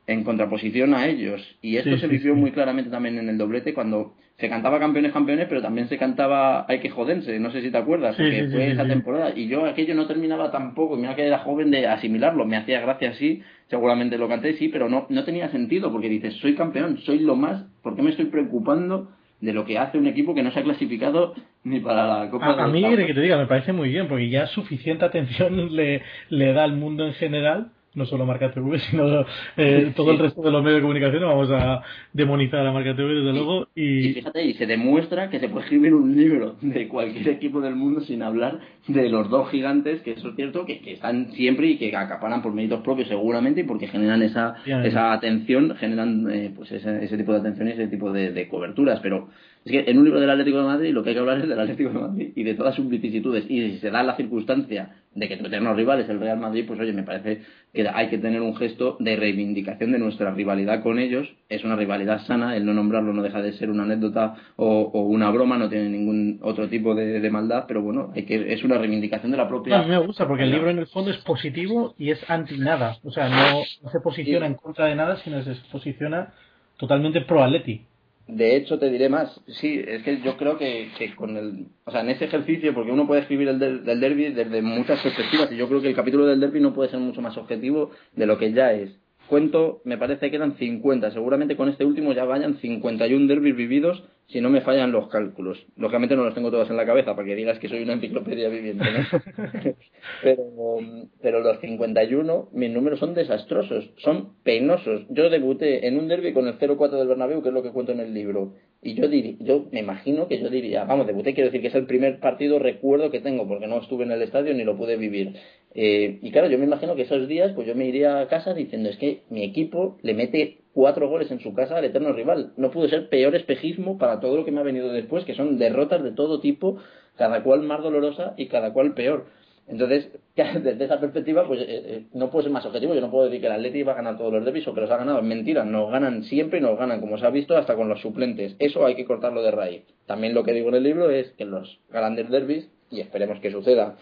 en 0.07 0.25
contraposición 0.25 0.95
a 0.95 1.09
ellos. 1.09 1.43
Y 1.61 1.77
esto 1.77 1.99
se 1.99 2.07
vivió 2.07 2.35
muy 2.35 2.53
claramente 2.53 2.91
también 2.91 3.19
en 3.19 3.29
el 3.29 3.37
doblete 3.37 3.75
cuando 3.75 4.15
se 4.39 4.49
cantaba 4.49 4.81
campeones, 4.81 5.13
campeones, 5.13 5.47
pero 5.49 5.63
también 5.63 5.89
se 5.89 5.97
cantaba 5.97 6.67
hay 6.69 6.81
que 6.81 6.91
jodense, 6.91 7.39
no 7.39 7.53
sé 7.53 7.63
si 7.63 7.71
te 7.71 7.79
acuerdas, 7.79 8.17
porque 8.17 8.49
fue 8.51 8.73
esa 8.73 8.85
temporada. 8.85 9.33
Y 9.35 9.47
yo 9.47 9.65
aquello 9.65 9.95
no 9.95 10.07
terminaba 10.07 10.51
tampoco, 10.51 10.97
mira 10.97 11.15
que 11.15 11.27
era 11.27 11.39
joven 11.39 11.71
de 11.71 11.87
asimilarlo, 11.87 12.45
me 12.45 12.57
hacía 12.57 12.81
gracia 12.81 13.11
así, 13.11 13.43
seguramente 13.69 14.19
lo 14.19 14.29
canté, 14.29 14.55
sí, 14.55 14.69
pero 14.69 14.89
no, 14.89 15.07
no 15.09 15.25
tenía 15.25 15.51
sentido, 15.51 15.93
porque 15.93 16.09
dices, 16.09 16.35
soy 16.35 16.55
campeón, 16.55 16.99
soy 16.99 17.21
lo 17.21 17.37
más, 17.37 17.65
¿por 17.83 17.95
qué 17.95 18.03
me 18.03 18.11
estoy 18.11 18.27
preocupando? 18.27 19.09
de 19.41 19.53
lo 19.53 19.67
que 19.67 19.79
hace 19.79 19.99
un 19.99 20.07
equipo 20.07 20.35
que 20.35 20.43
no 20.43 20.51
se 20.53 20.61
ha 20.61 20.63
clasificado 20.63 21.35
ni 21.65 21.81
para 21.81 22.07
la 22.07 22.31
Copa 22.31 22.47
a, 22.47 22.65
a 22.65 22.69
mí, 22.69 22.83
que 22.83 23.13
te 23.13 23.21
diga, 23.21 23.37
me 23.37 23.47
parece 23.47 23.75
muy 23.75 23.91
bien, 23.91 24.09
porque 24.09 24.31
ya 24.31 24.47
suficiente 24.47 25.05
atención 25.05 25.75
le, 25.77 26.03
le 26.31 26.53
da 26.55 26.65
al 26.65 26.75
mundo 26.75 27.07
en 27.07 27.13
general 27.15 27.71
no 27.95 28.07
solo 28.07 28.27
Marca 28.27 28.53
TV, 28.53 28.79
sino 28.91 29.25
eh, 29.57 29.93
todo 29.95 30.13
el 30.13 30.19
resto 30.19 30.43
de 30.43 30.51
los 30.51 30.63
medios 30.63 30.79
de 30.79 30.83
comunicación, 30.83 31.23
vamos 31.23 31.51
a 31.51 31.83
demonizar 32.13 32.61
a 32.61 32.65
la 32.65 32.73
Marca 32.73 32.95
TV, 32.95 33.15
desde 33.15 33.33
luego. 33.33 33.69
Y... 33.75 34.15
fíjate, 34.15 34.45
y 34.45 34.55
se 34.55 34.67
demuestra 34.67 35.31
que 35.31 35.41
se 35.41 35.49
puede 35.49 35.65
escribir 35.65 35.95
un 35.95 36.17
libro 36.17 36.57
de 36.61 36.89
cualquier 36.89 37.29
equipo 37.29 37.61
del 37.61 37.77
mundo 37.77 38.01
sin 38.01 38.23
hablar 38.23 38.61
de 38.87 39.09
los 39.09 39.31
dos 39.31 39.51
gigantes, 39.51 40.03
que 40.03 40.13
eso 40.13 40.29
es 40.29 40.37
cierto, 40.37 40.67
que, 40.67 40.81
están 40.85 41.33
siempre 41.33 41.69
y 41.69 41.79
que 41.79 41.97
acaparan 41.97 42.43
por 42.43 42.53
méritos 42.53 42.83
propios 42.83 43.09
seguramente 43.09 43.63
y 43.63 43.65
porque 43.65 43.89
generan 43.89 44.23
esa, 44.23 44.57
esa 44.65 45.13
atención, 45.13 45.75
generan 45.77 46.31
eh, 46.31 46.53
pues 46.55 46.71
ese, 46.73 47.05
ese 47.05 47.17
tipo 47.17 47.33
de 47.33 47.41
atención 47.41 47.69
y 47.69 47.73
ese 47.73 47.89
tipo 47.89 48.13
de, 48.13 48.33
de 48.33 48.49
coberturas, 48.49 49.01
pero 49.01 49.29
es 49.65 49.73
que 49.73 49.91
en 49.91 49.99
un 49.99 50.05
libro 50.05 50.21
del 50.21 50.29
Atlético 50.29 50.59
de 50.59 50.65
Madrid 50.65 50.93
lo 50.93 51.03
que 51.03 51.11
hay 51.11 51.15
que 51.15 51.21
hablar 51.21 51.39
es 51.39 51.49
del 51.49 51.59
Atlético 51.59 51.89
de 51.91 51.99
Madrid 51.99 52.33
y 52.37 52.43
de 52.43 52.55
todas 52.55 52.75
sus 52.75 52.87
vicisitudes. 52.87 53.47
Y 53.49 53.71
si 53.71 53.79
se 53.79 53.91
da 53.91 54.03
la 54.03 54.15
circunstancia 54.15 54.91
de 55.15 55.27
que 55.27 55.39
tu 55.39 55.47
eterno 55.47 55.73
rival 55.73 56.01
es 56.01 56.09
el 56.11 56.21
Real 56.21 56.39
Madrid, 56.39 56.65
pues 56.67 56.79
oye, 56.81 56.93
me 56.93 57.03
parece 57.03 57.43
que 57.73 57.89
hay 57.89 58.09
que 58.09 58.19
tener 58.19 58.43
un 58.43 58.55
gesto 58.57 58.99
de 59.01 59.17
reivindicación 59.17 59.93
de 59.93 59.99
nuestra 59.99 60.33
rivalidad 60.33 60.83
con 60.83 60.99
ellos. 60.99 61.33
Es 61.49 61.65
una 61.65 61.77
rivalidad 61.77 62.27
sana, 62.27 62.57
el 62.57 62.67
no 62.67 62.75
nombrarlo 62.75 63.15
no 63.15 63.23
deja 63.23 63.41
de 63.41 63.55
ser 63.55 63.71
una 63.71 63.85
anécdota 63.85 64.35
o, 64.57 65.01
una 65.01 65.31
broma, 65.31 65.57
no 65.57 65.71
tiene 65.71 65.89
ningún 65.89 66.41
otro 66.43 66.69
tipo 66.69 66.95
de, 66.95 67.31
maldad, 67.31 67.65
pero 67.67 67.81
bueno, 67.81 68.13
hay 68.15 68.25
que, 68.25 68.53
es 68.53 68.63
una 68.65 68.77
reivindicación 68.77 69.31
de 69.31 69.39
la 69.39 69.49
propia. 69.49 69.79
A 69.79 69.83
mí 69.83 69.89
me 69.89 69.99
gusta 69.99 70.29
porque 70.29 70.43
el 70.43 70.51
libro 70.51 70.69
en 70.69 70.81
el 70.81 70.87
fondo 70.89 71.11
es 71.11 71.19
positivo 71.19 71.95
y 71.97 72.11
es 72.11 72.21
anti 72.29 72.59
nada. 72.59 72.99
O 73.03 73.11
sea, 73.11 73.31
no, 73.31 73.63
se 73.91 74.01
posiciona 74.01 74.45
en 74.45 74.55
contra 74.55 74.87
de 74.87 74.95
nada, 74.95 75.17
sino 75.25 75.43
se 75.43 75.55
posiciona 75.73 76.35
totalmente 76.77 77.23
pro 77.23 77.43
Atleti. 77.43 77.87
De 78.27 78.57
hecho, 78.57 78.79
te 78.79 78.91
diré 78.91 79.09
más. 79.09 79.41
Sí, 79.47 79.83
es 79.87 80.03
que 80.03 80.21
yo 80.23 80.37
creo 80.37 80.57
que, 80.57 80.91
que 80.99 81.15
con 81.15 81.37
el. 81.37 81.67
O 81.85 81.91
sea, 81.91 82.01
en 82.01 82.11
ese 82.11 82.25
ejercicio, 82.25 82.73
porque 82.73 82.91
uno 82.91 83.07
puede 83.07 83.21
escribir 83.23 83.49
el 83.49 83.59
del, 83.59 83.85
del 83.85 84.01
derby 84.01 84.33
desde 84.33 84.63
muchas 84.63 85.01
perspectivas, 85.03 85.53
y 85.53 85.57
yo 85.57 85.69
creo 85.69 85.83
que 85.83 85.89
el 85.89 85.95
capítulo 85.95 86.27
del 86.27 86.41
derby 86.41 86.61
no 86.61 86.75
puede 86.75 86.91
ser 86.91 87.01
mucho 87.01 87.21
más 87.21 87.37
objetivo 87.37 87.91
de 88.15 88.27
lo 88.27 88.39
que 88.39 88.53
ya 88.53 88.73
es. 88.73 88.99
Cuento, 89.29 89.81
me 89.85 89.99
parece 89.99 90.31
que 90.31 90.37
eran 90.37 90.57
50. 90.57 91.11
Seguramente 91.11 91.57
con 91.57 91.69
este 91.69 91.85
último 91.85 92.13
ya 92.13 92.25
vayan 92.25 92.59
51 92.59 93.27
derbis 93.27 93.57
vividos 93.57 94.05
si 94.27 94.41
no 94.41 94.51
me 94.51 94.63
fallan 94.63 94.93
los 94.93 95.09
cálculos. 95.09 95.65
Lógicamente 95.77 96.17
no 96.17 96.25
los 96.25 96.35
tengo 96.35 96.51
todos 96.51 96.71
en 96.71 96.77
la 96.77 96.87
cabeza 96.87 97.15
para 97.15 97.27
que 97.27 97.35
digas 97.35 97.59
que 97.59 97.69
soy 97.69 97.83
una 97.83 97.95
enciclopedia 97.95 98.49
viviente, 98.49 98.85
pero, 100.23 100.79
pero 101.21 101.41
los 101.41 101.61
51, 101.61 102.49
mis 102.53 102.71
números 102.71 102.99
son 102.99 103.15
desastrosos, 103.15 103.91
son 103.99 104.35
penosos. 104.43 105.07
Yo 105.11 105.29
debuté 105.29 105.87
en 105.87 105.99
un 105.99 106.09
derby 106.09 106.33
con 106.33 106.49
el 106.49 106.59
0-4 106.59 106.91
del 106.91 107.09
Bernabéu, 107.09 107.43
que 107.43 107.49
es 107.49 107.55
lo 107.55 107.63
que 107.63 107.73
cuento 107.73 107.93
en 107.93 108.01
el 108.01 108.15
libro. 108.15 108.55
Y 108.83 108.95
yo, 108.95 109.09
diría, 109.09 109.37
yo 109.41 109.67
me 109.73 109.81
imagino 109.81 110.29
que 110.29 110.41
yo 110.41 110.51
diría, 110.51 110.85
vamos, 110.85 111.07
debuté, 111.07 111.35
quiero 111.35 111.49
decir 111.49 111.63
que 111.63 111.69
es 111.69 111.75
el 111.75 111.87
primer 111.87 112.21
partido 112.21 112.59
recuerdo 112.59 113.11
que 113.11 113.21
tengo, 113.21 113.47
porque 113.49 113.67
no 113.67 113.81
estuve 113.81 114.05
en 114.05 114.13
el 114.13 114.23
estadio 114.23 114.53
ni 114.55 114.65
lo 114.65 114.77
pude 114.77 114.97
vivir. 114.97 115.35
Eh, 115.75 116.19
y 116.23 116.31
claro, 116.31 116.49
yo 116.49 116.59
me 116.59 116.65
imagino 116.65 116.95
que 116.95 117.03
esos 117.03 117.27
días, 117.27 117.53
pues 117.55 117.67
yo 117.67 117.75
me 117.75 117.87
iría 117.87 118.21
a 118.21 118.29
casa 118.29 118.55
diciendo, 118.55 118.89
es 118.89 118.97
que 118.97 119.23
mi 119.31 119.43
equipo 119.43 119.99
le 120.03 120.15
mete 120.15 120.64
cuatro 120.75 121.09
goles 121.09 121.31
en 121.31 121.41
su 121.41 121.55
casa 121.55 121.79
al 121.79 121.85
eterno 121.85 122.13
rival. 122.13 122.53
No 122.57 122.71
pudo 122.71 122.89
ser 122.89 123.09
peor 123.09 123.35
espejismo 123.35 123.97
para 123.97 124.21
todo 124.21 124.37
lo 124.37 124.45
que 124.45 124.51
me 124.51 124.61
ha 124.61 124.65
venido 124.65 124.93
después, 124.93 125.25
que 125.25 125.35
son 125.35 125.57
derrotas 125.57 126.03
de 126.03 126.13
todo 126.13 126.41
tipo, 126.41 126.79
cada 127.17 127.43
cual 127.43 127.63
más 127.63 127.83
dolorosa 127.83 128.35
y 128.37 128.49
cada 128.49 128.73
cual 128.73 128.95
peor. 128.95 129.27
Entonces, 129.67 130.11
desde 130.37 130.85
esa 130.85 131.01
perspectiva, 131.01 131.47
pues 131.47 131.61
eh, 131.61 131.67
eh, 131.69 132.05
no 132.13 132.31
puede 132.31 132.45
ser 132.45 132.53
más 132.53 132.67
objetivo. 132.67 132.95
Yo 132.95 133.01
no 133.01 133.11
puedo 133.11 133.27
decir 133.27 133.41
que 133.41 133.47
el 133.47 133.53
Atleti 133.53 133.83
va 133.83 133.93
a 133.93 133.97
ganar 133.97 134.19
todos 134.19 134.33
los 134.33 134.45
derbis 134.45 134.67
o 134.69 134.75
que 134.75 134.81
los 134.81 134.91
ha 134.91 134.99
ganado. 134.99 135.19
Es 135.21 135.25
mentira, 135.25 135.65
nos 135.65 135.91
ganan 135.91 136.25
siempre 136.25 136.59
y 136.59 136.63
nos 136.63 136.79
ganan, 136.79 137.01
como 137.01 137.17
se 137.19 137.27
ha 137.27 137.31
visto, 137.31 137.57
hasta 137.57 137.77
con 137.77 137.89
los 137.89 138.01
suplentes. 138.01 138.57
Eso 138.59 138.85
hay 138.85 138.95
que 138.95 139.05
cortarlo 139.05 139.43
de 139.43 139.53
raíz. 139.53 139.85
También 140.07 140.35
lo 140.35 140.45
que 140.45 140.53
digo 140.53 140.69
en 140.69 140.75
el 140.75 140.83
libro 140.83 141.11
es 141.11 141.31
que 141.33 141.45
los 141.45 141.81
grandes 141.91 142.29
derbis, 142.31 142.69
y 142.91 143.01
esperemos 143.01 143.41
que 143.41 143.51
suceda 143.51 143.97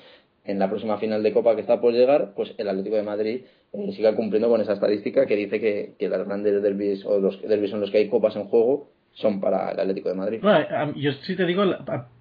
en 0.45 0.59
la 0.59 0.69
próxima 0.69 0.99
final 0.99 1.23
de 1.23 1.33
Copa 1.33 1.55
que 1.55 1.61
está 1.61 1.81
por 1.81 1.93
llegar, 1.93 2.33
pues 2.35 2.55
el 2.59 2.69
Atlético 2.69 2.97
de 2.97 3.03
Madrid 3.03 3.41
eh, 3.73 3.93
siga 3.93 4.15
cumpliendo 4.15 4.49
con 4.49 4.61
esa 4.61 4.73
estadística 4.73 5.27
que 5.27 5.37
dice 5.37 5.61
que, 5.61 5.95
que 5.99 6.09
las 6.09 6.27
grandes 6.27 6.63
derbis 6.63 7.05
o 7.05 7.19
los 7.21 7.41
derbis 7.43 7.73
en 7.73 7.81
los 7.81 7.91
que 7.91 7.99
hay 7.99 8.09
copas 8.09 8.37
en 8.37 8.45
juego 8.45 8.89
son 9.15 9.41
para 9.41 9.71
el 9.71 9.81
Atlético 9.81 10.09
de 10.09 10.15
Madrid. 10.15 10.41
yo 10.97 11.13
sí 11.25 11.37
te 11.37 11.45
digo, 11.45 11.65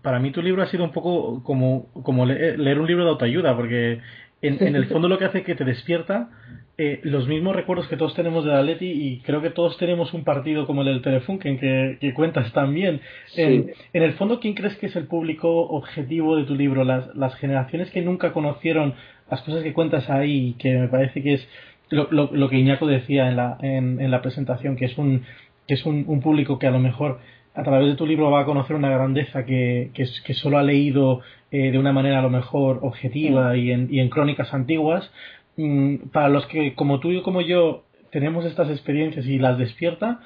para 0.02 0.20
mí 0.20 0.32
tu 0.32 0.42
libro 0.42 0.62
ha 0.62 0.68
sido 0.68 0.84
un 0.84 0.92
poco 0.92 1.42
como, 1.44 1.88
como 2.04 2.26
leer 2.26 2.80
un 2.80 2.88
libro 2.88 3.06
de 3.06 3.12
autoayuda, 3.12 3.56
porque 3.56 4.00
en, 4.42 4.76
el 4.76 4.86
fondo 4.88 5.08
lo 5.08 5.18
que 5.18 5.26
hace 5.26 5.40
es 5.40 5.46
que 5.46 5.56
te 5.56 5.66
despierta 5.66 6.30
eh, 6.78 7.00
los 7.04 7.28
mismos 7.28 7.56
recuerdos 7.56 7.88
que 7.88 7.98
todos 7.98 8.16
tenemos 8.16 8.44
del 8.44 8.56
Atleti 8.56 8.90
y 8.90 9.20
creo 9.20 9.42
que 9.42 9.52
todos 9.52 9.78
tenemos 9.78 10.14
un 10.14 10.24
partido 10.24 10.66
como 10.66 10.82
el 10.82 10.88
del 10.88 11.02
Telefunken 11.02 11.60
que, 11.60 11.98
que 12.00 12.14
cuentas 12.14 12.52
también. 12.54 13.02
En, 13.36 13.72
en, 13.94 14.04
el 14.04 14.14
fondo, 14.14 14.40
¿quién 14.40 14.56
crees 14.56 14.76
que 14.78 14.88
es 14.88 14.96
el 14.96 15.06
público 15.06 15.68
objetivo 15.70 16.38
de 16.38 16.46
tu 16.46 16.56
libro? 16.56 16.84
Las, 16.84 17.16
las 17.16 17.36
generaciones 17.36 17.92
que 17.92 18.02
nunca 18.02 18.34
conocieron 18.34 18.96
las 19.30 19.42
cosas 19.42 19.64
que 19.64 19.74
cuentas 19.74 20.10
ahí, 20.10 20.56
que 20.58 20.76
me 20.76 20.88
parece 20.88 21.22
que 21.22 21.36
es 21.36 21.48
lo, 21.90 22.08
lo, 22.10 22.50
que 22.50 22.58
Iñaco 22.58 22.88
decía 22.88 23.30
en 23.30 23.36
la, 23.36 23.58
en, 23.62 24.02
en 24.02 24.10
la 24.10 24.22
presentación, 24.22 24.76
que 24.76 24.86
es 24.86 24.98
un, 24.98 25.24
que 25.68 25.76
es 25.76 25.86
un, 25.86 26.06
un 26.08 26.22
público 26.22 26.58
que 26.58 26.68
a 26.68 26.72
lo 26.72 26.80
mejor 26.80 27.20
a 27.54 27.64
través 27.64 27.88
de 27.88 27.96
tu 27.96 28.06
libro 28.06 28.32
va 28.32 28.42
a 28.42 28.46
conocer 28.46 28.76
una 28.76 28.90
grandeza 28.90 29.46
que, 29.46 29.92
que, 29.94 30.06
que 30.26 30.34
solo 30.34 30.58
ha 30.58 30.64
leído 30.64 31.22
eh, 31.52 31.72
de 31.72 31.78
una 31.78 31.92
manera 31.92 32.20
a 32.20 32.22
lo 32.22 32.30
mejor 32.30 32.80
objetiva 32.82 33.58
y 33.58 33.72
en, 33.72 33.94
y 33.94 34.00
en 34.00 34.10
crónicas 34.10 34.54
antiguas, 34.54 35.12
mm, 35.58 36.10
para 36.14 36.30
los 36.30 36.46
que 36.48 36.76
como 36.76 37.00
tú 37.00 37.12
y 37.12 37.22
como 37.22 37.42
yo 37.42 37.84
tenemos 38.12 38.46
estas 38.46 38.70
experiencias 38.70 39.26
y 39.26 39.38
las 39.38 39.58
despierta, 39.58 40.20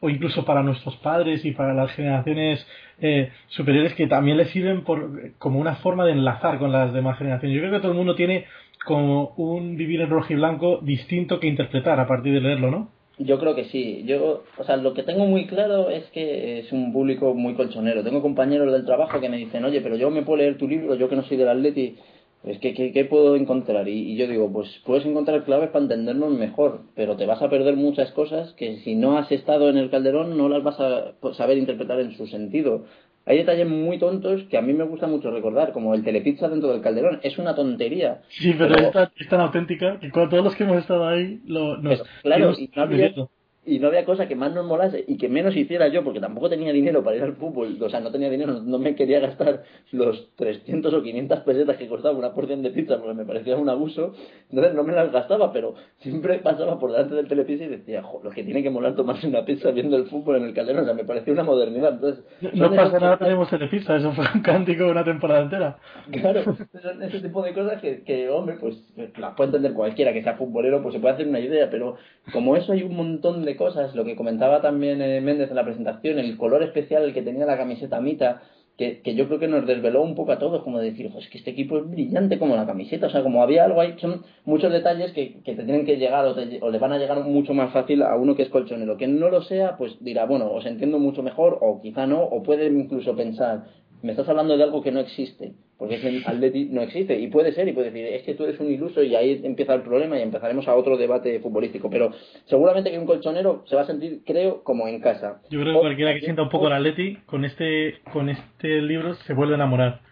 o 0.00 0.10
incluso 0.10 0.44
para 0.44 0.62
nuestros 0.62 0.96
padres 0.96 1.44
y 1.44 1.52
para 1.52 1.72
las 1.72 1.90
generaciones 1.92 2.66
eh, 3.00 3.30
superiores 3.48 3.94
que 3.94 4.06
también 4.06 4.36
les 4.36 4.50
sirven 4.50 4.82
por, 4.84 5.32
como 5.38 5.58
una 5.58 5.76
forma 5.76 6.04
de 6.04 6.12
enlazar 6.12 6.58
con 6.58 6.72
las 6.72 6.92
demás 6.92 7.18
generaciones. 7.18 7.56
Yo 7.56 7.62
creo 7.62 7.72
que 7.72 7.80
todo 7.80 7.92
el 7.92 7.98
mundo 7.98 8.14
tiene 8.14 8.44
como 8.84 9.28
un 9.36 9.76
vivir 9.76 10.02
en 10.02 10.10
rojo 10.10 10.32
y 10.32 10.36
blanco 10.36 10.80
distinto 10.82 11.40
que 11.40 11.46
interpretar 11.46 11.98
a 12.00 12.06
partir 12.06 12.34
de 12.34 12.40
leerlo, 12.40 12.70
¿no? 12.70 12.90
Yo 13.18 13.38
creo 13.38 13.54
que 13.54 13.66
sí. 13.66 14.02
Yo, 14.06 14.42
o 14.58 14.64
sea, 14.64 14.76
lo 14.76 14.92
que 14.92 15.04
tengo 15.04 15.26
muy 15.26 15.46
claro 15.46 15.88
es 15.88 16.04
que 16.10 16.58
es 16.58 16.72
un 16.72 16.92
público 16.92 17.32
muy 17.34 17.54
colchonero. 17.54 18.02
Tengo 18.02 18.22
compañeros 18.22 18.72
del 18.72 18.84
trabajo 18.84 19.20
que 19.20 19.28
me 19.28 19.36
dicen, 19.36 19.64
oye, 19.64 19.80
pero 19.80 19.96
yo 19.96 20.10
me 20.10 20.22
puedo 20.22 20.38
leer 20.38 20.58
tu 20.58 20.66
libro, 20.66 20.96
yo 20.96 21.08
que 21.08 21.16
no 21.16 21.22
soy 21.24 21.36
del 21.36 21.48
Atleti, 21.48 21.96
es 22.44 22.58
que, 22.58 22.74
¿qué, 22.74 23.04
puedo 23.06 23.36
encontrar? 23.36 23.88
Y, 23.88 24.16
yo 24.16 24.26
digo, 24.26 24.52
pues 24.52 24.68
puedes 24.84 25.06
encontrar 25.06 25.44
claves 25.44 25.70
para 25.70 25.84
entendernos 25.84 26.30
mejor, 26.32 26.82
pero 26.94 27.16
te 27.16 27.24
vas 27.24 27.40
a 27.40 27.48
perder 27.48 27.74
muchas 27.76 28.12
cosas 28.12 28.52
que 28.54 28.78
si 28.80 28.96
no 28.96 29.16
has 29.16 29.32
estado 29.32 29.70
en 29.70 29.78
el 29.78 29.90
Calderón 29.90 30.36
no 30.36 30.50
las 30.50 30.62
vas 30.62 30.78
a 30.78 31.14
saber 31.34 31.56
interpretar 31.56 32.00
en 32.00 32.14
su 32.16 32.26
sentido. 32.26 32.84
Hay 33.26 33.38
detalles 33.38 33.66
muy 33.66 33.98
tontos 33.98 34.42
que 34.50 34.58
a 34.58 34.62
mí 34.62 34.72
me 34.74 34.84
gusta 34.84 35.06
mucho 35.06 35.30
recordar, 35.30 35.72
como 35.72 35.94
el 35.94 36.04
telepizza 36.04 36.48
dentro 36.48 36.70
del 36.70 36.82
calderón. 36.82 37.20
Es 37.22 37.38
una 37.38 37.54
tontería. 37.54 38.20
Sí, 38.28 38.54
pero, 38.56 38.74
Es, 38.76 39.28
tan, 39.28 39.40
auténtica 39.40 39.98
que 39.98 40.10
con 40.10 40.28
todos 40.28 40.44
los 40.44 40.54
que 40.54 40.64
hemos 40.64 40.78
estado 40.78 41.06
ahí 41.06 41.40
lo, 41.46 41.78
nos, 41.78 42.02
claro, 42.22 42.52
y 42.58 42.70
no, 43.16 43.30
y 43.66 43.78
no 43.78 43.88
había 43.88 44.04
cosa 44.04 44.28
que 44.28 44.36
más 44.36 44.52
nos 44.52 44.66
molase 44.66 45.04
y 45.06 45.16
que 45.16 45.28
menos 45.28 45.56
hiciera 45.56 45.88
yo, 45.88 46.04
porque 46.04 46.20
tampoco 46.20 46.50
tenía 46.50 46.72
dinero 46.72 47.02
para 47.02 47.16
ir 47.16 47.22
al 47.22 47.34
fútbol, 47.36 47.76
o 47.80 47.88
sea, 47.88 48.00
no 48.00 48.10
tenía 48.10 48.28
dinero, 48.28 48.60
no 48.62 48.78
me 48.78 48.94
quería 48.94 49.20
gastar 49.20 49.62
los 49.92 50.34
300 50.36 50.92
o 50.92 51.02
500 51.02 51.40
pesetas 51.40 51.76
que 51.76 51.88
costaba 51.88 52.16
una 52.18 52.32
porción 52.34 52.62
de 52.62 52.70
pizza 52.70 52.98
porque 52.98 53.14
me 53.14 53.24
parecía 53.24 53.56
un 53.56 53.68
abuso, 53.68 54.14
entonces 54.50 54.74
no 54.74 54.84
me 54.84 54.92
las 54.92 55.10
gastaba, 55.12 55.52
pero 55.52 55.74
siempre 55.98 56.38
pasaba 56.38 56.78
por 56.78 56.92
delante 56.92 57.14
del 57.14 57.28
telepizza 57.28 57.64
y 57.64 57.68
decía, 57.68 58.02
jo, 58.02 58.20
lo 58.22 58.30
que 58.30 58.44
tiene 58.44 58.62
que 58.62 58.70
molar 58.70 58.94
tomarse 58.94 59.26
una 59.26 59.44
pizza 59.44 59.70
viendo 59.70 59.96
el 59.96 60.06
fútbol 60.06 60.36
en 60.36 60.44
el 60.44 60.54
calderón, 60.54 60.82
o 60.82 60.86
sea, 60.86 60.94
me 60.94 61.04
parecía 61.04 61.32
una 61.32 61.44
modernidad, 61.44 61.94
entonces... 61.94 62.24
No, 62.54 62.70
pasa 62.70 62.98
nada, 62.98 63.18
tenemos 63.18 63.48
telepizza, 63.48 63.96
eso 63.96 64.12
fue 64.12 64.24
un 64.34 64.42
cántico 64.42 64.84
de 64.84 64.90
una 64.90 65.04
temporada 65.04 65.42
entera. 65.42 65.78
Claro, 66.10 66.42
son 66.44 67.02
ese 67.02 67.20
tipo 67.20 67.42
de 67.42 67.54
cosas 67.54 67.80
que, 67.80 68.02
que, 68.02 68.28
hombre, 68.28 68.56
pues 68.60 68.76
las 69.16 69.34
puede 69.34 69.48
entender 69.48 69.72
cualquiera 69.72 70.12
que 70.12 70.22
sea 70.22 70.34
futbolero, 70.34 70.82
pues 70.82 70.94
se 70.94 71.00
puede 71.00 71.14
hacer 71.14 71.28
una 71.28 71.40
idea, 71.40 71.70
pero 71.70 71.96
como 72.32 72.56
eso 72.56 72.72
hay 72.72 72.82
un 72.82 72.96
montón 72.96 73.44
de 73.44 73.53
cosas, 73.56 73.94
lo 73.94 74.04
que 74.04 74.16
comentaba 74.16 74.60
también 74.60 75.00
eh, 75.02 75.20
Méndez 75.20 75.50
en 75.50 75.56
la 75.56 75.64
presentación, 75.64 76.18
el 76.18 76.36
color 76.36 76.62
especial 76.62 77.12
que 77.12 77.22
tenía 77.22 77.46
la 77.46 77.56
camiseta 77.56 78.00
Mita, 78.00 78.42
que, 78.76 79.02
que, 79.02 79.14
yo 79.14 79.26
creo 79.28 79.38
que 79.38 79.46
nos 79.46 79.66
desveló 79.66 80.02
un 80.02 80.16
poco 80.16 80.32
a 80.32 80.38
todos, 80.38 80.62
como 80.64 80.80
decir, 80.80 81.06
es 81.16 81.28
que 81.28 81.38
este 81.38 81.52
equipo 81.52 81.78
es 81.78 81.88
brillante 81.88 82.40
como 82.40 82.56
la 82.56 82.66
camiseta, 82.66 83.06
o 83.06 83.10
sea, 83.10 83.22
como 83.22 83.40
había 83.40 83.64
algo 83.64 83.80
ahí, 83.80 83.94
son 83.98 84.24
muchos 84.44 84.72
detalles 84.72 85.12
que, 85.12 85.40
que 85.44 85.54
te 85.54 85.62
tienen 85.62 85.86
que 85.86 85.96
llegar 85.96 86.26
o, 86.26 86.34
o, 86.34 86.70
le 86.70 86.78
van 86.78 86.92
a 86.92 86.98
llegar 86.98 87.22
mucho 87.22 87.54
más 87.54 87.72
fácil 87.72 88.02
a 88.02 88.16
uno 88.16 88.34
que 88.34 88.42
es 88.42 88.48
colchonero. 88.48 88.96
Que 88.96 89.06
no 89.06 89.28
lo 89.28 89.42
sea, 89.42 89.76
pues 89.76 89.96
dirá, 90.00 90.26
bueno, 90.26 90.50
os 90.50 90.66
entiendo 90.66 90.98
mucho 90.98 91.22
mejor, 91.22 91.58
o 91.60 91.80
quizá 91.80 92.08
no, 92.08 92.24
o 92.24 92.42
puede 92.42 92.66
incluso 92.66 93.14
pensar, 93.14 93.66
me 94.04 94.12
estás 94.12 94.28
hablando 94.28 94.54
de 94.54 94.62
algo 94.62 94.82
que 94.82 94.92
no 94.92 95.00
existe, 95.00 95.52
porque 95.78 95.94
ese 95.94 96.22
Atleti 96.26 96.66
no 96.66 96.82
existe, 96.82 97.18
y 97.18 97.28
puede 97.28 97.52
ser, 97.52 97.66
y 97.68 97.72
puede 97.72 97.90
decir, 97.90 98.04
es 98.04 98.22
que 98.22 98.34
tú 98.34 98.44
eres 98.44 98.60
un 98.60 98.70
iluso, 98.70 99.02
y 99.02 99.16
ahí 99.16 99.40
empieza 99.42 99.72
el 99.72 99.80
problema, 99.80 100.18
y 100.18 100.22
empezaremos 100.22 100.68
a 100.68 100.74
otro 100.74 100.98
debate 100.98 101.40
futbolístico, 101.40 101.88
pero 101.88 102.12
seguramente 102.44 102.90
que 102.90 102.98
un 102.98 103.06
colchonero 103.06 103.64
se 103.66 103.74
va 103.74 103.82
a 103.82 103.86
sentir, 103.86 104.20
creo, 104.26 104.62
como 104.62 104.86
en 104.88 105.00
casa. 105.00 105.40
Yo 105.48 105.58
creo 105.58 105.72
que 105.72 105.80
cualquiera 105.80 106.12
que 106.12 106.20
sienta 106.20 106.42
un 106.42 106.50
poco 106.50 106.66
el 106.66 106.74
Atleti, 106.74 107.16
con 107.24 107.46
este, 107.46 107.94
con 108.12 108.28
este 108.28 108.82
libro 108.82 109.14
se 109.14 109.32
vuelve 109.32 109.54
a 109.54 109.56
enamorar. 109.56 110.02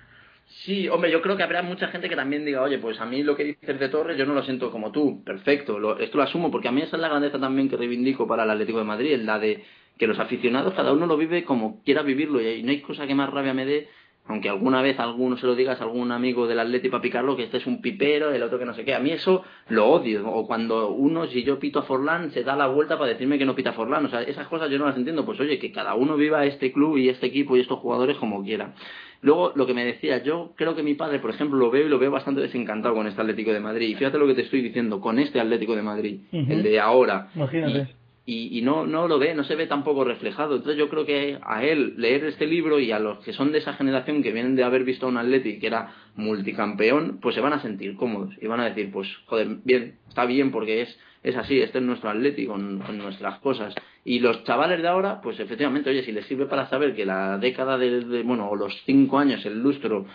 Sí, 0.46 0.88
hombre, 0.88 1.10
yo 1.10 1.20
creo 1.20 1.36
que 1.36 1.42
habrá 1.42 1.62
mucha 1.62 1.88
gente 1.88 2.08
que 2.08 2.16
también 2.16 2.46
diga, 2.46 2.62
oye, 2.62 2.78
pues 2.78 2.98
a 2.98 3.04
mí 3.04 3.22
lo 3.22 3.36
que 3.36 3.44
dices 3.44 3.78
de 3.78 3.88
Torres 3.90 4.16
yo 4.16 4.24
no 4.24 4.32
lo 4.32 4.42
siento 4.42 4.70
como 4.70 4.90
tú, 4.90 5.22
perfecto, 5.22 5.98
esto 5.98 6.16
lo 6.16 6.24
asumo, 6.24 6.50
porque 6.50 6.68
a 6.68 6.72
mí 6.72 6.80
esa 6.80 6.96
es 6.96 7.02
la 7.02 7.08
grandeza 7.08 7.38
también 7.38 7.68
que 7.68 7.76
reivindico 7.76 8.26
para 8.26 8.44
el 8.44 8.50
Atlético 8.50 8.78
de 8.78 8.84
Madrid, 8.84 9.20
la 9.20 9.38
de 9.38 9.62
que 10.02 10.08
los 10.08 10.18
aficionados 10.18 10.74
cada 10.74 10.92
uno 10.92 11.06
lo 11.06 11.16
vive 11.16 11.44
como 11.44 11.80
quiera 11.84 12.02
vivirlo, 12.02 12.42
y 12.42 12.60
no 12.64 12.72
hay 12.72 12.80
cosa 12.80 13.06
que 13.06 13.14
más 13.14 13.30
rabia 13.30 13.54
me 13.54 13.64
dé 13.64 13.86
aunque 14.26 14.48
alguna 14.48 14.82
vez 14.82 14.98
alguno 14.98 15.36
se 15.36 15.46
lo 15.46 15.54
digas 15.54 15.80
a 15.80 15.84
algún 15.84 16.10
amigo 16.10 16.48
del 16.48 16.58
Atleti 16.58 16.88
para 16.88 17.02
picarlo, 17.02 17.36
que 17.36 17.44
este 17.44 17.58
es 17.58 17.66
un 17.66 17.80
pipero, 17.80 18.32
el 18.32 18.42
otro 18.42 18.58
que 18.58 18.64
no 18.64 18.74
sé 18.74 18.84
qué. 18.84 18.94
A 18.94 19.00
mí 19.00 19.10
eso 19.10 19.44
lo 19.68 19.88
odio. 19.88 20.28
O 20.28 20.46
cuando 20.46 20.90
uno, 20.90 21.26
si 21.26 21.42
yo 21.42 21.58
pito 21.58 21.80
a 21.80 21.82
Forlán, 21.82 22.30
se 22.30 22.44
da 22.44 22.54
la 22.54 22.68
vuelta 22.68 22.98
para 22.98 23.10
decirme 23.10 23.36
que 23.36 23.44
no 23.44 23.56
pita 23.56 23.70
a 23.70 23.72
Forlán. 23.72 24.06
O 24.06 24.08
sea, 24.08 24.22
esas 24.22 24.46
cosas 24.46 24.70
yo 24.70 24.78
no 24.78 24.86
las 24.86 24.96
entiendo. 24.96 25.24
Pues 25.24 25.40
oye, 25.40 25.58
que 25.58 25.72
cada 25.72 25.94
uno 25.94 26.16
viva 26.16 26.46
este 26.46 26.72
club 26.72 26.98
y 26.98 27.08
este 27.08 27.26
equipo 27.26 27.56
y 27.56 27.60
estos 27.60 27.80
jugadores 27.80 28.16
como 28.16 28.44
quiera. 28.44 28.74
Luego, 29.22 29.52
lo 29.56 29.66
que 29.66 29.74
me 29.74 29.84
decía, 29.84 30.22
yo 30.22 30.52
creo 30.56 30.76
que 30.76 30.84
mi 30.84 30.94
padre, 30.94 31.18
por 31.18 31.30
ejemplo, 31.30 31.58
lo 31.58 31.70
veo 31.70 31.86
y 31.86 31.88
lo 31.88 31.98
veo 31.98 32.12
bastante 32.12 32.40
desencantado 32.40 32.94
con 32.94 33.08
este 33.08 33.20
Atlético 33.20 33.52
de 33.52 33.60
Madrid. 33.60 33.88
Y 33.88 33.94
fíjate 33.96 34.18
lo 34.18 34.28
que 34.28 34.34
te 34.34 34.42
estoy 34.42 34.62
diciendo, 34.62 35.00
con 35.00 35.18
este 35.18 35.40
Atlético 35.40 35.74
de 35.74 35.82
Madrid, 35.82 36.20
el 36.32 36.62
de 36.62 36.78
ahora. 36.78 37.28
Imagínate 37.34 38.01
y, 38.24 38.56
y, 38.56 38.62
no, 38.62 38.86
no 38.86 39.08
lo 39.08 39.18
ve, 39.18 39.34
no 39.34 39.42
se 39.42 39.56
ve 39.56 39.66
tampoco 39.66 40.04
reflejado. 40.04 40.56
Entonces 40.56 40.78
yo 40.78 40.88
creo 40.88 41.04
que 41.04 41.38
a 41.42 41.64
él 41.64 41.94
leer 41.96 42.24
este 42.24 42.46
libro 42.46 42.78
y 42.78 42.92
a 42.92 43.00
los 43.00 43.18
que 43.24 43.32
son 43.32 43.50
de 43.50 43.58
esa 43.58 43.72
generación 43.74 44.22
que 44.22 44.32
vienen 44.32 44.54
de 44.54 44.62
haber 44.62 44.84
visto 44.84 45.06
a 45.06 45.08
un 45.08 45.16
Atleti 45.16 45.58
que 45.58 45.66
era 45.66 45.92
multicampeón, 46.14 47.18
pues 47.20 47.34
se 47.34 47.40
van 47.40 47.52
a 47.52 47.62
sentir 47.62 47.96
cómodos 47.96 48.34
y 48.40 48.46
van 48.46 48.60
a 48.60 48.66
decir, 48.66 48.92
pues 48.92 49.08
joder, 49.26 49.48
bien, 49.64 49.96
está 50.08 50.24
bien 50.24 50.52
porque 50.52 50.82
es, 50.82 50.98
es 51.24 51.36
así, 51.36 51.60
este 51.60 51.78
es 51.78 51.84
nuestro 51.84 52.10
Atleti 52.10 52.46
con, 52.46 52.78
nuestras 52.96 53.40
cosas. 53.40 53.74
Y 54.04 54.20
los 54.20 54.44
chavales 54.44 54.82
de 54.82 54.88
ahora, 54.88 55.20
pues 55.20 55.40
efectivamente, 55.40 55.90
oye, 55.90 56.04
si 56.04 56.12
les 56.12 56.26
sirve 56.26 56.46
para 56.46 56.68
saber 56.68 56.94
que 56.94 57.04
la 57.04 57.38
década 57.38 57.76
de, 57.76 58.04
de 58.04 58.22
bueno, 58.22 58.48
o 58.48 58.54
los 58.54 58.72
cinco 58.86 59.18
años, 59.18 59.44
el 59.46 59.60
lustro, 59.60 60.06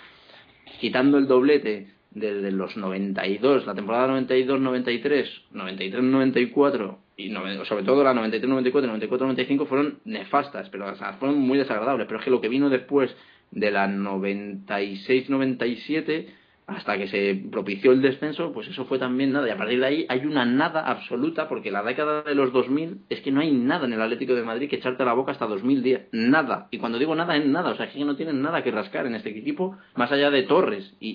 quitando 0.80 1.17
el 1.17 1.28
doblete, 1.28 1.93
desde 2.12 2.52
los 2.52 2.78
92, 2.78 3.65
la 3.65 3.76
temporada 3.76 4.20
92-93, 4.20 5.28
93-94 5.54 6.98
y 7.17 7.30
sobre 7.65 7.84
todo 7.84 8.01
la 8.03 8.13
93-94 8.13 9.01
y 9.01 9.08
94-95 9.08 9.67
fueron 9.67 9.99
nefastas, 10.06 10.69
pero 10.69 10.95
fueron 11.19 11.39
muy 11.39 11.58
desagradables. 11.58 12.06
Pero 12.06 12.19
es 12.19 12.25
que 12.25 12.32
lo 12.32 12.41
que 12.41 12.47
vino 12.47 12.69
después 12.69 13.10
de 13.49 13.71
la 13.71 13.88
96-97 13.88 16.27
hasta 16.67 16.97
que 16.97 17.08
se 17.08 17.41
propició 17.49 17.93
el 17.93 18.01
descenso, 18.01 18.51
pues 18.51 18.67
eso 18.67 18.84
fue 18.86 18.99
también 18.99 19.32
nada. 19.32 19.47
Y 19.47 19.51
a 19.51 19.58
partir 19.58 19.80
de 19.80 19.86
ahí 19.86 20.06
hay 20.10 20.25
una 20.25 20.45
nada 20.45 20.82
absoluta, 20.82 21.47
porque 21.47 21.71
la 21.71 21.82
década 21.82 22.23
de 22.23 22.36
los 22.36 22.51
2000 22.51 23.06
es 23.10 23.21
que 23.21 23.32
no 23.32 23.39
hay 23.39 23.51
nada 23.51 23.86
en 23.86 23.93
el 23.93 24.01
Atlético 24.01 24.36
de 24.36 24.43
Madrid 24.43 24.69
que 24.69 24.75
echarte 24.75 25.06
la 25.06 25.13
boca 25.13 25.32
hasta 25.32 25.47
2010. 25.47 26.10
Nada. 26.12 26.67
Y 26.69 26.77
cuando 26.77 26.99
digo 26.99 27.15
nada, 27.15 27.38
es 27.38 27.45
nada. 27.45 27.71
O 27.71 27.75
sea, 27.75 27.86
es 27.86 27.93
que 27.93 28.03
no 28.03 28.17
tienen 28.17 28.41
nada 28.41 28.63
que 28.63 28.71
rascar 28.71 29.06
en 29.06 29.15
este 29.15 29.30
equipo, 29.30 29.77
más 29.95 30.12
allá 30.12 30.30
de 30.30 30.43
Torres. 30.43 30.93
Y, 30.99 31.10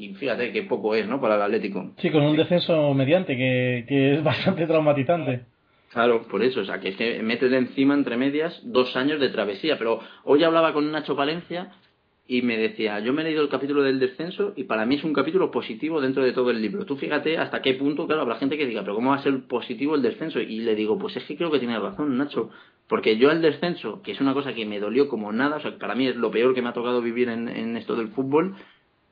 y, 0.00 0.14
fíjate 0.16 0.52
qué 0.52 0.64
poco 0.64 0.94
es, 0.94 1.08
¿no? 1.08 1.18
Para 1.18 1.36
el 1.36 1.42
Atlético. 1.42 1.92
Sí, 1.96 2.10
con 2.10 2.22
un 2.22 2.36
descenso 2.36 2.92
mediante, 2.92 3.38
que, 3.38 3.86
que 3.88 4.16
es 4.16 4.22
bastante 4.22 4.66
traumatizante. 4.66 5.46
Claro, 5.92 6.22
por 6.30 6.42
eso, 6.42 6.60
o 6.60 6.64
sea, 6.64 6.78
que 6.78 6.90
es 6.90 6.96
que 6.96 7.22
metes 7.22 7.52
encima 7.52 7.94
entre 7.94 8.16
medias 8.16 8.60
dos 8.64 8.94
años 8.96 9.18
de 9.18 9.30
travesía. 9.30 9.78
Pero 9.78 10.00
hoy 10.24 10.44
hablaba 10.44 10.74
con 10.74 10.92
Nacho 10.92 11.16
Palencia 11.16 11.72
y 12.30 12.42
me 12.42 12.56
decía, 12.56 13.00
yo 13.00 13.12
me 13.12 13.22
he 13.22 13.24
leído 13.24 13.42
el 13.42 13.48
capítulo 13.48 13.82
del 13.82 13.98
descenso 13.98 14.52
y 14.54 14.62
para 14.62 14.86
mí 14.86 14.94
es 14.94 15.02
un 15.02 15.12
capítulo 15.12 15.50
positivo 15.50 16.00
dentro 16.00 16.22
de 16.22 16.32
todo 16.32 16.52
el 16.52 16.62
libro. 16.62 16.84
Tú 16.84 16.96
fíjate 16.96 17.36
hasta 17.36 17.60
qué 17.60 17.74
punto, 17.74 18.06
claro, 18.06 18.22
habrá 18.22 18.36
gente 18.36 18.56
que 18.56 18.66
diga, 18.66 18.82
pero 18.82 18.94
¿cómo 18.94 19.10
va 19.10 19.16
a 19.16 19.22
ser 19.24 19.48
positivo 19.48 19.96
el 19.96 20.02
descenso? 20.02 20.38
Y 20.38 20.60
le 20.60 20.76
digo, 20.76 20.96
pues 20.96 21.16
es 21.16 21.24
que 21.24 21.36
creo 21.36 21.50
que 21.50 21.58
tiene 21.58 21.76
razón, 21.76 22.16
Nacho. 22.16 22.50
Porque 22.86 23.16
yo 23.16 23.32
el 23.32 23.42
descenso, 23.42 24.00
que 24.02 24.12
es 24.12 24.20
una 24.20 24.32
cosa 24.32 24.54
que 24.54 24.64
me 24.64 24.78
dolió 24.78 25.08
como 25.08 25.32
nada, 25.32 25.56
o 25.56 25.60
sea, 25.60 25.76
para 25.76 25.96
mí 25.96 26.06
es 26.06 26.14
lo 26.14 26.30
peor 26.30 26.54
que 26.54 26.62
me 26.62 26.68
ha 26.68 26.72
tocado 26.72 27.02
vivir 27.02 27.28
en, 27.30 27.48
en 27.48 27.76
esto 27.76 27.96
del 27.96 28.10
fútbol, 28.10 28.54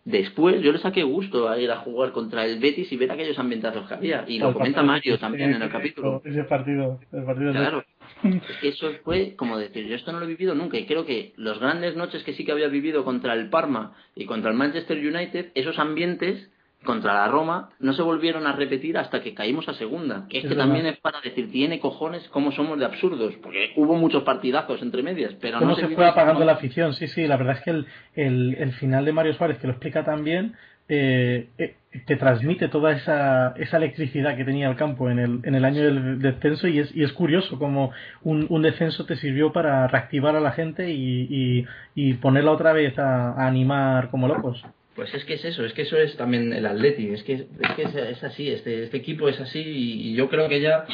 Después 0.09 0.63
yo 0.63 0.73
le 0.73 0.79
saqué 0.79 1.03
gusto 1.03 1.51
a 1.51 1.59
ir 1.59 1.71
a 1.71 1.77
jugar 1.81 2.13
contra 2.13 2.47
el 2.47 2.59
Betis 2.59 2.91
y 2.91 2.97
ver 2.97 3.13
aquellos 3.13 3.39
ambientazos 3.39 3.87
que 3.87 3.93
había. 3.93 4.25
Y 4.27 4.39
lo 4.39 4.55
comenta 4.55 4.83
Mario 4.83 5.19
también 5.19 5.53
en 5.53 5.61
el 5.61 5.69
capítulo. 5.69 6.23
Ese 6.25 6.45
partido, 6.45 6.99
el 7.13 7.25
partido 7.25 7.53
Claro. 7.53 7.85
Es 8.25 8.57
que 8.63 8.69
eso 8.69 8.91
fue 9.05 9.37
como 9.37 9.59
decir, 9.59 9.87
yo 9.87 9.95
esto 9.95 10.11
no 10.11 10.19
lo 10.19 10.25
he 10.25 10.29
vivido 10.29 10.55
nunca 10.55 10.79
y 10.79 10.87
creo 10.87 11.05
que 11.05 11.35
los 11.37 11.61
grandes 11.61 11.95
noches 11.95 12.23
que 12.25 12.33
sí 12.33 12.47
que 12.47 12.53
había 12.53 12.69
vivido 12.69 13.05
contra 13.05 13.35
el 13.35 13.51
Parma 13.51 13.93
y 14.15 14.25
contra 14.25 14.51
el 14.51 14.57
Manchester 14.57 14.97
United, 14.97 15.51
esos 15.55 15.79
ambientes 15.79 16.51
contra 16.85 17.13
la 17.13 17.29
Roma, 17.29 17.71
no 17.81 17.93
se 17.93 18.03
volvieron 18.03 18.47
a 18.47 18.53
repetir 18.53 18.97
hasta 18.97 19.21
que 19.21 19.35
caímos 19.35 19.69
a 19.69 19.75
segunda. 19.75 20.27
Que 20.29 20.39
es, 20.39 20.47
que 20.47 20.55
también 20.55 20.87
es 20.87 20.99
para 20.99 21.21
decir, 21.21 21.51
tiene 21.51 21.81
cojones 21.81 22.29
cómo 22.29 22.53
somos 22.53 22.79
de 22.79 22.85
absurdos, 22.85 23.35
porque 23.43 23.73
hubo 23.77 23.97
muchos 23.97 24.23
partidazos 24.23 24.81
entre 24.83 25.03
medias, 25.03 25.35
pero 25.41 25.61
no 25.61 25.75
se, 25.75 25.89
fue 25.89 26.07
apagando 26.07 26.45
la 26.45 26.53
afición, 26.53 26.95
sí, 26.95 27.09
sí, 27.09 27.27
la 27.27 27.37
verdad 27.37 27.57
es 27.57 27.63
que 27.63 27.71
el, 27.71 27.87
el, 28.15 28.55
el 28.59 28.73
final 28.73 29.05
de 29.05 29.13
Mario 29.13 29.35
Suárez, 29.35 29.59
que 29.59 29.67
lo 29.67 29.73
explica 29.73 30.05
también, 30.05 30.55
eh, 30.91 31.51
eh, 31.59 31.77
te 32.07 32.17
transmite 32.17 32.69
toda 32.69 32.93
esa, 32.93 33.55
esa 33.59 33.77
electricidad 33.77 34.37
que 34.37 34.45
tenía 34.45 34.71
el 34.71 34.77
campo 34.77 35.11
en 35.11 35.19
el, 35.19 35.41
en 35.43 35.55
el 35.55 35.65
año 35.67 35.83
del 35.83 36.19
descenso 36.19 36.67
y 36.67 36.79
es, 36.79 36.95
y 36.97 37.03
es 37.03 37.13
curioso 37.13 37.59
como 37.59 37.93
un, 38.23 38.47
un 38.49 38.63
descenso 38.63 39.05
te 39.05 39.17
sirvió 39.17 39.53
para 39.53 39.87
reactivar 39.87 40.35
a 40.35 40.41
la 40.41 40.53
gente 40.53 40.91
y, 40.91 41.67
y, 41.95 42.15
ponerla 42.15 42.53
otra 42.53 42.73
vez 42.73 42.99
a, 42.99 43.47
animar 43.47 44.11
como 44.11 44.29
locos. 44.29 44.65
Pues 44.99 45.15
es 45.15 45.25
que 45.25 45.35
es 45.35 45.45
eso, 45.45 45.65
es 45.65 45.73
que 45.75 45.83
eso 45.83 45.97
es 45.97 46.17
también 46.17 46.53
el 46.53 46.67
Atleti, 46.67 47.11
es 47.11 47.23
que 47.23 47.35
es, 47.35 47.47
que 47.77 47.83
es, 47.83 48.25
así, 48.25 48.49
este, 48.49 48.83
este 48.83 48.97
equipo 48.97 49.29
es 49.29 49.39
así 49.39 49.61
y, 49.61 50.15
yo 50.17 50.29
creo 50.29 50.49
que 50.49 50.61
ya 50.61 50.87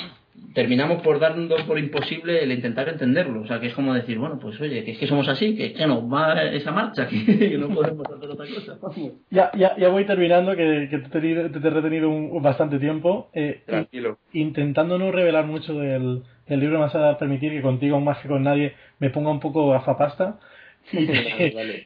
terminamos 0.52 1.00
por 1.00 1.18
darnos 1.18 1.62
por 1.62 1.78
imposible 1.78 2.44
el 2.44 2.52
intentar 2.52 2.86
entenderlo. 2.90 3.40
O 3.40 3.46
sea, 3.46 3.60
que 3.60 3.68
es 3.68 3.72
como 3.72 3.94
decir, 3.94 4.18
bueno, 4.18 4.38
pues 4.38 4.60
oye, 4.60 4.84
que 4.84 4.90
es 4.90 4.98
que 4.98 5.06
somos 5.06 5.26
así, 5.26 5.56
que, 5.56 5.72
que 5.72 5.86
no 5.86 6.06
va 6.06 6.42
esa 6.52 6.70
marcha, 6.70 7.08
que, 7.08 7.56
no 7.56 7.70
podemos 7.70 8.06
hacer 8.06 8.28
otra 8.28 8.46
cosa. 8.78 9.00
Ya, 9.30 9.50
ya, 9.56 9.74
ya 9.78 9.88
voy 9.88 10.04
terminando, 10.04 10.54
que, 10.54 10.88
que 10.90 10.98
te, 10.98 11.08
te, 11.08 11.66
he 11.66 11.70
retenido 11.70 12.10
un, 12.10 12.42
bastante 12.42 12.78
tiempo. 12.78 13.30
Eh, 13.32 13.62
Tranquilo. 13.64 14.18
Intentando 14.34 14.98
no 14.98 15.12
revelar 15.12 15.46
mucho 15.46 15.72
del, 15.78 16.24
del 16.46 16.60
libro, 16.60 16.76
me 16.76 16.84
vas 16.84 16.94
a 16.94 17.16
permitir 17.16 17.52
que 17.52 17.62
contigo, 17.62 17.98
más 18.00 18.18
que 18.18 18.28
con 18.28 18.42
nadie, 18.42 18.74
me 18.98 19.08
ponga 19.08 19.30
un 19.30 19.40
poco 19.40 19.70
gafapasta. 19.70 20.38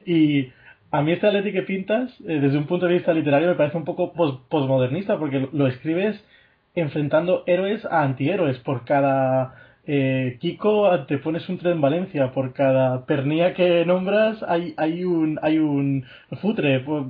Y, 0.04 0.12
y 0.12 0.52
a 0.90 1.03
mí 1.03 1.12
este 1.12 1.27
Atleti 1.27 1.53
que 1.53 1.62
pintas, 1.62 2.11
eh, 2.20 2.40
desde 2.40 2.59
un 2.59 2.66
punto 2.66 2.87
de 2.87 2.94
vista 2.94 3.12
literario, 3.12 3.48
me 3.48 3.55
parece 3.55 3.77
un 3.77 3.85
poco 3.85 4.12
postmodernista, 4.48 5.18
porque 5.18 5.48
lo 5.53 5.66
escribes 5.66 6.22
enfrentando 6.74 7.44
héroes 7.46 7.85
a 7.85 8.03
antihéroes. 8.03 8.59
Por 8.59 8.85
cada 8.85 9.55
eh, 9.87 10.37
Kiko 10.40 11.07
te 11.07 11.18
pones 11.18 11.48
un 11.48 11.59
tren 11.59 11.81
Valencia, 11.81 12.33
por 12.33 12.53
cada 12.53 13.07
pernía 13.07 13.55
que 13.55 13.85
nombras 13.85 14.42
hay, 14.42 14.74
hay 14.77 15.05
un 15.05 15.38
hay 15.42 15.59
un 15.59 16.05
futre, 16.40 16.81
pues, 16.81 17.05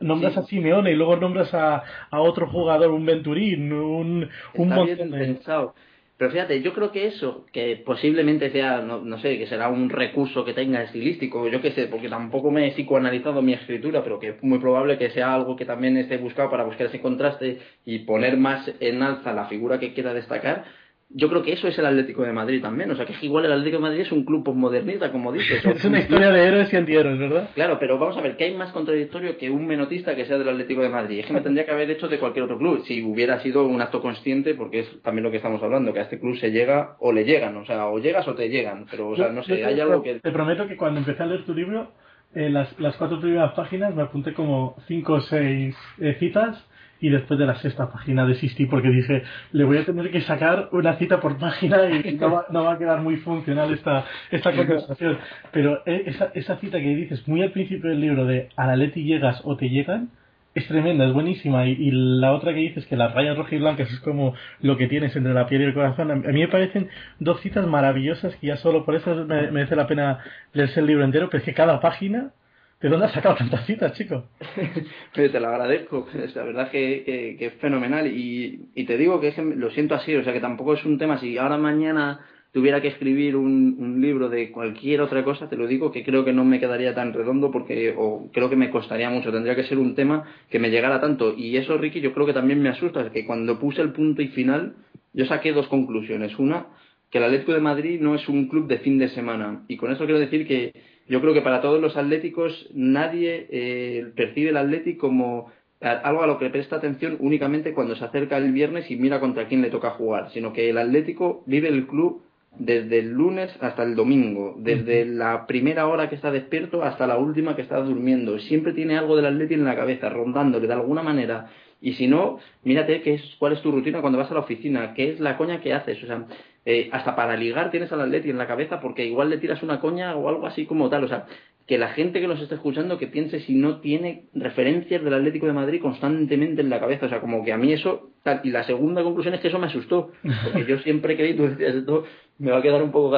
nombras 0.00 0.36
a 0.36 0.42
Simeone 0.44 0.92
y 0.92 0.94
luego 0.94 1.16
nombras 1.16 1.52
a, 1.54 1.82
a 2.10 2.20
otro 2.20 2.48
jugador, 2.48 2.90
un 2.90 3.06
Venturín, 3.06 3.72
un, 3.72 4.28
un 4.54 4.68
montón 4.68 5.10
pensado. 5.10 5.74
Pero 6.18 6.32
fíjate, 6.32 6.60
yo 6.62 6.74
creo 6.74 6.90
que 6.90 7.06
eso, 7.06 7.46
que 7.52 7.76
posiblemente 7.76 8.50
sea, 8.50 8.80
no, 8.80 9.00
no, 9.00 9.18
sé, 9.20 9.38
que 9.38 9.46
será 9.46 9.68
un 9.68 9.88
recurso 9.88 10.44
que 10.44 10.52
tenga 10.52 10.82
estilístico, 10.82 11.48
yo 11.48 11.62
qué 11.62 11.70
sé, 11.70 11.86
porque 11.86 12.08
tampoco 12.08 12.50
me 12.50 12.66
he 12.66 12.72
psicoanalizado 12.72 13.40
mi 13.40 13.52
escritura, 13.52 14.02
pero 14.02 14.18
que 14.18 14.30
es 14.30 14.42
muy 14.42 14.58
probable 14.58 14.98
que 14.98 15.10
sea 15.10 15.32
algo 15.32 15.54
que 15.54 15.64
también 15.64 15.96
esté 15.96 16.16
buscado 16.16 16.50
para 16.50 16.64
buscar 16.64 16.88
ese 16.88 17.00
contraste 17.00 17.58
y 17.84 18.00
poner 18.00 18.36
más 18.36 18.68
en 18.80 19.00
alza 19.00 19.32
la 19.32 19.46
figura 19.46 19.78
que 19.78 19.94
quiera 19.94 20.12
destacar, 20.12 20.64
yo 21.10 21.28
creo 21.30 21.42
que 21.42 21.52
eso 21.52 21.68
es 21.68 21.78
el 21.78 21.86
Atlético 21.86 22.22
de 22.22 22.32
Madrid 22.32 22.60
también. 22.60 22.90
O 22.90 22.96
sea, 22.96 23.06
que 23.06 23.14
igual 23.22 23.46
el 23.46 23.52
Atlético 23.52 23.78
de 23.78 23.82
Madrid 23.82 24.00
es 24.00 24.12
un 24.12 24.24
club 24.24 24.44
postmodernista, 24.44 25.10
como 25.10 25.32
dices. 25.32 25.64
es 25.64 25.84
una 25.84 26.00
historia 26.00 26.30
de 26.30 26.44
héroes 26.44 26.72
y 26.72 26.76
antihéroes, 26.76 27.18
¿verdad? 27.18 27.50
Claro, 27.54 27.78
pero 27.78 27.98
vamos 27.98 28.16
a 28.18 28.20
ver, 28.20 28.36
¿qué 28.36 28.44
hay 28.44 28.54
más 28.54 28.72
contradictorio 28.72 29.38
que 29.38 29.50
un 29.50 29.66
menotista 29.66 30.14
que 30.14 30.26
sea 30.26 30.38
del 30.38 30.50
Atlético 30.50 30.82
de 30.82 30.90
Madrid? 30.90 31.20
Es 31.20 31.26
que 31.26 31.32
me 31.32 31.40
tendría 31.40 31.64
que 31.64 31.70
haber 31.70 31.90
hecho 31.90 32.08
de 32.08 32.18
cualquier 32.18 32.44
otro 32.44 32.58
club, 32.58 32.84
si 32.84 33.02
hubiera 33.02 33.40
sido 33.40 33.66
un 33.66 33.80
acto 33.80 34.02
consciente, 34.02 34.54
porque 34.54 34.80
es 34.80 35.02
también 35.02 35.24
lo 35.24 35.30
que 35.30 35.38
estamos 35.38 35.62
hablando, 35.62 35.94
que 35.94 36.00
a 36.00 36.02
este 36.02 36.20
club 36.20 36.36
se 36.36 36.50
llega 36.50 36.96
o 37.00 37.12
le 37.12 37.24
llegan, 37.24 37.56
o 37.56 37.64
sea, 37.64 37.86
o 37.86 37.98
llegas 37.98 38.28
o 38.28 38.34
te 38.34 38.48
llegan. 38.48 38.86
Pero, 38.90 39.08
o 39.08 39.16
sea, 39.16 39.30
no 39.30 39.42
sé, 39.42 39.64
hay 39.64 39.80
algo 39.80 40.02
que... 40.02 40.20
Te 40.20 40.30
prometo 40.30 40.68
que 40.68 40.76
cuando 40.76 41.00
empecé 41.00 41.22
a 41.22 41.26
leer 41.26 41.44
tu 41.44 41.54
libro, 41.54 41.90
en 42.34 42.52
las, 42.52 42.78
las 42.78 42.96
cuatro 42.96 43.18
primeras 43.18 43.54
páginas 43.54 43.94
me 43.94 44.02
apunté 44.02 44.34
como 44.34 44.76
cinco 44.86 45.14
o 45.14 45.20
seis 45.22 45.74
eh, 45.98 46.16
citas 46.18 46.62
y 47.00 47.10
después 47.10 47.38
de 47.38 47.46
la 47.46 47.56
sexta 47.56 47.90
página 47.90 48.26
desistí 48.26 48.66
porque 48.66 48.88
dije, 48.88 49.22
le 49.52 49.64
voy 49.64 49.78
a 49.78 49.84
tener 49.84 50.10
que 50.10 50.20
sacar 50.22 50.68
una 50.72 50.94
cita 50.96 51.20
por 51.20 51.38
página 51.38 51.88
y 51.90 52.14
no 52.14 52.32
va, 52.32 52.46
no 52.50 52.64
va 52.64 52.74
a 52.74 52.78
quedar 52.78 53.00
muy 53.00 53.16
funcional 53.16 53.72
esta, 53.72 54.04
esta 54.30 54.52
conversación. 54.54 55.18
Pero 55.52 55.82
eh, 55.86 56.04
esa, 56.06 56.30
esa 56.34 56.56
cita 56.56 56.78
que 56.78 56.94
dices 56.94 57.26
muy 57.28 57.42
al 57.42 57.52
principio 57.52 57.90
del 57.90 58.00
libro 58.00 58.24
de 58.24 58.48
a 58.56 58.66
la 58.66 58.76
Leti 58.76 59.04
llegas 59.04 59.40
o 59.44 59.56
te 59.56 59.68
llegan, 59.68 60.10
es 60.54 60.66
tremenda, 60.66 61.06
es 61.06 61.12
buenísima. 61.12 61.66
Y, 61.66 61.90
la 61.90 62.32
otra 62.32 62.52
que 62.52 62.60
dices 62.60 62.86
que 62.86 62.96
las 62.96 63.14
rayas 63.14 63.36
rojas 63.36 63.52
y 63.52 63.58
blancas 63.58 63.90
es 63.90 64.00
como 64.00 64.34
lo 64.60 64.76
que 64.76 64.88
tienes 64.88 65.14
entre 65.16 65.34
la 65.34 65.46
piel 65.46 65.62
y 65.62 65.64
el 65.66 65.74
corazón. 65.74 66.10
A 66.10 66.14
mí 66.16 66.40
me 66.40 66.48
parecen 66.48 66.88
dos 67.18 67.40
citas 67.40 67.66
maravillosas 67.66 68.34
que 68.36 68.48
ya 68.48 68.56
solo 68.56 68.84
por 68.84 68.94
eso 68.94 69.24
me, 69.26 69.50
merece 69.50 69.76
la 69.76 69.86
pena 69.86 70.18
leerse 70.52 70.80
el 70.80 70.86
libro 70.86 71.04
entero, 71.04 71.28
pero 71.30 71.38
es 71.38 71.44
que 71.44 71.54
cada 71.54 71.80
página 71.80 72.32
¿De 72.80 72.88
dónde 72.88 73.06
has 73.06 73.12
sacado 73.12 73.34
tantas 73.34 73.66
citas, 73.66 73.92
chico? 73.94 74.28
te 75.14 75.40
lo 75.40 75.48
agradezco, 75.48 76.06
la 76.34 76.42
verdad 76.44 76.70
que, 76.70 77.36
que, 77.36 77.46
es 77.46 77.54
fenomenal 77.54 78.06
y, 78.06 78.84
te 78.84 78.96
digo 78.96 79.20
que, 79.20 79.34
lo 79.56 79.70
siento 79.70 79.96
así, 79.96 80.14
o 80.14 80.22
sea 80.22 80.32
que 80.32 80.40
tampoco 80.40 80.74
es 80.74 80.84
un 80.84 80.96
tema, 80.96 81.18
si 81.18 81.36
ahora 81.38 81.58
mañana 81.58 82.20
tuviera 82.52 82.80
que 82.80 82.88
escribir 82.88 83.34
un, 83.34 84.00
libro 84.00 84.28
de 84.28 84.52
cualquier 84.52 85.00
otra 85.00 85.24
cosa, 85.24 85.48
te 85.48 85.56
lo 85.56 85.66
digo 85.66 85.90
que 85.90 86.04
creo 86.04 86.24
que 86.24 86.32
no 86.32 86.44
me 86.44 86.60
quedaría 86.60 86.94
tan 86.94 87.12
redondo 87.12 87.50
porque 87.50 87.94
o 87.96 88.30
creo 88.32 88.48
que 88.48 88.54
me 88.54 88.70
costaría 88.70 89.10
mucho, 89.10 89.32
tendría 89.32 89.56
que 89.56 89.64
ser 89.64 89.78
un 89.78 89.96
tema 89.96 90.24
que 90.48 90.60
me 90.60 90.70
llegara 90.70 91.00
tanto. 91.00 91.34
Y 91.36 91.56
eso 91.56 91.76
Ricky 91.78 92.00
yo 92.00 92.14
creo 92.14 92.26
que 92.26 92.32
también 92.32 92.62
me 92.62 92.68
asusta, 92.68 93.00
es 93.00 93.10
que 93.10 93.26
cuando 93.26 93.58
puse 93.58 93.82
el 93.82 93.92
punto 93.92 94.22
y 94.22 94.28
final 94.28 94.76
yo 95.12 95.26
saqué 95.26 95.52
dos 95.52 95.66
conclusiones, 95.66 96.38
una 96.38 96.68
que 97.10 97.18
el 97.18 97.24
Atlético 97.24 97.52
de 97.52 97.60
Madrid 97.60 98.00
no 98.00 98.14
es 98.14 98.28
un 98.28 98.48
club 98.48 98.68
de 98.68 98.78
fin 98.78 98.98
de 98.98 99.08
semana. 99.08 99.64
Y 99.66 99.76
con 99.76 99.90
eso 99.90 100.04
quiero 100.04 100.20
decir 100.20 100.46
que 100.46 100.72
yo 101.08 101.20
creo 101.20 101.34
que 101.34 101.42
para 101.42 101.60
todos 101.60 101.80
los 101.80 101.96
atléticos 101.96 102.68
nadie 102.74 103.46
eh, 103.50 104.12
percibe 104.14 104.50
el 104.50 104.56
Atlético 104.56 105.08
como 105.08 105.50
algo 105.80 106.22
a 106.22 106.26
lo 106.26 106.38
que 106.38 106.50
presta 106.50 106.76
atención 106.76 107.16
únicamente 107.20 107.72
cuando 107.72 107.94
se 107.94 108.04
acerca 108.04 108.36
el 108.36 108.52
viernes 108.52 108.90
y 108.90 108.96
mira 108.96 109.20
contra 109.20 109.46
quién 109.46 109.62
le 109.62 109.70
toca 109.70 109.90
jugar, 109.90 110.30
sino 110.32 110.52
que 110.52 110.70
el 110.70 110.78
Atlético 110.78 111.44
vive 111.46 111.68
el 111.68 111.86
club 111.86 112.22
desde 112.58 112.98
el 112.98 113.10
lunes 113.10 113.54
hasta 113.60 113.84
el 113.84 113.94
domingo, 113.94 114.56
desde 114.58 115.04
la 115.04 115.46
primera 115.46 115.86
hora 115.86 116.08
que 116.08 116.16
está 116.16 116.32
despierto 116.32 116.82
hasta 116.82 117.06
la 117.06 117.16
última 117.16 117.54
que 117.54 117.62
está 117.62 117.78
durmiendo. 117.80 118.38
Siempre 118.40 118.72
tiene 118.72 118.98
algo 118.98 119.14
del 119.14 119.26
Atlético 119.26 119.60
en 119.60 119.66
la 119.66 119.76
cabeza, 119.76 120.08
rondándole 120.08 120.66
de 120.66 120.72
alguna 120.72 121.02
manera. 121.02 121.50
Y 121.80 121.92
si 121.92 122.08
no, 122.08 122.38
mírate 122.64 123.02
qué 123.02 123.14
es, 123.14 123.22
cuál 123.38 123.52
es 123.52 123.62
tu 123.62 123.70
rutina 123.70 124.00
cuando 124.00 124.18
vas 124.18 124.30
a 124.30 124.34
la 124.34 124.40
oficina, 124.40 124.94
qué 124.94 125.12
es 125.12 125.20
la 125.20 125.36
coña 125.36 125.60
que 125.60 125.72
haces. 125.72 126.02
O 126.02 126.06
sea, 126.06 126.26
eh, 126.70 126.90
hasta 126.92 127.16
para 127.16 127.34
ligar 127.34 127.70
tienes 127.70 127.90
al 127.92 128.02
Atleti 128.02 128.28
en 128.28 128.36
la 128.36 128.46
cabeza 128.46 128.78
porque 128.78 129.06
igual 129.06 129.30
le 129.30 129.38
tiras 129.38 129.62
una 129.62 129.80
coña 129.80 130.14
o 130.14 130.28
algo 130.28 130.46
así 130.46 130.66
como 130.66 130.90
tal. 130.90 131.02
O 131.04 131.08
sea, 131.08 131.24
que 131.66 131.78
la 131.78 131.88
gente 131.88 132.20
que 132.20 132.28
nos 132.28 132.42
esté 132.42 132.56
escuchando 132.56 132.98
que 132.98 133.06
piense 133.06 133.40
si 133.40 133.54
no 133.54 133.80
tiene 133.80 134.24
referencias 134.34 135.02
del 135.02 135.14
Atlético 135.14 135.46
de 135.46 135.54
Madrid 135.54 135.80
constantemente 135.80 136.60
en 136.60 136.68
la 136.68 136.78
cabeza. 136.78 137.06
O 137.06 137.08
sea, 137.08 137.22
como 137.22 137.42
que 137.42 137.54
a 137.54 137.56
mí 137.56 137.72
eso. 137.72 138.10
Y 138.42 138.50
la 138.50 138.64
segunda 138.64 139.02
conclusión 139.02 139.32
es 139.32 139.40
que 139.40 139.48
eso 139.48 139.58
me 139.58 139.68
asustó. 139.68 140.12
Porque 140.52 140.66
yo 140.68 140.78
siempre 140.80 141.16
creí, 141.16 141.32
tú 141.32 141.44
decías 141.44 141.74
esto, 141.74 142.04
me 142.36 142.50
va 142.50 142.58
a 142.58 142.62
quedar 142.62 142.82
un 142.82 142.92
poco 142.92 143.12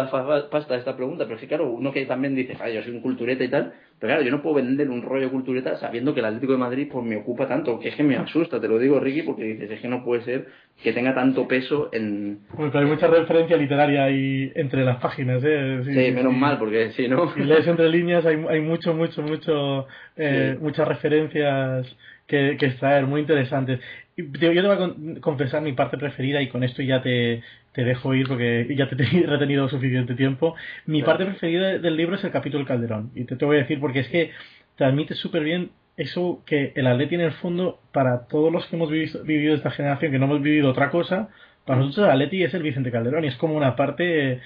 pasta 0.48 0.76
esta 0.76 0.94
pregunta. 0.94 1.26
Pero 1.26 1.40
sí, 1.40 1.48
claro, 1.48 1.72
uno 1.72 1.90
que 1.90 2.06
también 2.06 2.36
dice, 2.36 2.56
ay, 2.60 2.74
yo 2.74 2.84
soy 2.84 2.92
un 2.92 3.00
cultureta 3.00 3.42
y 3.42 3.48
tal. 3.48 3.72
Pero 4.00 4.12
claro, 4.12 4.22
yo 4.22 4.30
no 4.30 4.40
puedo 4.40 4.56
vender 4.56 4.88
un 4.88 5.02
rollo 5.02 5.30
cultureta 5.30 5.76
sabiendo 5.76 6.14
que 6.14 6.20
el 6.20 6.26
Atlético 6.26 6.52
de 6.52 6.58
Madrid 6.58 6.88
pues 6.90 7.04
me 7.04 7.16
ocupa 7.16 7.46
tanto. 7.46 7.78
Que 7.78 7.90
es 7.90 7.94
que 7.94 8.02
me 8.02 8.16
asusta, 8.16 8.58
te 8.58 8.66
lo 8.66 8.78
digo, 8.78 8.98
Ricky, 8.98 9.22
porque 9.22 9.44
dices, 9.44 9.70
es 9.70 9.80
que 9.80 9.88
no 9.88 10.02
puede 10.02 10.22
ser 10.22 10.46
que 10.82 10.94
tenga 10.94 11.14
tanto 11.14 11.46
peso 11.46 11.90
en... 11.92 12.38
Bueno, 12.54 12.72
pero 12.72 12.86
hay 12.86 12.90
mucha 12.90 13.08
referencia 13.08 13.58
literaria 13.58 14.04
ahí 14.04 14.50
entre 14.54 14.84
las 14.84 14.96
páginas, 15.02 15.42
¿eh? 15.44 15.82
Sí, 15.84 16.12
menos 16.12 16.34
mal, 16.34 16.58
porque 16.58 16.92
si 16.92 17.08
no... 17.08 17.30
Si 17.34 17.40
lees 17.40 17.66
entre 17.66 17.90
líneas 17.90 18.24
hay, 18.24 18.42
hay 18.48 18.60
mucho, 18.60 18.94
mucho, 18.94 19.20
mucho... 19.20 19.86
Eh, 20.16 20.56
muchas 20.58 20.88
referencias 20.88 21.86
que, 22.30 22.56
que 22.56 22.66
extraer, 22.66 23.06
muy 23.06 23.20
interesantes. 23.20 23.80
Yo 24.16 24.30
te 24.38 24.48
voy 24.48 24.58
a 24.58 25.20
confesar 25.20 25.62
mi 25.62 25.72
parte 25.72 25.98
preferida 25.98 26.40
y 26.40 26.48
con 26.48 26.62
esto 26.62 26.80
ya 26.82 27.02
te, 27.02 27.42
te 27.72 27.84
dejo 27.84 28.14
ir 28.14 28.28
porque 28.28 28.72
ya 28.76 28.88
te 28.88 29.02
he 29.02 29.26
retenido 29.26 29.68
suficiente 29.68 30.14
tiempo. 30.14 30.54
Mi 30.86 31.02
parte 31.02 31.26
preferida 31.26 31.78
del 31.78 31.96
libro 31.96 32.14
es 32.14 32.24
el 32.24 32.30
capítulo 32.30 32.64
Calderón. 32.64 33.10
Y 33.14 33.24
te, 33.24 33.36
te 33.36 33.44
voy 33.44 33.56
a 33.56 33.60
decir 33.60 33.80
porque 33.80 34.00
es 34.00 34.08
que 34.08 34.30
transmite 34.76 35.14
súper 35.14 35.42
bien 35.42 35.70
eso 35.96 36.42
que 36.46 36.72
el 36.76 36.86
Atleti 36.86 37.16
en 37.16 37.20
el 37.22 37.32
fondo, 37.32 37.80
para 37.92 38.28
todos 38.28 38.52
los 38.52 38.64
que 38.66 38.76
hemos 38.76 38.90
vivido, 38.90 39.54
esta 39.54 39.70
generación, 39.72 40.12
que 40.12 40.18
no 40.18 40.26
hemos 40.26 40.40
vivido 40.40 40.70
otra 40.70 40.90
cosa, 40.90 41.28
para 41.66 41.80
nosotros 41.80 42.06
el 42.06 42.12
Atleti 42.12 42.44
es 42.44 42.54
el 42.54 42.62
Vicente 42.62 42.92
Calderón 42.92 43.24
y 43.24 43.28
es 43.28 43.36
como 43.36 43.54
una 43.54 43.76
parte 43.76 44.40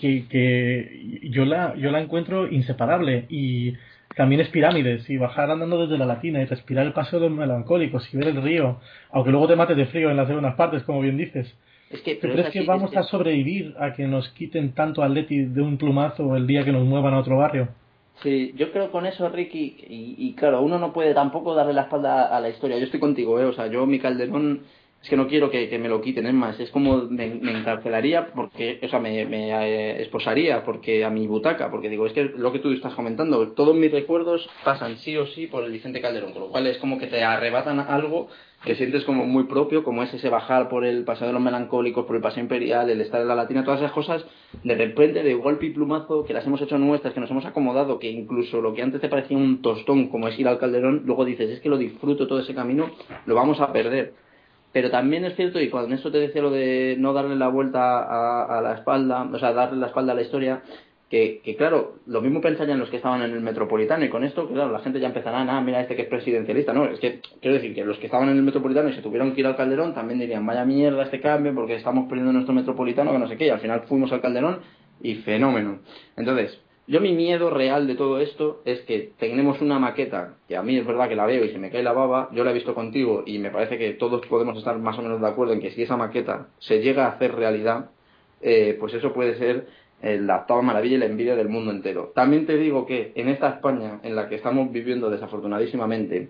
que, 0.00 0.26
que 0.28 1.20
yo, 1.30 1.44
la, 1.44 1.74
yo 1.76 1.90
la 1.90 2.00
encuentro 2.00 2.48
inseparable 2.48 3.24
y 3.28 3.74
también 4.16 4.40
es 4.40 4.48
pirámides 4.48 5.08
y 5.10 5.16
bajar 5.16 5.50
andando 5.50 5.86
desde 5.86 5.98
la 5.98 6.06
latina 6.06 6.40
y 6.40 6.44
respirar 6.44 6.86
el 6.86 6.92
paseo 6.92 7.20
de 7.20 7.28
los 7.28 7.38
melancólicos 7.38 8.12
y 8.12 8.16
ver 8.16 8.28
el 8.28 8.42
río, 8.42 8.78
aunque 9.10 9.30
luego 9.30 9.48
te 9.48 9.56
mates 9.56 9.76
de 9.76 9.86
frío 9.86 10.10
en 10.10 10.16
las 10.16 10.28
segundas 10.28 10.54
partes, 10.54 10.82
como 10.84 11.00
bien 11.00 11.16
dices. 11.16 11.52
Es 11.90 12.00
que, 12.00 12.18
crees 12.18 12.50
que 12.50 12.62
vamos 12.62 12.96
a 12.96 13.02
sobrevivir 13.04 13.74
a 13.78 13.92
que 13.92 14.06
nos 14.06 14.28
quiten 14.30 14.72
tanto 14.72 15.02
Atleti 15.02 15.44
de 15.44 15.62
un 15.62 15.76
plumazo 15.76 16.34
el 16.36 16.46
día 16.46 16.64
que 16.64 16.72
nos 16.72 16.84
muevan 16.84 17.14
a 17.14 17.20
otro 17.20 17.38
barrio? 17.38 17.68
Sí, 18.22 18.52
yo 18.56 18.72
creo 18.72 18.90
con 18.90 19.06
eso, 19.06 19.28
Ricky, 19.28 19.76
y, 19.88 20.14
y, 20.18 20.34
claro, 20.34 20.62
uno 20.62 20.78
no 20.78 20.92
puede 20.92 21.14
tampoco 21.14 21.54
darle 21.54 21.72
la 21.72 21.82
espalda 21.82 22.34
a 22.34 22.40
la 22.40 22.48
historia. 22.48 22.78
Yo 22.78 22.84
estoy 22.84 23.00
contigo, 23.00 23.40
¿eh? 23.40 23.44
O 23.44 23.52
sea, 23.52 23.66
yo 23.66 23.86
mi 23.86 23.98
Calderón 23.98 24.62
es 25.04 25.10
que 25.10 25.18
no 25.18 25.28
quiero 25.28 25.50
que, 25.50 25.78
me 25.78 25.90
lo 25.90 26.00
quiten, 26.00 26.26
es 26.26 26.32
más, 26.32 26.58
es 26.58 26.70
como 26.70 27.02
me, 27.02 27.26
encarcelaría 27.26 28.28
porque, 28.28 28.80
o 28.82 28.88
sea, 28.88 29.00
me, 29.00 29.26
me 29.26 29.50
eh, 29.50 30.00
esposaría 30.00 30.64
porque 30.64 31.04
a 31.04 31.10
mi 31.10 31.26
butaca, 31.26 31.70
porque 31.70 31.90
digo, 31.90 32.06
es 32.06 32.14
que 32.14 32.24
lo 32.24 32.52
que 32.52 32.58
tú 32.58 32.72
estás 32.72 32.94
comentando, 32.94 33.48
todos 33.48 33.76
mis 33.76 33.92
recuerdos 33.92 34.48
pasan 34.64 34.96
sí 34.96 35.14
o 35.18 35.26
sí 35.26 35.46
por 35.46 35.62
el 35.62 35.72
Vicente 35.72 36.00
Calderón, 36.00 36.32
con 36.32 36.40
lo 36.40 36.48
cual 36.48 36.66
es 36.68 36.78
como 36.78 36.98
que 36.98 37.06
te 37.06 37.22
arrebatan 37.22 37.80
algo 37.80 38.28
que 38.64 38.76
sientes 38.76 39.04
como 39.04 39.26
muy 39.26 39.44
propio, 39.44 39.84
como 39.84 40.02
es 40.02 40.14
ese 40.14 40.30
bajar 40.30 40.70
por 40.70 40.86
el 40.86 41.04
Paseo 41.04 41.26
de 41.26 41.34
los 41.34 41.42
Melancólicos, 41.42 42.06
por 42.06 42.16
el 42.16 42.22
Paseo 42.22 42.42
Imperial, 42.42 42.88
el 42.88 43.02
estar 43.02 43.20
en 43.20 43.28
la 43.28 43.34
Latina, 43.34 43.62
todas 43.62 43.80
esas 43.80 43.92
cosas, 43.92 44.24
de 44.62 44.74
repente, 44.74 45.22
de 45.22 45.34
golpe 45.34 45.66
y 45.66 45.70
plumazo, 45.70 46.24
que 46.24 46.32
las 46.32 46.46
hemos 46.46 46.62
hecho 46.62 46.78
nuestras, 46.78 47.12
que 47.12 47.20
nos 47.20 47.30
hemos 47.30 47.44
acomodado, 47.44 47.98
que 47.98 48.10
incluso 48.10 48.62
lo 48.62 48.72
que 48.72 48.80
antes 48.80 49.02
te 49.02 49.10
parecía 49.10 49.36
un 49.36 49.60
tostón, 49.60 50.08
como 50.08 50.28
es 50.28 50.38
ir 50.38 50.48
al 50.48 50.58
Calderón, 50.58 51.02
luego 51.04 51.26
dices, 51.26 51.50
es 51.50 51.60
que 51.60 51.68
lo 51.68 51.76
disfruto 51.76 52.26
todo 52.26 52.40
ese 52.40 52.54
camino, 52.54 52.90
lo 53.26 53.34
vamos 53.34 53.60
a 53.60 53.70
perder. 53.70 54.23
Pero 54.74 54.90
también 54.90 55.24
es 55.24 55.36
cierto, 55.36 55.60
y 55.60 55.70
cuando 55.70 55.94
eso 55.94 56.10
te 56.10 56.18
decía 56.18 56.42
lo 56.42 56.50
de 56.50 56.96
no 56.98 57.12
darle 57.12 57.36
la 57.36 57.46
vuelta 57.46 58.56
a, 58.58 58.60
la 58.60 58.74
espalda, 58.74 59.22
o 59.22 59.38
sea, 59.38 59.52
darle 59.52 59.78
la 59.78 59.86
espalda 59.86 60.12
a 60.12 60.16
la 60.16 60.22
historia, 60.22 60.62
que, 61.08 61.54
claro, 61.56 61.98
lo 62.06 62.20
mismo 62.20 62.40
pensarían 62.40 62.80
los 62.80 62.90
que 62.90 62.96
estaban 62.96 63.22
en 63.22 63.30
el 63.30 63.40
Metropolitano 63.40 64.04
y 64.04 64.08
con 64.08 64.24
esto, 64.24 64.48
claro, 64.48 64.72
la 64.72 64.80
gente 64.80 64.98
ya 64.98 65.06
empezará, 65.06 65.42
ah, 65.42 65.60
mira 65.60 65.80
este 65.80 65.94
que 65.94 66.02
es 66.02 66.08
presidencialista, 66.08 66.72
no, 66.72 66.86
es 66.86 66.98
que 66.98 67.20
quiero 67.40 67.54
decir 67.54 67.72
que 67.72 67.84
los 67.84 67.98
que 67.98 68.06
estaban 68.06 68.28
en 68.30 68.36
el 68.36 68.42
Metropolitano 68.42 68.88
y 68.88 68.94
se 68.94 69.00
tuvieron 69.00 69.32
que 69.32 69.42
ir 69.42 69.46
al 69.46 69.54
Calderón 69.54 69.94
también 69.94 70.18
dirían, 70.18 70.44
vaya 70.44 70.64
mierda 70.64 71.04
este 71.04 71.20
cambio 71.20 71.54
porque 71.54 71.76
estamos 71.76 72.08
perdiendo 72.08 72.32
nuestro 72.32 72.52
Metropolitano, 72.52 73.12
que 73.12 73.18
no 73.20 73.28
sé 73.28 73.36
qué, 73.36 73.46
y 73.46 73.50
al 73.50 73.60
final 73.60 73.82
fuimos 73.82 74.10
al 74.10 74.20
Calderón 74.20 74.58
y 75.00 75.14
fenómeno. 75.14 75.78
Entonces, 76.16 76.60
yo 76.86 77.00
mi 77.00 77.12
miedo 77.12 77.50
real 77.50 77.86
de 77.86 77.94
todo 77.94 78.20
esto 78.20 78.60
es 78.64 78.80
que 78.82 79.12
tenemos 79.18 79.60
una 79.60 79.78
maqueta, 79.78 80.34
que 80.48 80.56
a 80.56 80.62
mí 80.62 80.76
es 80.76 80.86
verdad 80.86 81.08
que 81.08 81.16
la 81.16 81.26
veo 81.26 81.44
y 81.44 81.50
se 81.50 81.58
me 81.58 81.70
cae 81.70 81.82
la 81.82 81.92
baba, 81.92 82.28
yo 82.32 82.44
la 82.44 82.50
he 82.50 82.54
visto 82.54 82.74
contigo 82.74 83.22
y 83.26 83.38
me 83.38 83.50
parece 83.50 83.78
que 83.78 83.92
todos 83.92 84.26
podemos 84.26 84.58
estar 84.58 84.78
más 84.78 84.98
o 84.98 85.02
menos 85.02 85.20
de 85.20 85.26
acuerdo 85.26 85.54
en 85.54 85.60
que 85.60 85.70
si 85.70 85.82
esa 85.82 85.96
maqueta 85.96 86.48
se 86.58 86.80
llega 86.80 87.06
a 87.06 87.10
hacer 87.10 87.34
realidad, 87.34 87.90
eh, 88.42 88.76
pues 88.78 88.92
eso 88.94 89.12
puede 89.12 89.38
ser 89.38 89.66
la 90.02 90.36
octava 90.36 90.60
maravilla 90.60 90.96
y 90.96 90.98
la 90.98 91.06
envidia 91.06 91.34
del 91.34 91.48
mundo 91.48 91.70
entero. 91.70 92.12
También 92.14 92.44
te 92.44 92.58
digo 92.58 92.84
que 92.84 93.12
en 93.14 93.30
esta 93.30 93.48
España 93.48 94.00
en 94.02 94.14
la 94.14 94.28
que 94.28 94.34
estamos 94.34 94.70
viviendo 94.70 95.08
desafortunadísimamente, 95.08 96.28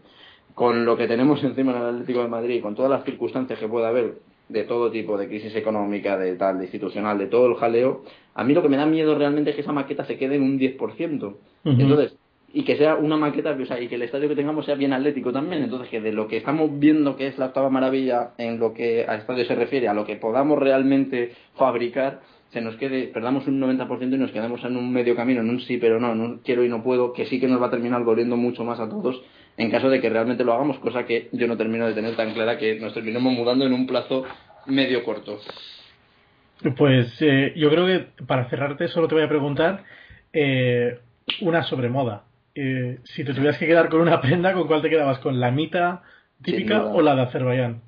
con 0.54 0.84
lo 0.84 0.96
que 0.96 1.08
tenemos 1.08 1.42
encima 1.42 1.72
en 1.72 1.78
el 1.78 1.88
Atlético 1.88 2.22
de 2.22 2.28
Madrid, 2.28 2.62
con 2.62 2.76
todas 2.76 2.90
las 2.90 3.04
circunstancias 3.04 3.58
que 3.58 3.66
pueda 3.66 3.88
haber 3.88 4.18
de 4.48 4.64
todo 4.64 4.90
tipo, 4.90 5.16
de 5.16 5.28
crisis 5.28 5.54
económica, 5.56 6.18
de 6.18 6.36
tal, 6.36 6.58
de 6.58 6.64
institucional, 6.64 7.18
de 7.18 7.26
todo 7.26 7.46
el 7.46 7.54
jaleo, 7.54 8.02
a 8.34 8.44
mí 8.44 8.52
lo 8.52 8.62
que 8.62 8.68
me 8.68 8.76
da 8.76 8.86
miedo 8.86 9.16
realmente 9.16 9.50
es 9.50 9.56
que 9.56 9.62
esa 9.62 9.72
maqueta 9.72 10.04
se 10.04 10.18
quede 10.18 10.36
en 10.36 10.42
un 10.42 10.58
10%. 10.58 11.34
Entonces, 11.64 12.16
y 12.52 12.62
que 12.62 12.76
sea 12.76 12.94
una 12.94 13.16
maqueta, 13.16 13.56
o 13.60 13.66
sea, 13.66 13.80
y 13.80 13.88
que 13.88 13.96
el 13.96 14.02
estadio 14.02 14.28
que 14.28 14.36
tengamos 14.36 14.64
sea 14.64 14.76
bien 14.76 14.92
atlético 14.92 15.32
también. 15.32 15.62
Entonces, 15.62 15.88
que 15.88 16.00
de 16.00 16.12
lo 16.12 16.28
que 16.28 16.36
estamos 16.36 16.70
viendo 16.78 17.16
que 17.16 17.26
es 17.26 17.38
la 17.38 17.46
octava 17.46 17.70
maravilla 17.70 18.30
en 18.38 18.60
lo 18.60 18.72
que 18.74 19.04
a 19.08 19.16
estadio 19.16 19.44
se 19.44 19.54
refiere, 19.54 19.88
a 19.88 19.94
lo 19.94 20.04
que 20.04 20.16
podamos 20.16 20.58
realmente 20.58 21.32
fabricar, 21.56 22.20
se 22.50 22.60
nos 22.60 22.76
quede, 22.76 23.08
perdamos 23.08 23.48
un 23.48 23.60
90% 23.60 24.14
y 24.14 24.18
nos 24.18 24.30
quedemos 24.30 24.64
en 24.64 24.76
un 24.76 24.92
medio 24.92 25.16
camino, 25.16 25.40
en 25.40 25.50
un 25.50 25.60
sí 25.60 25.78
pero 25.78 25.98
no, 25.98 26.12
en 26.12 26.20
un 26.20 26.38
quiero 26.38 26.64
y 26.64 26.68
no 26.68 26.84
puedo, 26.84 27.12
que 27.12 27.26
sí 27.26 27.40
que 27.40 27.48
nos 27.48 27.60
va 27.60 27.66
a 27.66 27.70
terminar 27.70 28.04
doliendo 28.04 28.36
mucho 28.36 28.64
más 28.64 28.78
a 28.78 28.88
todos 28.88 29.20
en 29.56 29.70
caso 29.70 29.88
de 29.88 30.00
que 30.00 30.10
realmente 30.10 30.44
lo 30.44 30.52
hagamos, 30.52 30.78
cosa 30.78 31.04
que 31.04 31.28
yo 31.32 31.46
no 31.46 31.56
termino 31.56 31.86
de 31.86 31.94
tener 31.94 32.16
tan 32.16 32.32
clara 32.32 32.58
que 32.58 32.78
nos 32.80 32.94
terminemos 32.94 33.32
mudando 33.32 33.64
en 33.66 33.72
un 33.72 33.86
plazo 33.86 34.24
medio 34.66 35.04
corto. 35.04 35.38
Pues 36.76 37.20
eh, 37.20 37.52
yo 37.56 37.70
creo 37.70 37.86
que 37.86 38.24
para 38.24 38.48
cerrarte 38.48 38.88
solo 38.88 39.08
te 39.08 39.14
voy 39.14 39.24
a 39.24 39.28
preguntar 39.28 39.84
eh, 40.32 40.98
una 41.40 41.62
sobre 41.64 41.88
moda. 41.88 42.24
Eh, 42.54 42.98
si 43.04 43.24
te 43.24 43.34
tuvieras 43.34 43.58
que 43.58 43.66
quedar 43.66 43.88
con 43.88 44.00
una 44.00 44.20
prenda, 44.20 44.52
¿con 44.54 44.66
cuál 44.66 44.82
te 44.82 44.90
quedabas? 44.90 45.18
¿Con 45.18 45.40
la 45.40 45.50
mita 45.50 46.02
típica 46.42 46.84
o 46.86 47.02
la 47.02 47.14
de 47.14 47.22
Azerbaiyán? 47.22 47.82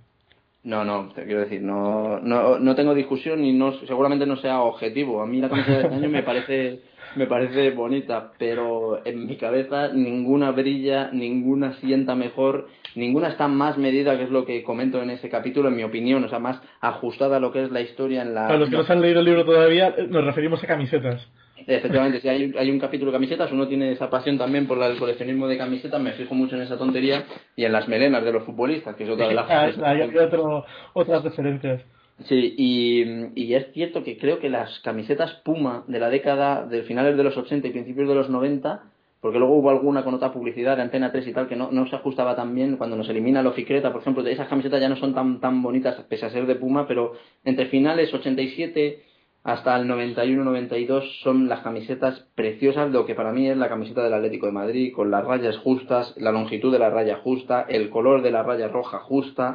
No, 0.64 0.84
no, 0.84 1.12
te 1.14 1.24
quiero 1.24 1.42
decir, 1.42 1.62
no, 1.62 2.18
no, 2.18 2.58
no 2.58 2.74
tengo 2.74 2.92
discusión 2.92 3.44
y 3.44 3.52
no, 3.52 3.72
seguramente 3.86 4.26
no 4.26 4.36
sea 4.36 4.62
objetivo. 4.62 5.22
A 5.22 5.26
mí 5.26 5.40
la 5.40 5.48
camiseta 5.48 5.76
de 5.76 5.82
este 5.84 5.94
año 5.94 6.08
me 6.08 6.24
parece, 6.24 6.80
me 7.16 7.26
parece 7.26 7.70
bonita, 7.70 8.32
pero 8.38 9.04
en 9.04 9.26
mi 9.26 9.36
cabeza 9.36 9.88
ninguna 9.92 10.50
brilla, 10.50 11.10
ninguna 11.12 11.74
sienta 11.74 12.14
mejor, 12.14 12.68
ninguna 12.94 13.28
está 13.28 13.48
más 13.48 13.78
medida, 13.78 14.16
que 14.16 14.24
es 14.24 14.30
lo 14.30 14.44
que 14.44 14.62
comento 14.62 15.02
en 15.02 15.10
ese 15.10 15.28
capítulo, 15.28 15.68
en 15.68 15.76
mi 15.76 15.84
opinión, 15.84 16.22
o 16.24 16.28
sea, 16.28 16.38
más 16.38 16.60
ajustada 16.80 17.38
a 17.38 17.40
lo 17.40 17.52
que 17.52 17.64
es 17.64 17.70
la 17.70 17.80
historia 17.80 18.22
en 18.22 18.34
la... 18.34 18.46
Para 18.46 18.58
los 18.58 18.70
que 18.70 18.76
no 18.76 18.84
se 18.84 18.92
han 18.92 19.00
leído 19.00 19.20
el 19.20 19.26
libro 19.26 19.44
todavía, 19.44 19.94
nos 20.08 20.24
referimos 20.24 20.62
a 20.62 20.66
camisetas. 20.66 21.26
Efectivamente, 21.66 22.20
si 22.20 22.28
hay, 22.28 22.52
hay 22.56 22.70
un 22.70 22.78
capítulo 22.78 23.10
de 23.10 23.16
camisetas, 23.16 23.50
uno 23.50 23.66
tiene 23.66 23.90
esa 23.90 24.08
pasión 24.08 24.38
también 24.38 24.66
por 24.66 24.80
el 24.82 24.98
coleccionismo 24.98 25.48
de 25.48 25.58
camisetas, 25.58 26.00
me 26.00 26.12
fijo 26.12 26.34
mucho 26.34 26.54
en 26.54 26.62
esa 26.62 26.76
tontería 26.76 27.24
y 27.56 27.64
en 27.64 27.72
las 27.72 27.88
melenas 27.88 28.24
de 28.24 28.32
los 28.32 28.44
futbolistas, 28.44 28.94
que 28.94 29.04
es 29.04 29.10
otra 29.10 29.28
de 29.28 29.34
las 29.34 29.50
Hay 29.50 30.02
otro, 30.02 30.64
otras 30.92 31.24
referencias. 31.24 31.82
Sí, 32.24 32.54
y, 32.56 33.04
y, 33.34 33.54
es 33.54 33.72
cierto 33.72 34.02
que 34.02 34.16
creo 34.16 34.38
que 34.38 34.48
las 34.48 34.80
camisetas 34.80 35.34
Puma 35.44 35.84
de 35.86 35.98
la 35.98 36.08
década 36.08 36.64
de 36.66 36.82
finales 36.82 37.16
de 37.16 37.22
los 37.22 37.36
80 37.36 37.68
y 37.68 37.72
principios 37.72 38.08
de 38.08 38.14
los 38.14 38.30
90, 38.30 38.84
porque 39.20 39.38
luego 39.38 39.56
hubo 39.56 39.68
alguna 39.68 40.02
con 40.02 40.14
otra 40.14 40.32
publicidad 40.32 40.76
de 40.76 40.82
Antena 40.82 41.12
3 41.12 41.26
y 41.26 41.32
tal 41.34 41.46
que 41.46 41.56
no, 41.56 41.70
no 41.70 41.86
se 41.86 41.94
ajustaba 41.94 42.34
tan 42.34 42.54
bien 42.54 42.78
cuando 42.78 42.96
nos 42.96 43.08
elimina 43.10 43.40
el 43.40 43.46
Oficreta, 43.46 43.92
por 43.92 44.00
ejemplo, 44.00 44.26
esas 44.26 44.48
camisetas 44.48 44.80
ya 44.80 44.88
no 44.88 44.96
son 44.96 45.14
tan, 45.14 45.40
tan 45.40 45.62
bonitas 45.62 46.00
pese 46.08 46.24
a 46.24 46.30
ser 46.30 46.46
de 46.46 46.54
Puma, 46.54 46.88
pero 46.88 47.12
entre 47.44 47.66
finales 47.66 48.12
87 48.14 49.02
hasta 49.46 49.76
el 49.76 49.86
91-92 49.86 51.22
son 51.22 51.48
las 51.48 51.60
camisetas 51.60 52.26
preciosas, 52.34 52.90
lo 52.90 53.06
que 53.06 53.14
para 53.14 53.30
mí 53.30 53.48
es 53.48 53.56
la 53.56 53.68
camiseta 53.68 54.02
del 54.02 54.14
Atlético 54.14 54.46
de 54.46 54.52
Madrid, 54.52 54.92
con 54.92 55.12
las 55.12 55.24
rayas 55.24 55.56
justas, 55.58 56.12
la 56.16 56.32
longitud 56.32 56.72
de 56.72 56.80
la 56.80 56.90
raya 56.90 57.18
justa, 57.18 57.64
el 57.68 57.88
color 57.88 58.22
de 58.22 58.32
la 58.32 58.42
raya 58.42 58.66
roja 58.66 58.98
justa. 58.98 59.54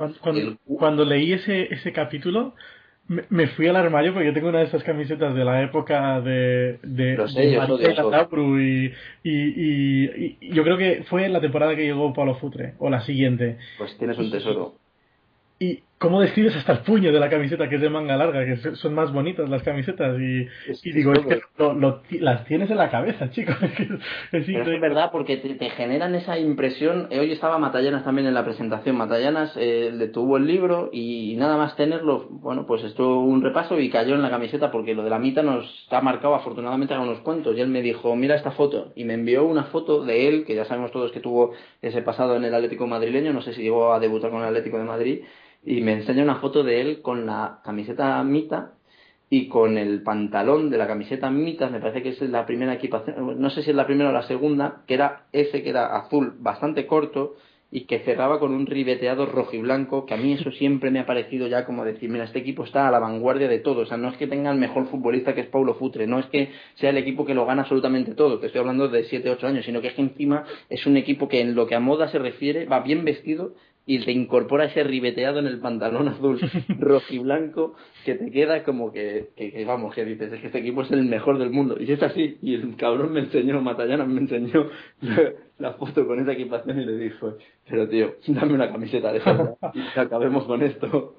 Cuando, 0.77 1.03
leí 1.03 1.33
ese, 1.33 1.63
ese 1.73 1.91
capítulo, 1.91 2.53
me, 3.07 3.47
fui 3.47 3.67
al 3.67 3.75
armario 3.75 4.13
porque 4.13 4.27
yo 4.27 4.33
tengo 4.33 4.47
una 4.47 4.59
de 4.59 4.65
esas 4.67 4.83
camisetas 4.83 5.35
de 5.35 5.43
la 5.43 5.61
época 5.61 6.21
de, 6.21 6.79
de, 6.83 7.17
y, 9.23 9.29
y, 9.29 10.37
y, 10.39 10.53
yo 10.53 10.63
creo 10.63 10.77
que 10.77 11.03
fue 11.09 11.27
la 11.27 11.41
temporada 11.41 11.75
que 11.75 11.83
llegó 11.83 12.13
Pablo 12.13 12.35
Futre, 12.35 12.75
o 12.79 12.89
la 12.89 13.01
siguiente. 13.01 13.57
Pues 13.77 13.97
tienes 13.97 14.17
un 14.17 14.31
tesoro. 14.31 14.75
Y 15.59 15.83
cómo 16.01 16.19
describes 16.19 16.55
hasta 16.55 16.73
el 16.73 16.79
puño 16.79 17.13
de 17.13 17.19
la 17.19 17.29
camiseta, 17.29 17.69
que 17.69 17.75
es 17.75 17.81
de 17.81 17.89
manga 17.89 18.17
larga, 18.17 18.43
que 18.43 18.75
son 18.75 18.95
más 18.95 19.13
bonitas 19.13 19.47
las 19.47 19.61
camisetas. 19.61 20.19
Y, 20.19 20.47
digo, 20.91 21.13
es 21.13 21.19
que 21.19 22.19
las 22.19 22.43
tienes 22.45 22.71
en 22.71 22.77
la 22.77 22.89
cabeza, 22.89 23.29
chicos. 23.29 23.55
es, 24.31 24.49
es 24.49 24.81
verdad, 24.81 25.11
porque 25.11 25.37
te, 25.37 25.69
generan 25.69 26.15
esa 26.15 26.39
impresión. 26.39 27.07
Eh, 27.11 27.19
hoy 27.19 27.31
estaba 27.31 27.59
Matallanas 27.59 28.03
también 28.03 28.27
en 28.27 28.33
la 28.33 28.43
presentación. 28.43 28.97
Matallanas 28.97 29.55
eh, 29.57 29.91
le 29.93 30.07
tuvo 30.07 30.37
el 30.37 30.47
libro 30.47 30.89
y 30.91 31.35
nada 31.37 31.55
más 31.55 31.75
tenerlo, 31.75 32.27
bueno, 32.31 32.65
pues 32.65 32.83
estuvo 32.83 33.23
un 33.23 33.43
repaso 33.43 33.79
y 33.79 33.91
cayó 33.91 34.15
en 34.15 34.23
la 34.23 34.31
camiseta 34.31 34.71
porque 34.71 34.95
lo 34.95 35.03
de 35.03 35.11
la 35.11 35.19
mitad 35.19 35.43
nos 35.43 35.87
ha 35.91 36.01
marcado 36.01 36.33
afortunadamente 36.33 36.95
a 36.95 36.99
unos 36.99 37.19
cuantos. 37.19 37.55
Y 37.55 37.61
él 37.61 37.67
me 37.67 37.83
dijo, 37.83 38.15
mira 38.15 38.33
esta 38.33 38.49
foto. 38.49 38.91
Y 38.95 39.05
me 39.05 39.13
envió 39.13 39.45
una 39.45 39.65
foto 39.65 40.03
de 40.03 40.27
él, 40.27 40.45
que 40.45 40.55
ya 40.55 40.65
sabemos 40.65 40.91
todos 40.91 41.11
que 41.11 41.19
tuvo 41.19 41.51
ese 41.79 42.01
pasado 42.01 42.35
en 42.37 42.43
el 42.43 42.55
Atlético 42.55 42.87
madrileño. 42.87 43.33
No 43.33 43.43
sé 43.43 43.53
si 43.53 43.61
llegó 43.61 43.93
a 43.93 43.99
debutar 43.99 44.31
con 44.31 44.41
el 44.41 44.47
Atlético 44.47 44.79
de 44.79 44.83
Madrid 44.83 45.21
y 45.63 45.81
me 45.81 45.93
enseña 45.93 46.23
una 46.23 46.39
foto 46.39 46.63
de 46.63 46.81
él 46.81 47.01
con 47.01 47.25
la 47.25 47.59
camiseta 47.63 48.23
Mita 48.23 48.73
y 49.29 49.47
con 49.47 49.77
el 49.77 50.03
pantalón 50.03 50.69
de 50.69 50.77
la 50.77 50.87
camiseta 50.87 51.29
Mita, 51.29 51.69
me 51.69 51.79
parece 51.79 52.03
que 52.03 52.09
es 52.09 52.21
la 52.21 52.45
primera 52.45 52.73
equipación, 52.73 53.39
no 53.39 53.49
sé 53.49 53.63
si 53.63 53.69
es 53.69 53.75
la 53.75 53.85
primera 53.85 54.09
o 54.09 54.13
la 54.13 54.23
segunda, 54.23 54.83
que 54.87 54.95
era 54.95 55.27
ese 55.31 55.63
que 55.63 55.69
era 55.69 55.95
azul 55.95 56.33
bastante 56.39 56.85
corto 56.85 57.35
y 57.73 57.85
que 57.85 57.99
cerraba 57.99 58.37
con 58.37 58.53
un 58.53 58.65
ribeteado 58.65 59.25
rojo 59.25 59.55
y 59.55 59.59
blanco, 59.59 60.05
que 60.05 60.13
a 60.13 60.17
mí 60.17 60.33
eso 60.33 60.51
siempre 60.51 60.91
me 60.91 60.99
ha 60.99 61.05
parecido 61.05 61.47
ya 61.47 61.63
como 61.63 61.85
decir, 61.85 62.09
mira, 62.09 62.25
este 62.25 62.39
equipo 62.39 62.65
está 62.65 62.89
a 62.89 62.91
la 62.91 62.99
vanguardia 62.99 63.47
de 63.47 63.59
todo, 63.59 63.83
o 63.83 63.85
sea, 63.85 63.95
no 63.95 64.09
es 64.09 64.17
que 64.17 64.27
tenga 64.27 64.51
el 64.51 64.57
mejor 64.57 64.87
futbolista 64.87 65.33
que 65.33 65.41
es 65.41 65.47
Paulo 65.47 65.75
Futre, 65.75 66.05
no 66.05 66.19
es 66.19 66.25
que 66.25 66.51
sea 66.75 66.89
el 66.89 66.97
equipo 66.97 67.25
que 67.25 67.33
lo 67.33 67.45
gana 67.45 67.61
absolutamente 67.61 68.13
todo, 68.13 68.39
te 68.39 68.47
estoy 68.47 68.59
hablando 68.59 68.89
de 68.89 69.05
7, 69.05 69.29
8 69.29 69.47
años, 69.47 69.65
sino 69.65 69.79
que 69.79 69.87
es 69.87 69.93
que 69.93 70.01
encima 70.01 70.43
es 70.69 70.85
un 70.85 70.97
equipo 70.97 71.29
que 71.29 71.39
en 71.39 71.55
lo 71.55 71.65
que 71.65 71.75
a 71.75 71.79
moda 71.79 72.09
se 72.09 72.19
refiere 72.19 72.65
va 72.65 72.81
bien 72.81 73.05
vestido 73.05 73.53
y 73.85 73.99
te 74.05 74.11
incorpora 74.11 74.65
ese 74.65 74.83
ribeteado 74.83 75.39
en 75.39 75.47
el 75.47 75.59
pantalón 75.59 76.07
azul 76.07 76.39
rojiblanco 76.79 77.75
que 78.05 78.15
te 78.15 78.31
queda 78.31 78.63
como 78.63 78.91
que, 78.91 79.29
que, 79.35 79.65
vamos, 79.65 79.95
que 79.95 80.05
dices, 80.05 80.31
es 80.31 80.39
que 80.39 80.47
este 80.47 80.59
equipo 80.59 80.83
es 80.83 80.91
el 80.91 81.03
mejor 81.05 81.39
del 81.39 81.49
mundo. 81.49 81.75
Y 81.79 81.91
es 81.91 82.01
así, 82.03 82.37
y 82.41 82.55
el 82.55 82.75
cabrón 82.75 83.11
me 83.13 83.21
enseñó, 83.21 83.59
Matallana 83.61 84.05
me 84.05 84.21
enseñó 84.21 84.69
la, 85.57 85.73
foto 85.73 86.05
con 86.05 86.19
esa 86.19 86.33
equipación 86.33 86.79
y 86.79 86.85
le 86.85 86.97
dijo, 86.97 87.35
pero 87.67 87.87
tío, 87.87 88.15
dame 88.27 88.53
una 88.53 88.71
camiseta 88.71 89.11
de 89.11 89.19
esa 89.19 89.55
y 89.73 89.99
acabemos 89.99 90.45
con 90.45 90.61
esto. 90.61 91.15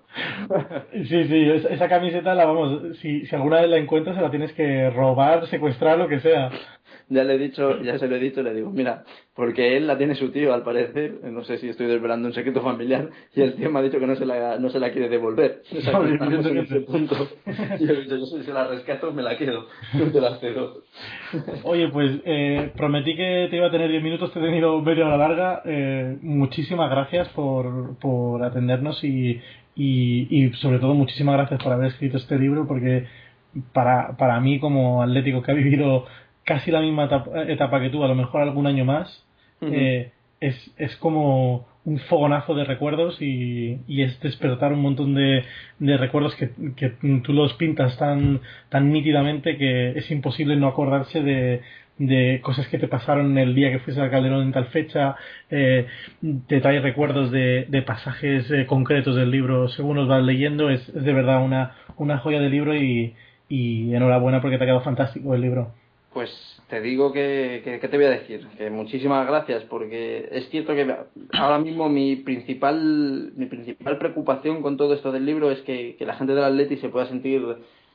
sí, 0.93 1.25
sí, 1.25 1.51
esa 1.69 1.89
camiseta 1.89 2.35
la 2.35 2.47
vamos, 2.47 2.97
si, 2.99 3.27
si 3.27 3.35
alguna 3.35 3.61
vez 3.61 3.71
la 3.71 3.79
encuentras 3.79 4.17
se 4.17 4.23
la 4.23 4.31
tienes 4.31 4.53
que 4.53 4.89
robar, 4.91 5.47
secuestrar, 5.49 5.99
lo 5.99 6.09
que 6.09 6.21
sea. 6.21 6.51
Ya 7.13 7.25
le 7.25 7.35
he 7.35 7.39
dicho, 7.39 7.81
ya 7.83 7.99
se 7.99 8.09
lo 8.09 8.17
he 8.17 8.19
dicho, 8.19 8.43
le 8.43 8.55
digo, 8.55 8.71
mira, 8.71 9.05
porque 9.35 9.77
él 9.77 9.87
la 9.87 9.99
tiene 9.99 10.15
su 10.15 10.31
tío 10.31 10.55
al 10.55 10.63
parecer, 10.63 11.21
no 11.25 11.45
sé 11.45 11.59
si 11.59 11.69
estoy 11.69 11.87
desvelando 11.87 12.29
un 12.29 12.35
secreto 12.35 12.63
familiar, 12.63 13.11
y 13.35 13.43
el 13.43 13.55
tío 13.55 13.71
me 13.71 13.79
ha 13.79 13.83
dicho 13.83 13.99
que 13.99 14.07
no 14.07 14.17
se 14.17 14.27
la, 14.27 14.59
no 14.59 14.71
se 14.71 14.81
la 14.81 14.91
quiere 14.91 15.09
devolver. 15.09 15.63
O 15.77 15.81
sea, 15.81 16.01
que 16.01 16.13
estamos 16.13 16.47
en 16.47 16.59
ese 16.59 16.81
punto. 16.81 17.15
Y 17.79 17.87
yo 17.87 17.93
he 17.93 18.03
dicho, 18.03 18.17
yo 18.17 18.27
si 18.27 18.43
se 18.43 18.53
la 18.53 18.67
rescato 18.67 19.13
me 19.13 19.23
la 19.23 19.37
quedo, 19.37 19.67
no 19.95 20.05
te 20.07 20.21
la 20.21 20.39
cedo. 20.39 20.83
Oye, 21.65 21.89
pues 21.89 22.21
eh, 22.25 22.73
prometí 22.77 23.17
que 23.17 23.49
te 23.51 23.57
iba 23.57 23.67
a 23.67 23.71
tener 23.71 23.91
10 23.91 24.03
minutos, 24.03 24.33
te 24.33 24.39
he 24.39 24.43
tenido 24.43 24.81
media 24.81 25.07
hora 25.07 25.17
larga. 25.17 25.63
Eh, 25.65 26.19
muchísimas 26.23 26.91
gracias 26.91 27.29
por, 27.31 27.99
por 27.99 28.43
atendernos 28.43 29.03
y, 29.05 29.41
y, 29.75 30.27
y 30.31 30.53
sobre 30.55 30.79
todo 30.79 30.95
muchísimas 30.95 31.37
gracias 31.37 31.63
por 31.63 31.73
haber 31.73 31.89
escrito 31.89 32.17
este 32.17 32.39
libro 32.39 32.67
porque 32.67 33.07
para, 33.73 34.17
para 34.17 34.41
mí 34.41 34.59
como 34.59 35.03
atlético 35.03 35.43
que 35.43 35.53
ha 35.53 35.55
vivido 35.55 36.07
casi 36.45 36.71
la 36.71 36.81
misma 36.81 37.05
etapa, 37.49 37.81
que 37.81 37.91
tú, 37.91 38.03
a 38.05 38.09
lo 38.09 38.15
mejor 38.15 38.43
algún 38.43 38.67
año 38.67 38.85
más, 38.85 39.25
eh, 39.61 40.11
es, 40.41 40.75
es 40.77 40.97
como 40.97 41.67
un 41.85 41.99
fogonazo 42.01 42.55
de 42.55 42.65
recuerdos 42.65 43.21
y, 43.21 43.81
y 43.89 44.03
es 44.03 44.21
despertar 44.21 44.73
un 44.73 44.81
montón 44.81 45.15
de, 45.15 45.45
de 45.79 45.97
recuerdos 45.97 46.35
que, 46.37 46.51
que, 46.77 46.91
tú 47.23 47.33
los 47.33 47.55
pintas 47.55 47.97
tan, 47.99 48.41
tan 48.69 48.93
nítidamente 48.93 49.57
que 49.57 49.91
es 49.91 50.11
imposible 50.11 50.57
no 50.57 50.69
acordarse 50.69 51.23
de, 51.23 51.61
de 51.99 52.41
cosas 52.43 52.69
que 52.69 52.79
te 52.79 52.87
pasaron 52.87 53.37
el 53.37 53.55
día 53.55 53.71
que 53.71 53.81
fuiste 53.81 54.01
al 54.01 54.11
Calderón 54.11 54.43
en 54.43 54.53
tal 54.53 54.67
fecha, 54.67 55.17
eh, 55.51 55.87
te 56.47 56.61
trae 56.61 56.81
recuerdos 56.81 57.33
de, 57.33 57.67
de 57.69 57.83
pasajes 57.83 58.49
eh, 58.51 58.67
concretos 58.67 59.17
del 59.17 59.31
libro 59.31 59.69
según 59.69 59.97
los 59.97 60.09
vas 60.09 60.23
leyendo, 60.23 60.71
es, 60.71 60.89
es 60.89 61.03
de 61.03 61.13
verdad 61.13 61.45
una, 61.45 61.75
una 61.97 62.19
joya 62.19 62.41
de 62.41 62.51
libro 62.51 62.77
y, 62.77 63.15
y 63.49 63.95
enhorabuena 63.95 64.41
porque 64.41 64.57
te 64.57 64.65
ha 64.65 64.67
quedado 64.67 64.83
fantástico 64.83 65.35
el 65.35 65.41
libro. 65.41 65.73
Pues 66.13 66.31
te 66.69 66.81
digo 66.81 67.13
que, 67.13 67.63
que, 67.65 67.89
te 67.89 67.97
voy 67.97 68.07
a 68.07 68.11
decir, 68.11 68.47
que 68.59 68.69
muchísimas 68.69 69.27
gracias, 69.27 69.65
porque 69.65 70.29
es 70.31 70.49
cierto 70.51 70.75
que 70.75 70.95
ahora 71.33 71.59
mismo 71.59 71.89
mi 71.89 72.17
principal, 72.17 73.33
mi 73.35 73.47
principal 73.47 73.99
preocupación 73.99 74.61
con 74.61 74.77
todo 74.77 74.95
esto 74.95 75.11
del 75.11 75.25
libro 75.25 75.51
es 75.51 75.61
que, 75.63 75.97
que 75.97 76.05
la 76.05 76.15
gente 76.15 76.35
del 76.35 76.45
Atleti 76.45 76.77
se 76.77 76.91
pueda 76.91 77.07
sentir 77.09 77.43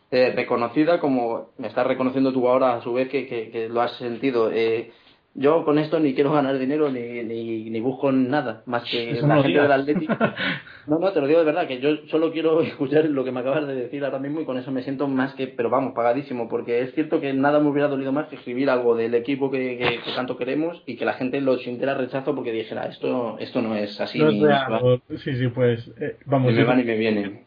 eh, 0.10 0.32
reconocida 0.34 1.00
como 1.02 1.50
me 1.58 1.68
estás 1.68 1.86
reconociendo 1.86 2.32
tú 2.32 2.48
ahora 2.48 2.76
a 2.76 2.82
su 2.82 2.94
vez 2.94 3.10
que, 3.10 3.68
lo 3.70 3.82
has 3.82 3.98
sentido. 3.98 4.50
Eh, 4.52 4.92
yo 5.38 5.64
con 5.64 5.78
esto 5.78 6.00
ni 6.00 6.16
quiero 6.16 6.34
ganar 6.34 6.58
dinero 6.58 6.92
ni, 6.92 7.24
ni, 7.24 7.70
ni 7.70 7.80
busco 7.80 8.12
nada 8.12 8.64
más 8.66 8.84
que 8.90 9.14
la 9.22 9.44
gente 9.44 9.62
del 9.62 9.72
Atlético. 9.72 10.14
No, 10.88 11.00
no, 11.00 11.12
te 11.12 11.20
lo 11.20 11.28
digo 11.28 11.40
de 11.40 11.46
verdad, 11.46 11.68
que 11.68 11.82
yo 11.82 11.98
solo 12.08 12.32
quiero 12.32 12.62
escuchar 12.64 13.04
lo 13.10 13.26
que 13.26 13.32
me 13.34 13.42
acabas 13.42 13.68
de 13.68 13.76
decir 13.76 14.06
ahora 14.06 14.20
mismo 14.20 14.40
y 14.40 14.46
con 14.46 14.58
eso 14.58 14.72
me 14.72 14.84
siento 14.84 15.10
más 15.10 15.34
que, 15.34 15.48
pero 15.48 15.70
vamos, 15.70 15.92
pagadísimo, 15.94 16.48
porque 16.48 16.82
es 16.82 16.94
cierto 16.94 17.20
que 17.20 17.34
nada 17.34 17.60
me 17.60 17.68
hubiera 17.68 17.90
dolido 17.90 18.14
más 18.14 18.28
que 18.30 18.38
escribir 18.38 18.70
algo 18.70 18.96
del 18.96 19.14
equipo 19.14 19.52
que, 19.52 19.78
que, 19.78 20.12
tanto 20.16 20.38
queremos 20.38 20.82
y 20.86 20.96
que 20.96 21.04
la 21.04 21.16
gente 21.16 21.42
lo 21.42 21.58
sintiera 21.58 21.94
rechazo 21.94 22.34
porque 22.34 22.54
dijera, 22.54 22.86
esto 22.86 23.38
esto 23.38 23.62
no 23.62 23.76
es 23.76 24.00
así. 24.00 24.18
No 24.18 24.32
ni, 24.32 25.18
sí, 25.18 25.36
sí, 25.36 25.50
pues 25.50 25.92
eh, 26.00 26.16
vamos. 26.26 26.54
Ni 26.54 26.60
me 26.60 26.64
va 26.64 26.76
ni 26.78 26.86
me 26.86 26.96
viene 26.96 27.44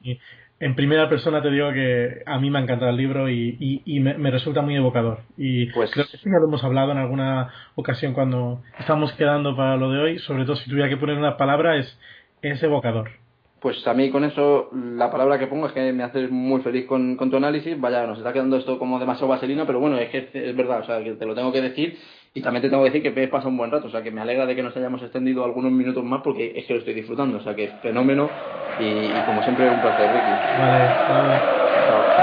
en 0.61 0.75
primera 0.75 1.09
persona 1.09 1.41
te 1.41 1.51
digo 1.51 1.73
que 1.73 2.23
a 2.27 2.39
mí 2.39 2.51
me 2.51 2.59
ha 2.59 2.63
encantado 2.63 2.91
el 2.91 2.97
libro 2.99 3.31
y, 3.31 3.57
y, 3.59 4.01
me, 4.01 4.31
resulta 4.31 4.61
muy 4.61 4.77
evocador. 4.77 5.21
Y 5.39 5.67
pues, 5.73 5.91
creo 5.91 6.05
que 6.05 6.19
sí 6.19 6.25
ya 6.27 6.39
lo 6.39 6.49
hemos 6.49 6.63
hablado 6.63 6.93
en 6.93 6.99
alguna 6.99 7.51
ocasión 7.77 8.13
cuando 8.13 8.63
estábamos 8.79 9.13
quedando 9.15 9.57
para 9.57 9.79
lo 9.79 9.91
de 9.91 9.99
hoy, 9.99 10.19
sobre 10.19 10.45
todo 10.45 10.57
si 10.57 10.69
tuviera 10.69 10.91
que 10.91 10.99
poner 10.99 11.17
una 11.17 11.39
palabra, 11.39 11.79
es, 11.79 11.99
es 12.43 12.63
evocador. 12.63 13.20
Pues 13.61 13.87
a 13.87 13.93
mí 13.93 14.11
con 14.11 14.25
eso 14.25 14.71
la 14.73 15.11
palabra 15.11 15.39
que 15.39 15.47
pongo 15.47 15.67
es 15.67 15.73
que 15.73 15.93
me 15.93 16.03
haces 16.03 16.31
muy 16.31 16.63
feliz 16.63 16.87
con, 16.87 17.17
con 17.17 17.31
tu 17.31 17.37
análisis. 17.37 17.79
Vaya, 17.79 18.07
nos 18.07 18.19
está 18.19 18.33
quedando 18.33 18.57
esto 18.57 18.79
como 18.79 18.99
demasiado 18.99 19.29
vaselina, 19.29 19.67
pero 19.67 19.81
bueno, 19.81 19.99
es 19.99 20.09
que 20.11 20.31
es 20.33 20.57
verdad, 20.57 20.81
o 20.81 20.85
sea, 20.85 21.05
que 21.05 21.13
te 21.13 21.27
lo 21.27 21.35
tengo 21.35 21.53
que 21.53 21.61
decir 21.61 21.99
y 22.33 22.41
también 22.43 22.63
te 22.63 22.71
tengo 22.71 22.83
que 22.85 22.91
decir 22.91 23.15
que 23.15 23.29
pasa 23.29 23.49
un 23.49 23.59
buen 23.59 23.71
rato, 23.71 23.89
o 23.89 23.91
sea 23.91 24.03
que 24.03 24.11
me 24.11 24.21
alegra 24.23 24.47
de 24.47 24.57
que 24.57 24.63
nos 24.63 24.77
hayamos 24.77 25.03
extendido 25.03 25.45
algunos 25.45 25.73
minutos 25.73 26.05
más 26.05 26.23
porque 26.23 26.53
es 26.57 26.65
que 26.67 26.73
lo 26.75 26.79
estoy 26.79 26.95
disfrutando, 26.95 27.39
o 27.39 27.43
sea 27.43 27.55
que 27.55 27.69
fenómeno 27.83 28.31
y, 28.79 29.23
como 29.25 29.43
siempre 29.43 29.69
un 29.71 29.81
placer, 29.81 30.11
Ricky. 30.11 30.49
Vale, 30.57 31.03
vale. 31.07 31.43
Chao. 31.87 32.15